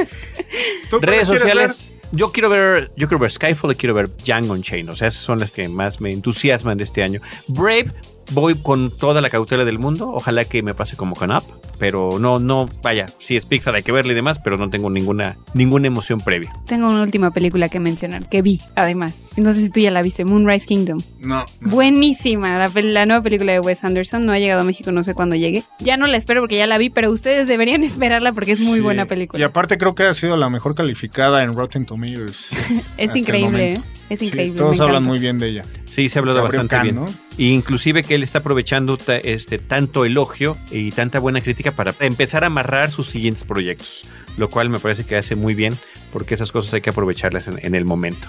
Redes 1.02 1.26
sociales. 1.26 1.90
Yo 2.12 2.32
quiero 2.32 2.50
ver, 2.50 2.92
yo 2.96 3.08
quiero 3.08 3.18
ver 3.18 3.32
Skyfall 3.32 3.72
y 3.72 3.76
quiero 3.76 3.96
ver 3.96 4.12
Django 4.24 4.54
Unchained. 4.54 4.92
O 4.92 4.96
sea, 4.96 5.08
esas 5.08 5.24
son 5.24 5.40
las 5.40 5.52
que 5.52 5.68
más 5.68 6.00
me 6.00 6.12
entusiasman 6.12 6.78
de 6.78 6.84
este 6.84 7.02
año. 7.02 7.22
Brave 7.48 7.92
voy 8.32 8.56
con 8.56 8.92
toda 8.92 9.22
la 9.22 9.30
cautela 9.30 9.66
del 9.66 9.80
mundo. 9.80 10.10
Ojalá 10.12 10.46
que 10.46 10.62
me 10.64 10.74
pase 10.74 10.96
como 10.96 11.16
con 11.16 11.32
Up. 11.32 11.44
Pero 11.80 12.20
no, 12.20 12.40
no, 12.40 12.70
vaya, 12.84 13.08
si 13.20 13.38
es 13.38 13.46
Pixar 13.46 13.74
hay 13.74 13.84
que 13.84 13.94
verle 13.94 14.12
y 14.12 14.16
demás, 14.16 14.40
pero 14.40 14.58
no 14.58 14.70
tengo 14.70 14.90
ninguna, 14.90 15.38
ninguna 15.54 15.88
emoción 15.88 16.20
previa. 16.20 16.54
Tengo 16.66 16.90
una 16.90 17.02
última 17.02 17.32
película 17.32 17.70
que 17.70 17.80
mencionar, 17.80 18.28
que 18.28 18.42
vi, 18.42 18.60
además. 18.76 19.24
No 19.38 19.54
sé 19.54 19.62
si 19.62 19.70
tú 19.70 19.80
ya 19.80 19.90
la 19.90 20.02
viste, 20.02 20.26
Moonrise 20.26 20.68
Kingdom. 20.68 21.00
No. 21.20 21.46
Buenísima. 21.62 22.68
La, 22.68 23.06
nueva 23.06 23.24
película 23.24 23.54
de 23.54 23.62
Wes 23.62 23.84
Anderson. 23.86 24.26
No 24.26 24.34
ha 24.34 24.40
llegado 24.40 24.62
a 24.62 24.64
México, 24.66 24.92
no 24.92 25.04
sé 25.04 25.14
cuándo 25.14 25.38
llegue. 25.38 25.64
Ya 25.80 25.96
no 25.96 26.06
la 26.08 26.18
espero 26.18 26.42
porque 26.42 26.58
ya 26.58 26.68
la 26.68 26.78
vi, 26.78 26.90
pero 26.90 27.12
ustedes 27.12 27.48
deberían 27.48 27.84
esperarla 27.86 28.34
porque 28.34 28.52
es 28.52 28.60
muy 28.60 28.82
buena 28.82 29.06
película. 29.06 29.40
Y 29.40 29.44
aparte 29.44 29.78
creo 29.78 29.96
que 29.96 30.04
ha 30.04 30.14
sido 30.14 30.36
la 30.36 30.50
mejor 30.50 30.76
calificada 30.76 31.44
en 31.44 31.56
Rotten 31.56 31.86
Tomatoes. 31.86 32.50
es 32.98 33.16
increíble, 33.16 33.74
¿eh? 33.74 33.82
Es 34.10 34.22
increíble. 34.22 34.58
todos 34.58 34.80
hablan 34.80 35.04
muy 35.04 35.20
bien 35.20 35.38
de 35.38 35.50
ella. 35.50 35.64
Sí, 35.86 36.10
se 36.10 36.18
ha 36.18 36.22
hablado 36.22 36.44
bastante 36.44 36.80
bien. 36.82 37.00
inclusive 37.38 38.04
que 38.04 38.16
él 38.16 38.24
está 38.24 38.40
aprovechando 38.40 38.98
este 39.24 39.60
tanto 39.60 40.06
elogio 40.06 40.58
y 40.72 40.92
tanta 40.92 41.20
buena 41.20 41.42
crítica 41.42 41.72
para 41.72 41.94
empezar 42.00 42.44
a 42.44 42.48
amarrar 42.48 42.92
sus 42.92 43.08
siguientes 43.08 43.44
proyectos, 43.44 44.04
lo 44.38 44.50
cual 44.50 44.70
me 44.70 44.80
parece 44.80 45.06
que 45.06 45.16
hace 45.16 45.36
muy 45.36 45.54
bien 45.54 45.78
porque 46.12 46.36
esas 46.36 46.52
cosas 46.52 46.74
hay 46.74 46.82
que 46.82 46.90
aprovecharlas 46.90 47.48
en, 47.48 47.76
el 47.76 47.86
momento. 47.86 48.28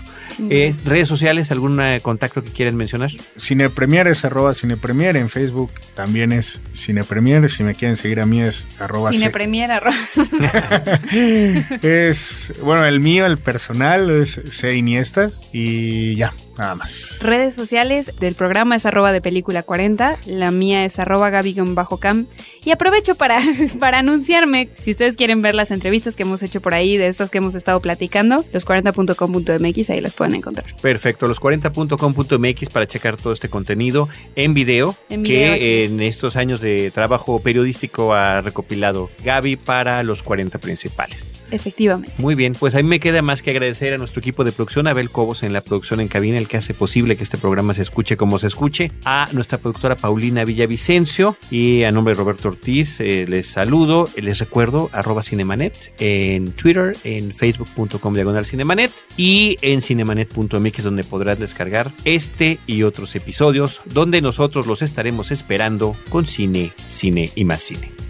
Eh, 0.48 0.74
redes 0.84 1.08
sociales, 1.08 1.50
algún 1.50 1.80
eh, 1.80 2.00
contacto 2.02 2.42
que 2.42 2.50
quieran 2.50 2.76
mencionar? 2.76 3.10
Cinepremier 3.38 4.06
es 4.08 4.24
arroba 4.24 4.54
cinepremier, 4.54 5.16
en 5.16 5.28
Facebook 5.28 5.70
también 5.94 6.32
es 6.32 6.60
cinepremier, 6.74 7.50
si 7.50 7.62
me 7.62 7.74
quieren 7.74 7.96
seguir 7.96 8.20
a 8.20 8.26
mí 8.26 8.40
es 8.40 8.68
arroba 8.78 9.12
cinepremier 9.12 9.72
arroba. 9.72 9.96
es, 11.82 12.52
bueno, 12.62 12.84
el 12.84 13.00
mío, 13.00 13.26
el 13.26 13.38
personal 13.38 14.10
es 14.10 14.40
C 14.50 14.74
Iniesta 14.74 15.30
y 15.52 16.16
ya, 16.16 16.32
nada 16.60 16.74
más. 16.74 17.18
Redes 17.20 17.54
sociales 17.54 18.12
del 18.20 18.34
programa 18.34 18.76
es 18.76 18.86
arroba 18.86 19.12
de 19.12 19.20
película 19.20 19.62
40, 19.62 20.18
la 20.26 20.50
mía 20.50 20.84
es 20.84 20.98
arroba 20.98 21.30
bajo 21.30 21.96
cam 21.96 22.26
y 22.64 22.70
aprovecho 22.70 23.14
para, 23.16 23.40
para 23.80 23.98
anunciarme, 23.98 24.68
si 24.76 24.92
ustedes 24.92 25.16
quieren 25.16 25.42
ver 25.42 25.54
las 25.54 25.70
entrevistas 25.70 26.16
que 26.16 26.22
hemos 26.22 26.42
hecho 26.42 26.60
por 26.60 26.74
ahí, 26.74 26.96
de 26.96 27.08
estas 27.08 27.30
que 27.30 27.38
hemos 27.38 27.54
estado 27.54 27.80
platicando, 27.80 28.44
los40.com.mx, 28.52 29.90
ahí 29.90 30.00
las 30.00 30.14
pueden 30.14 30.34
encontrar. 30.34 30.74
Perfecto, 30.80 31.26
los40.com.mx 31.28 32.68
para 32.70 32.86
checar 32.86 33.16
todo 33.16 33.32
este 33.32 33.48
contenido 33.48 34.08
en 34.36 34.54
video, 34.54 34.96
que 35.08 35.84
en 35.84 36.00
estos 36.00 36.36
años 36.36 36.60
de 36.60 36.90
trabajo 36.90 37.40
periodístico 37.40 38.14
ha 38.14 38.42
recopilado 38.42 39.10
Gaby 39.24 39.56
para 39.56 40.02
los 40.02 40.22
40 40.22 40.58
principales. 40.58 41.39
Efectivamente. 41.50 42.12
Muy 42.18 42.34
bien, 42.34 42.54
pues 42.58 42.74
a 42.74 42.78
mí 42.78 42.84
me 42.84 43.00
queda 43.00 43.22
más 43.22 43.42
que 43.42 43.50
agradecer 43.50 43.94
a 43.94 43.98
nuestro 43.98 44.20
equipo 44.20 44.44
de 44.44 44.52
producción, 44.52 44.86
Abel 44.86 45.10
Cobos 45.10 45.42
en 45.42 45.52
la 45.52 45.60
producción 45.60 46.00
en 46.00 46.08
cabina, 46.08 46.38
el 46.38 46.48
que 46.48 46.56
hace 46.56 46.74
posible 46.74 47.16
que 47.16 47.22
este 47.22 47.38
programa 47.38 47.74
se 47.74 47.82
escuche 47.82 48.16
como 48.16 48.38
se 48.38 48.46
escuche, 48.46 48.92
a 49.04 49.28
nuestra 49.32 49.58
productora 49.58 49.96
Paulina 49.96 50.44
Villavicencio 50.44 51.36
y 51.50 51.82
a 51.84 51.90
nombre 51.90 52.14
de 52.14 52.18
Roberto 52.18 52.48
Ortiz 52.48 53.00
eh, 53.00 53.26
les 53.28 53.46
saludo, 53.46 54.08
les 54.16 54.38
recuerdo 54.38 54.90
arroba 54.92 55.22
cinemanet 55.22 55.92
en 55.98 56.52
Twitter, 56.52 56.96
en 57.04 57.32
facebook.com 57.32 58.14
diagonal 58.14 58.44
cinemanet 58.44 58.92
y 59.16 59.56
en 59.62 59.82
cinemanet.mx 59.82 60.82
donde 60.82 61.04
podrás 61.04 61.38
descargar 61.38 61.92
este 62.04 62.58
y 62.66 62.82
otros 62.82 63.14
episodios 63.16 63.82
donde 63.84 64.22
nosotros 64.22 64.66
los 64.66 64.82
estaremos 64.82 65.30
esperando 65.30 65.96
con 66.08 66.26
cine, 66.26 66.72
cine 66.88 67.30
y 67.34 67.44
más 67.44 67.62
cine. 67.62 68.09